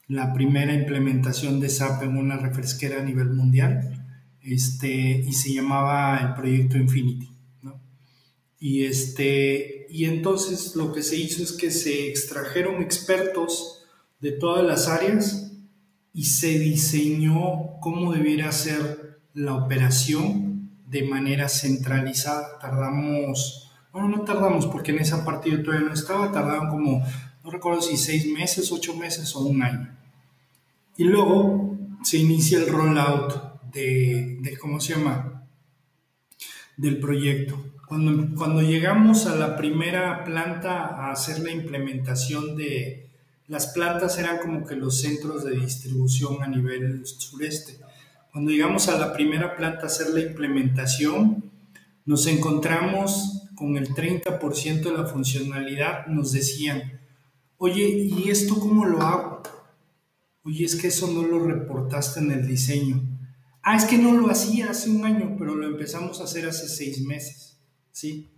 La 0.07 0.33
primera 0.33 0.73
implementación 0.73 1.61
de 1.61 1.69
SAP 1.69 2.03
en 2.03 2.17
una 2.17 2.37
refresquera 2.37 3.01
a 3.01 3.05
nivel 3.05 3.31
mundial 3.31 4.01
este, 4.43 4.89
y 4.89 5.33
se 5.33 5.55
llamaba 5.55 6.19
el 6.19 6.35
proyecto 6.35 6.77
Infinity. 6.77 7.29
Y, 8.59 8.85
este, 8.85 9.87
y 9.89 10.05
entonces 10.05 10.77
lo 10.77 10.93
que 10.93 11.03
se 11.03 11.17
hizo 11.17 11.43
es 11.43 11.53
que 11.53 11.71
se 11.71 12.09
extrajeron 12.09 12.83
expertos 12.83 13.87
de 14.21 14.33
todas 14.33 14.65
las 14.67 14.87
áreas 14.87 15.53
y 16.13 16.25
se 16.25 16.59
diseñó 16.59 17.79
cómo 17.81 18.13
debiera 18.13 18.53
ser 18.53 19.21
la 19.33 19.55
operación 19.55 20.71
de 20.87 21.05
manera 21.05 21.49
centralizada. 21.49 22.59
Tardamos, 22.59 23.71
bueno, 23.93 24.09
no 24.09 24.25
tardamos 24.25 24.67
porque 24.67 24.91
en 24.91 24.99
esa 24.99 25.25
parte 25.25 25.51
yo 25.51 25.63
todavía 25.63 25.89
no 25.89 25.95
estaba, 25.95 26.31
tardaron 26.31 26.69
como 26.69 27.03
recuerdo 27.51 27.83
si 27.83 27.97
seis 27.97 28.27
meses, 28.27 28.73
ocho 28.73 28.95
meses 28.95 29.35
o 29.37 29.41
un 29.41 29.63
año. 29.63 29.97
Y 30.97 31.05
luego 31.05 31.77
se 32.03 32.19
inicia 32.19 32.59
el 32.59 32.69
rollout 32.69 33.63
de, 33.73 34.39
de 34.41 34.59
¿cómo 34.59 34.81
se 34.81 34.95
llama? 34.95 35.45
Del 36.77 36.99
proyecto. 36.99 37.63
Cuando, 37.87 38.35
cuando 38.37 38.63
llegamos 38.63 39.27
a 39.27 39.35
la 39.35 39.57
primera 39.57 40.25
planta 40.25 40.87
a 40.87 41.13
hacer 41.13 41.41
la 41.41 41.51
implementación 41.51 42.57
de, 42.57 43.11
las 43.51 43.67
plantas 43.67 44.17
eran 44.17 44.39
como 44.39 44.65
que 44.65 44.77
los 44.77 45.01
centros 45.01 45.43
de 45.43 45.57
distribución 45.57 46.41
a 46.41 46.47
nivel 46.47 47.05
sureste. 47.05 47.81
Cuando 48.31 48.53
llegamos 48.53 48.89
a 48.89 48.97
la 48.97 49.13
primera 49.13 49.57
planta 49.57 49.83
a 49.83 49.87
hacer 49.87 50.11
la 50.11 50.21
implementación, 50.21 51.51
nos 52.07 52.29
encontramos 52.29 53.49
con 53.57 53.77
el 53.77 53.89
30% 53.89 54.83
de 54.83 54.93
la 54.93 55.05
funcionalidad, 55.05 56.07
nos 56.07 56.31
decían, 56.31 57.00
oye, 57.61 58.09
¿y 58.11 58.31
esto 58.31 58.59
cómo 58.59 58.87
lo 58.87 59.03
hago? 59.03 59.43
Oye, 60.45 60.65
es 60.65 60.77
que 60.77 60.89
eso 60.89 61.09
no 61.09 61.23
lo 61.23 61.45
reportaste 61.45 62.21
en 62.21 62.33
el 62.33 62.47
diseño. 62.47 63.03
Ah, 63.63 63.77
es 63.77 63.85
que 63.85 63.99
no 63.99 64.13
lo 64.15 64.31
hacía 64.31 64.71
hace 64.71 64.89
un 64.89 65.05
año, 65.05 65.37
pero 65.39 65.55
lo 65.55 65.67
empezamos 65.67 66.21
a 66.21 66.25
hacer 66.25 66.49
hace 66.49 66.69
seis 66.69 67.05
meses. 67.05 67.61
¿sí? 67.93 68.31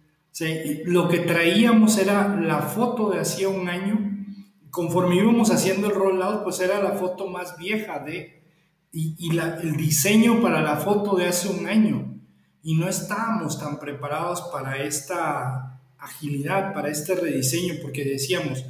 lo 0.86 1.08
que 1.08 1.20
traíamos 1.20 1.98
era 1.98 2.40
la 2.40 2.62
foto 2.62 3.10
de 3.10 3.20
hacía 3.20 3.48
un 3.48 3.68
año. 3.68 4.26
Conforme 4.70 5.16
íbamos 5.16 5.52
haciendo 5.52 5.86
el 5.86 5.94
rollout, 5.94 6.42
pues 6.42 6.58
era 6.58 6.82
la 6.82 6.92
foto 6.92 7.28
más 7.28 7.56
vieja 7.58 8.00
de, 8.00 8.42
y, 8.90 9.30
el 9.38 9.76
diseño 9.76 10.42
para 10.42 10.62
la 10.62 10.78
foto 10.78 11.14
de 11.14 11.26
hace 11.26 11.48
un 11.48 11.68
año. 11.68 12.20
Y 12.60 12.74
no 12.74 12.88
estábamos 12.88 13.60
tan 13.60 13.78
preparados 13.78 14.40
para 14.52 14.82
esta 14.82 15.80
agilidad, 15.96 16.74
para 16.74 16.88
este 16.88 17.14
rediseño, 17.14 17.74
porque 17.82 18.04
decíamos, 18.04 18.64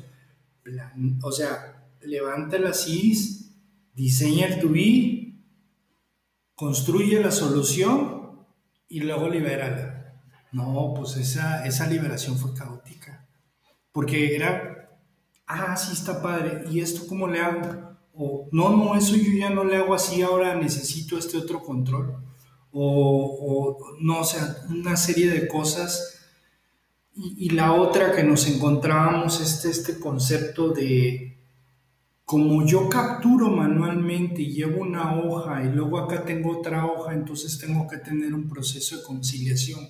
o 1.22 1.32
sea, 1.32 1.88
levanta 2.02 2.58
las 2.58 2.84
CIS, 2.84 3.54
diseña 3.94 4.46
el 4.46 4.60
tubi, 4.60 5.44
construye 6.54 7.20
la 7.20 7.30
solución 7.30 8.46
y 8.88 9.00
luego 9.00 9.28
libérala. 9.28 10.20
No, 10.52 10.92
pues 10.94 11.16
esa, 11.16 11.64
esa 11.66 11.86
liberación 11.86 12.36
fue 12.36 12.54
caótica. 12.54 13.26
Porque 13.90 14.34
era, 14.34 14.98
ah, 15.46 15.76
sí 15.76 15.92
está 15.92 16.22
padre, 16.22 16.64
¿y 16.70 16.80
esto 16.80 17.06
cómo 17.06 17.26
le 17.26 17.40
hago? 17.40 17.96
O, 18.14 18.48
no, 18.52 18.76
no, 18.76 18.94
eso 18.94 19.16
yo 19.16 19.32
ya 19.32 19.50
no 19.50 19.64
le 19.64 19.76
hago 19.76 19.94
así, 19.94 20.22
ahora 20.22 20.54
necesito 20.54 21.18
este 21.18 21.38
otro 21.38 21.62
control. 21.62 22.22
O, 22.70 23.96
no, 24.00 24.20
o 24.20 24.24
sea, 24.24 24.56
una 24.68 24.96
serie 24.96 25.28
de 25.28 25.48
cosas. 25.48 26.11
Y, 27.14 27.46
y, 27.46 27.50
la 27.50 27.74
otra 27.74 28.12
que 28.12 28.22
nos 28.22 28.46
encontrábamos, 28.46 29.40
este, 29.40 29.68
este 29.70 30.00
concepto 30.00 30.70
de, 30.70 31.38
como 32.24 32.64
yo 32.66 32.88
capturo 32.88 33.48
manualmente 33.48 34.40
y 34.40 34.52
llevo 34.52 34.80
una 34.80 35.20
hoja 35.20 35.62
y 35.62 35.68
luego 35.68 35.98
acá 35.98 36.24
tengo 36.24 36.58
otra 36.58 36.86
hoja, 36.86 37.12
entonces 37.12 37.58
tengo 37.58 37.86
que 37.86 37.98
tener 37.98 38.32
un 38.32 38.48
proceso 38.48 38.96
de 38.96 39.02
conciliación 39.02 39.80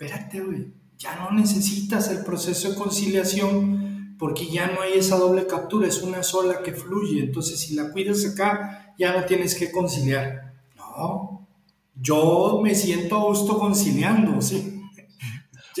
espérate, 0.00 0.40
güey, 0.40 0.72
ya 0.96 1.16
no 1.16 1.30
necesitas 1.30 2.10
el 2.10 2.24
proceso 2.24 2.70
de 2.70 2.74
conciliación 2.74 4.16
porque 4.18 4.50
ya 4.50 4.68
no 4.68 4.80
hay 4.80 4.94
esa 4.94 5.18
doble 5.18 5.46
captura, 5.46 5.86
es 5.86 6.02
una 6.02 6.22
sola 6.22 6.62
que 6.62 6.72
fluye. 6.72 7.20
Entonces, 7.20 7.60
si 7.60 7.74
la 7.74 7.90
cuidas 7.90 8.24
acá, 8.24 8.94
ya 8.98 9.14
no 9.14 9.26
tienes 9.26 9.54
que 9.54 9.70
conciliar. 9.70 10.54
No, 10.76 11.46
yo 11.94 12.60
me 12.62 12.74
siento 12.74 13.16
a 13.16 13.24
gusto 13.24 13.58
conciliando, 13.58 14.40
¿sí? 14.40 14.79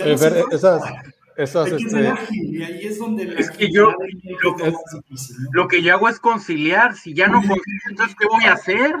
Ya 0.04 0.12
no 0.12 0.18
ver, 0.18 0.44
esas, 0.52 0.82
esas, 1.36 1.72
este... 1.72 2.12
y 2.32 2.62
ahí 2.62 2.86
es 2.86 2.98
donde 2.98 3.24
la 3.26 3.40
es 3.40 3.50
que 3.50 3.70
yo 3.72 3.92
lo 4.42 4.56
que, 4.56 4.72
lo 5.52 5.68
que, 5.68 5.82
yo 5.82 5.94
hago 5.94 6.08
es 6.08 6.18
conciliar. 6.18 6.94
Si 6.96 7.14
ya 7.14 7.28
no 7.28 7.38
concilio, 7.38 7.80
entonces 7.90 8.16
¿qué 8.18 8.26
voy 8.26 8.44
a 8.44 8.54
hacer? 8.54 8.94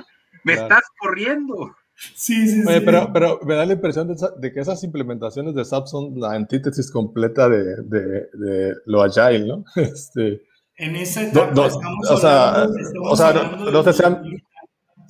Me 0.44 0.54
estás 0.54 0.82
corriendo. 0.98 1.74
Sí, 2.14 2.48
sí, 2.48 2.62
Oye, 2.66 2.80
Pero, 2.80 3.12
pero 3.12 3.40
me 3.44 3.54
da 3.54 3.66
la 3.66 3.74
impresión 3.74 4.08
de, 4.08 4.52
que 4.52 4.60
esas 4.60 4.82
implementaciones 4.84 5.54
de 5.54 5.64
SAP 5.66 5.86
son 5.86 6.18
la 6.18 6.32
antítesis 6.32 6.90
completa 6.90 7.46
de, 7.48 7.76
de, 7.82 8.74
lo 8.86 9.02
agile, 9.02 9.46
¿no? 9.46 9.64
Este, 9.76 10.42
en 10.76 10.96
esa 10.96 11.24
etapa 11.24 11.52
no, 11.54 11.66
estamos 11.66 12.10
o 12.10 12.16
sea, 12.16 12.66
o 13.02 13.16
sea 13.16 13.32
no, 13.34 13.70
no, 13.70 13.82
sé 13.82 13.92
si 13.92 14.02
han, 14.02 14.22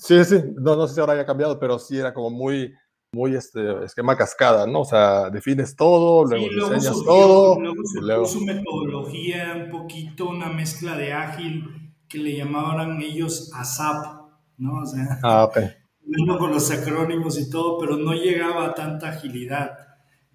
Sí, 0.01 0.25
sí, 0.25 0.43
no, 0.57 0.77
no 0.77 0.89
sé 0.89 0.95
si 0.95 1.01
ahora 1.01 1.13
haya 1.13 1.27
cambiado, 1.27 1.61
pero 1.61 1.79
sí 1.79 1.99
era 1.99 2.15
como 2.15 2.31
muy, 2.31 2.75
muy 3.13 3.35
este 3.35 3.85
esquema 3.85 4.17
cascada, 4.17 4.67
¿no? 4.67 4.81
O 4.81 4.85
sea, 4.85 5.31
defines 5.31 5.75
todo, 5.75 6.25
luego, 6.25 6.47
diseñas 6.49 7.05
todo. 7.05 7.61
Luego 7.61 7.83
se 7.85 8.01
luego... 8.01 8.23
puso 8.23 8.41
metodología, 8.41 9.65
un 9.65 9.71
poquito, 9.71 10.29
una 10.29 10.49
mezcla 10.49 10.97
de 10.97 11.13
ágil 11.13 11.95
que 12.09 12.19
le 12.19 12.37
llamaban 12.37 13.01
ellos 13.03 13.53
ASAP, 13.55 14.05
¿no? 14.59 14.81
O 14.81 14.87
sea, 14.87 15.19
ah, 15.23 15.45
ok 15.45 15.59
con 16.39 16.51
los 16.51 16.71
acrónimos 16.71 17.39
y 17.39 17.51
todo, 17.51 17.79
pero 17.79 17.97
no 17.97 18.13
llegaba 18.13 18.67
a 18.67 18.75
tanta 18.75 19.11
agilidad. 19.11 19.73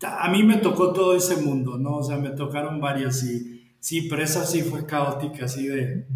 A 0.02 0.30
mí 0.30 0.44
me 0.44 0.58
tocó 0.58 0.94
todo 0.94 1.16
ese 1.16 1.38
mundo, 1.38 1.78
¿no? 1.78 1.98
O 1.98 2.04
sea, 2.04 2.18
me 2.18 2.32
tocaron 2.32 2.80
varios 2.80 3.24
y 3.24 3.76
sí, 3.80 4.08
pero 4.10 4.24
esa 4.24 4.46
sí 4.46 4.62
fue 4.62 4.86
caótica, 4.86 5.46
así 5.46 5.68
de... 5.68 6.08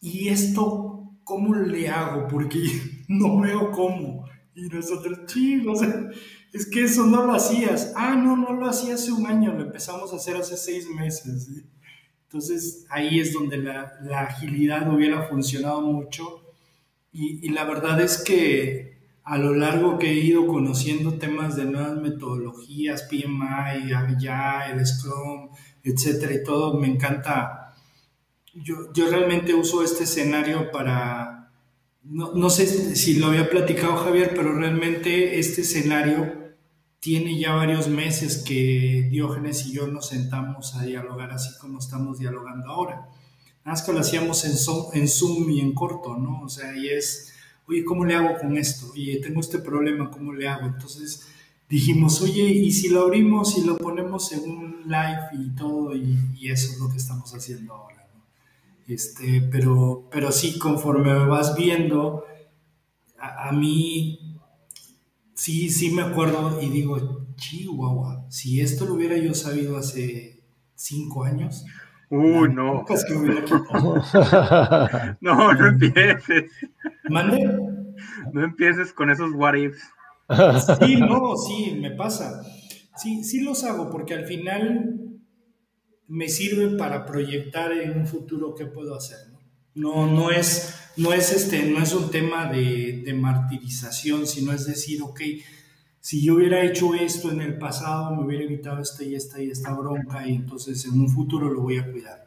¿Y 0.00 0.28
esto 0.28 1.12
cómo 1.24 1.54
le 1.54 1.88
hago? 1.88 2.26
Porque 2.26 2.58
no 3.08 3.40
veo 3.40 3.70
cómo. 3.70 4.21
Y 4.54 4.68
nosotros, 4.68 5.26
chicos, 5.26 5.80
es 6.52 6.66
que 6.66 6.84
eso 6.84 7.06
no 7.06 7.26
lo 7.26 7.34
hacías. 7.34 7.92
Ah, 7.96 8.14
no, 8.14 8.36
no 8.36 8.52
lo 8.52 8.66
hacía 8.66 8.94
hace 8.94 9.12
un 9.12 9.26
año, 9.26 9.52
lo 9.52 9.62
empezamos 9.62 10.12
a 10.12 10.16
hacer 10.16 10.36
hace 10.36 10.56
seis 10.56 10.88
meses. 10.88 11.48
Entonces 12.24 12.86
ahí 12.88 13.20
es 13.20 13.32
donde 13.32 13.58
la, 13.58 13.92
la 14.02 14.22
agilidad 14.22 14.92
hubiera 14.92 15.28
funcionado 15.28 15.82
mucho 15.82 16.42
y, 17.12 17.50
la 17.50 17.64
verdad 17.64 18.00
es 18.00 18.22
que 18.24 18.96
a 19.24 19.36
lo 19.36 19.54
largo 19.54 19.98
que 19.98 20.10
he 20.10 20.14
ido 20.14 20.46
conociendo 20.46 21.18
temas 21.18 21.56
de 21.56 21.66
nuevas 21.66 21.96
metodologías, 21.96 23.02
PMI, 23.02 23.92
Agile, 23.92 24.84
Scrum, 24.86 25.50
etcétera 25.84 26.34
y 26.34 26.42
todo, 26.42 26.80
me 26.80 26.88
encanta. 26.88 27.74
Yo, 28.54 28.92
yo 28.94 29.10
realmente 29.10 29.54
uso 29.54 29.84
este 29.84 30.04
escenario 30.04 30.70
para, 30.72 31.31
no, 32.04 32.32
no, 32.34 32.50
sé 32.50 32.96
si 32.96 33.14
lo 33.14 33.28
había 33.28 33.48
platicado 33.48 33.96
Javier, 33.96 34.32
pero 34.34 34.54
realmente 34.54 35.38
este 35.38 35.60
escenario 35.62 36.42
tiene 37.02 37.36
ya 37.36 37.52
varios 37.52 37.88
meses 37.88 38.38
que 38.38 39.08
Diógenes 39.10 39.66
y 39.66 39.72
yo 39.72 39.88
nos 39.88 40.08
sentamos 40.08 40.76
a 40.76 40.84
dialogar 40.84 41.32
así 41.32 41.50
como 41.60 41.80
estamos 41.80 42.20
dialogando 42.20 42.70
ahora. 42.70 43.08
Nada 43.64 43.74
más 43.74 43.82
que 43.82 43.92
lo 43.92 43.98
hacíamos 44.00 44.44
en 44.44 44.56
Zoom, 44.56 44.86
en 44.94 45.08
Zoom 45.08 45.50
y 45.50 45.60
en 45.60 45.72
corto, 45.72 46.16
¿no? 46.16 46.42
O 46.42 46.48
sea, 46.48 46.76
y 46.76 46.88
es, 46.88 47.32
oye, 47.66 47.84
¿cómo 47.84 48.04
le 48.04 48.14
hago 48.14 48.38
con 48.38 48.56
esto? 48.56 48.90
Oye, 48.92 49.16
tengo 49.16 49.40
este 49.40 49.58
problema, 49.58 50.10
¿cómo 50.10 50.32
le 50.32 50.48
hago? 50.48 50.66
Entonces 50.66 51.26
dijimos, 51.68 52.20
oye, 52.20 52.42
¿y 52.42 52.70
si 52.70 52.88
lo 52.88 53.02
abrimos 53.02 53.56
y 53.58 53.64
lo 53.64 53.78
ponemos 53.78 54.30
en 54.32 54.50
un 54.50 54.82
live 54.84 55.44
y 55.44 55.50
todo? 55.56 55.96
Y, 55.96 56.18
eso 56.48 56.72
es 56.72 56.78
lo 56.78 56.88
que 56.88 56.98
estamos 56.98 57.32
haciendo 57.34 57.72
ahora. 57.72 58.01
Este, 58.92 59.48
pero, 59.50 60.08
pero 60.10 60.32
sí, 60.32 60.58
conforme 60.58 61.14
vas 61.26 61.56
viendo, 61.56 62.24
a, 63.18 63.48
a 63.48 63.52
mí 63.52 64.38
sí, 65.34 65.70
sí 65.70 65.90
me 65.90 66.02
acuerdo 66.02 66.60
y 66.60 66.68
digo, 66.68 67.26
chihuahua, 67.36 68.26
si 68.28 68.60
esto 68.60 68.84
lo 68.84 68.94
hubiera 68.94 69.16
yo 69.16 69.34
sabido 69.34 69.76
hace 69.76 70.42
cinco 70.74 71.24
años, 71.24 71.64
Uy, 72.14 72.52
no. 72.52 72.84
no, 75.22 75.54
no 75.54 75.66
empieces. 75.66 76.52
¿Mande? 77.08 77.58
No 78.34 78.44
empieces 78.44 78.92
con 78.92 79.10
esos 79.10 79.32
what 79.32 79.54
ifs. 79.54 79.80
Sí, 80.78 80.96
no, 80.96 81.34
sí, 81.36 81.78
me 81.80 81.92
pasa. 81.92 82.42
Sí, 82.96 83.24
sí 83.24 83.40
los 83.40 83.64
hago 83.64 83.88
porque 83.88 84.12
al 84.12 84.26
final 84.26 85.11
me 86.12 86.28
sirven 86.28 86.76
para 86.76 87.06
proyectar 87.06 87.72
en 87.72 87.98
un 87.98 88.06
futuro 88.06 88.54
qué 88.54 88.66
puedo 88.66 88.94
hacer. 88.94 89.16
No, 89.74 90.06
no, 90.06 90.30
es, 90.30 90.74
no, 90.98 91.14
es, 91.14 91.32
este, 91.32 91.62
no 91.62 91.82
es 91.82 91.94
un 91.94 92.10
tema 92.10 92.52
de, 92.52 93.02
de 93.02 93.14
martirización, 93.14 94.26
sino 94.26 94.52
es 94.52 94.66
decir, 94.66 95.00
ok, 95.00 95.22
si 96.00 96.22
yo 96.22 96.34
hubiera 96.34 96.62
hecho 96.62 96.92
esto 96.94 97.32
en 97.32 97.40
el 97.40 97.56
pasado, 97.56 98.14
me 98.14 98.24
hubiera 98.24 98.44
evitado 98.44 98.82
esta 98.82 99.02
y 99.04 99.14
esta 99.14 99.40
y 99.40 99.50
esta 99.50 99.72
bronca 99.72 100.28
y 100.28 100.34
entonces 100.34 100.84
en 100.84 101.00
un 101.00 101.08
futuro 101.08 101.48
lo 101.48 101.62
voy 101.62 101.78
a 101.78 101.90
cuidar. 101.90 102.26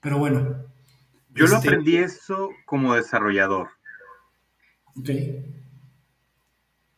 Pero 0.00 0.18
bueno. 0.18 0.64
Yo 1.30 1.48
lo 1.48 1.56
este, 1.56 1.68
aprendí 1.68 1.96
eso 1.96 2.50
como 2.64 2.94
desarrollador. 2.94 3.70
Ok. 4.94 5.10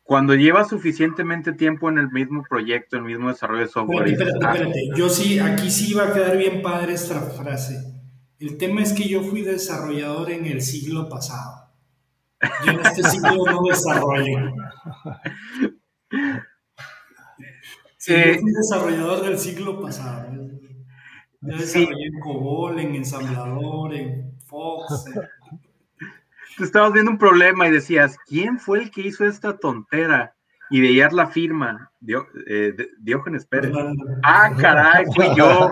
Cuando 0.06 0.36
llevas 0.36 0.68
suficientemente 0.68 1.52
tiempo 1.52 1.88
en 1.88 1.98
el 1.98 2.10
mismo 2.12 2.44
proyecto, 2.48 2.96
en 2.96 3.02
el 3.02 3.08
mismo 3.08 3.28
desarrollo 3.28 3.62
de 3.62 3.68
software. 3.68 4.06
Espérate, 4.06 4.38
espérate, 4.38 4.62
espérate. 4.62 4.88
Yo 4.96 5.08
sí, 5.08 5.40
aquí 5.40 5.68
sí 5.68 5.94
va 5.94 6.04
a 6.04 6.12
quedar 6.12 6.38
bien 6.38 6.62
padre 6.62 6.92
esta 6.92 7.20
frase. 7.20 7.92
El 8.38 8.56
tema 8.56 8.82
es 8.82 8.92
que 8.92 9.08
yo 9.08 9.22
fui 9.22 9.42
desarrollador 9.42 10.30
en 10.30 10.46
el 10.46 10.62
siglo 10.62 11.08
pasado. 11.08 11.72
Yo 12.64 12.72
en 12.72 12.80
este 12.80 13.02
siglo 13.02 13.44
no 13.50 13.62
desarrollo. 13.62 14.52
Sí, 17.96 18.14
yo 18.14 18.40
fui 18.40 18.52
desarrollador 18.52 19.24
del 19.24 19.38
siglo 19.38 19.80
pasado. 19.80 20.30
Yo 21.40 21.56
desarrollé 21.56 22.06
en 22.06 22.20
COBOL, 22.20 22.78
en 22.78 22.94
ensamblador, 22.94 23.92
en 23.92 24.38
Fox. 24.44 25.06
Estabas 26.64 26.92
viendo 26.92 27.10
un 27.10 27.18
problema 27.18 27.66
y 27.66 27.70
decías, 27.70 28.16
¿quién 28.26 28.58
fue 28.58 28.78
el 28.78 28.90
que 28.90 29.02
hizo 29.02 29.24
esta 29.24 29.58
tontera? 29.58 30.34
Y 30.68 30.80
veías 30.80 31.12
la 31.12 31.28
firma, 31.28 31.92
eh, 32.48 32.74
Diógenes 32.98 33.46
Pérez. 33.46 33.72
Ah, 34.24 34.50
caray, 34.58 35.04
fui 35.14 35.26
yo. 35.36 35.70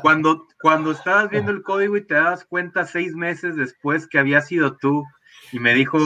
Cuando, 0.00 0.46
cuando 0.62 0.92
estabas 0.92 1.28
viendo 1.28 1.52
el 1.52 1.62
código 1.62 1.96
y 1.96 2.06
te 2.06 2.14
das 2.14 2.44
cuenta 2.46 2.86
seis 2.86 3.14
meses 3.14 3.54
después 3.56 4.06
que 4.06 4.18
había 4.18 4.40
sido 4.40 4.76
tú, 4.78 5.04
y 5.52 5.58
me 5.58 5.74
dijo 5.74 5.98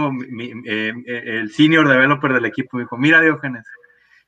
eh, 0.66 0.93
el 1.06 1.51
senior 1.52 1.89
developer 1.89 2.32
del 2.32 2.44
equipo, 2.44 2.76
me 2.76 2.82
dijo, 2.85 2.97
mira 2.97 3.20
Diógenes, 3.20 3.66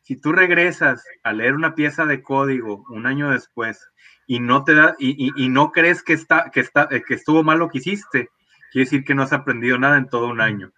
si 0.02 0.16
tú 0.16 0.32
regresas 0.32 1.04
a 1.22 1.32
leer 1.32 1.54
una 1.54 1.74
pieza 1.74 2.06
de 2.06 2.22
código 2.22 2.84
un 2.90 3.06
año 3.06 3.30
después 3.30 3.90
y 4.26 4.40
no 4.40 4.64
te 4.64 4.74
da, 4.74 4.94
y, 4.98 5.48
no 5.48 5.72
crees 5.72 6.02
que 6.02 6.12
está, 6.12 6.50
que 6.52 6.60
está, 6.60 6.88
que 6.88 7.14
estuvo 7.14 7.42
mal 7.42 7.58
lo 7.58 7.68
que 7.68 7.78
hiciste, 7.78 8.30
quiere 8.70 8.84
decir 8.84 9.04
que 9.04 9.14
no 9.14 9.22
has 9.22 9.32
aprendido 9.32 9.78
nada 9.78 9.98
en 9.98 10.08
todo 10.08 10.28
un 10.28 10.40
año. 10.40 10.72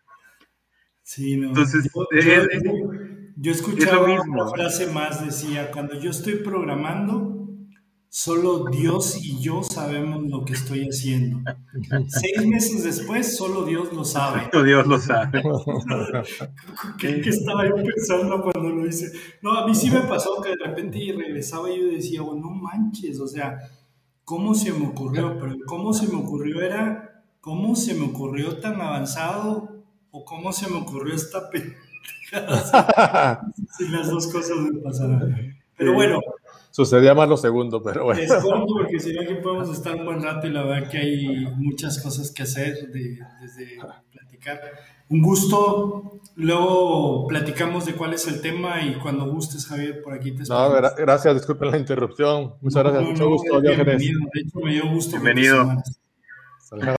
Sí, 1.02 1.36
no. 1.36 1.48
Entonces, 1.48 1.90
yo, 1.92 2.06
yo, 3.36 3.52
escuchaba 3.52 4.04
una 4.04 4.48
frase 4.48 4.86
más, 4.86 5.24
decía, 5.24 5.70
cuando 5.70 5.98
yo 5.98 6.10
estoy 6.10 6.36
programando, 6.36 7.42
solo 8.14 8.66
Dios 8.66 9.16
y 9.24 9.40
yo 9.40 9.62
sabemos 9.62 10.22
lo 10.24 10.44
que 10.44 10.52
estoy 10.52 10.86
haciendo. 10.86 11.40
Seis 12.08 12.46
meses 12.46 12.84
después, 12.84 13.38
solo 13.38 13.64
Dios 13.64 13.90
lo 13.90 14.04
sabe. 14.04 14.50
Solo 14.52 14.64
Dios 14.64 14.86
lo 14.86 15.00
sabe. 15.00 15.42
¿Qué, 16.98 17.20
estaba 17.20 17.66
yo 17.66 17.76
pensando 17.76 18.42
cuando 18.42 18.68
lo 18.68 18.86
hice? 18.86 19.10
No, 19.40 19.52
a 19.52 19.66
mí 19.66 19.74
sí 19.74 19.90
me 19.90 20.00
pasó 20.00 20.42
que 20.42 20.50
de 20.50 20.56
repente 20.56 20.98
regresaba 21.16 21.70
y 21.70 21.80
yo 21.80 21.86
decía, 21.86 22.22
oh, 22.22 22.34
no 22.34 22.50
manches, 22.50 23.18
o 23.18 23.26
sea, 23.26 23.58
¿cómo 24.24 24.54
se 24.54 24.74
me 24.74 24.88
ocurrió? 24.88 25.38
Pero 25.40 25.56
cómo 25.66 25.94
se 25.94 26.06
me 26.06 26.16
ocurrió 26.16 26.60
era, 26.60 27.11
¿cómo 27.42 27.76
se 27.76 27.92
me 27.92 28.06
ocurrió 28.06 28.56
tan 28.56 28.80
avanzado? 28.80 29.82
o 30.12 30.24
cómo 30.24 30.52
se 30.52 30.70
me 30.70 30.76
ocurrió 30.76 31.14
esta 31.14 31.50
película. 31.50 33.40
si 33.76 33.88
las 33.88 34.08
dos 34.08 34.28
cosas 34.28 34.56
me 34.58 34.78
pasaron. 34.80 35.56
Pero 35.76 35.94
bueno. 35.94 36.20
Sucedía 36.70 37.14
más 37.14 37.28
lo 37.28 37.36
segundo, 37.36 37.82
pero 37.82 38.04
bueno. 38.04 38.20
Es 38.20 38.32
corto 38.32 38.66
porque 38.66 38.98
si 38.98 39.12
no 39.12 39.20
aquí 39.22 39.34
podemos 39.42 39.68
estar 39.70 39.94
un 39.94 40.06
buen 40.06 40.22
rato 40.22 40.46
y 40.46 40.50
la 40.50 40.64
verdad 40.64 40.88
que 40.88 40.98
hay 40.98 41.46
muchas 41.56 42.02
cosas 42.02 42.30
que 42.30 42.44
hacer 42.44 42.88
de, 42.90 43.18
desde 43.40 43.78
platicar. 44.10 44.60
Un 45.10 45.20
gusto. 45.20 46.20
Luego 46.36 47.26
platicamos 47.26 47.84
de 47.84 47.92
cuál 47.92 48.14
es 48.14 48.26
el 48.26 48.40
tema 48.40 48.82
y 48.82 48.94
cuando 48.94 49.30
gustes, 49.30 49.66
Javier, 49.66 50.02
por 50.02 50.14
aquí 50.14 50.32
te 50.32 50.44
No, 50.44 50.70
gracias, 50.70 51.34
disculpen 51.34 51.72
la 51.72 51.78
interrupción. 51.78 52.54
Muchas 52.62 52.82
gracias, 52.84 53.04
mucho 53.04 53.28
gusto. 53.28 53.60
Bienvenido. 53.60 54.20
De 54.32 54.40
hecho, 54.40 54.58
me 54.60 54.72
dio 54.72 54.88
gusto. 54.88 55.10
Bienvenido. 55.20 55.82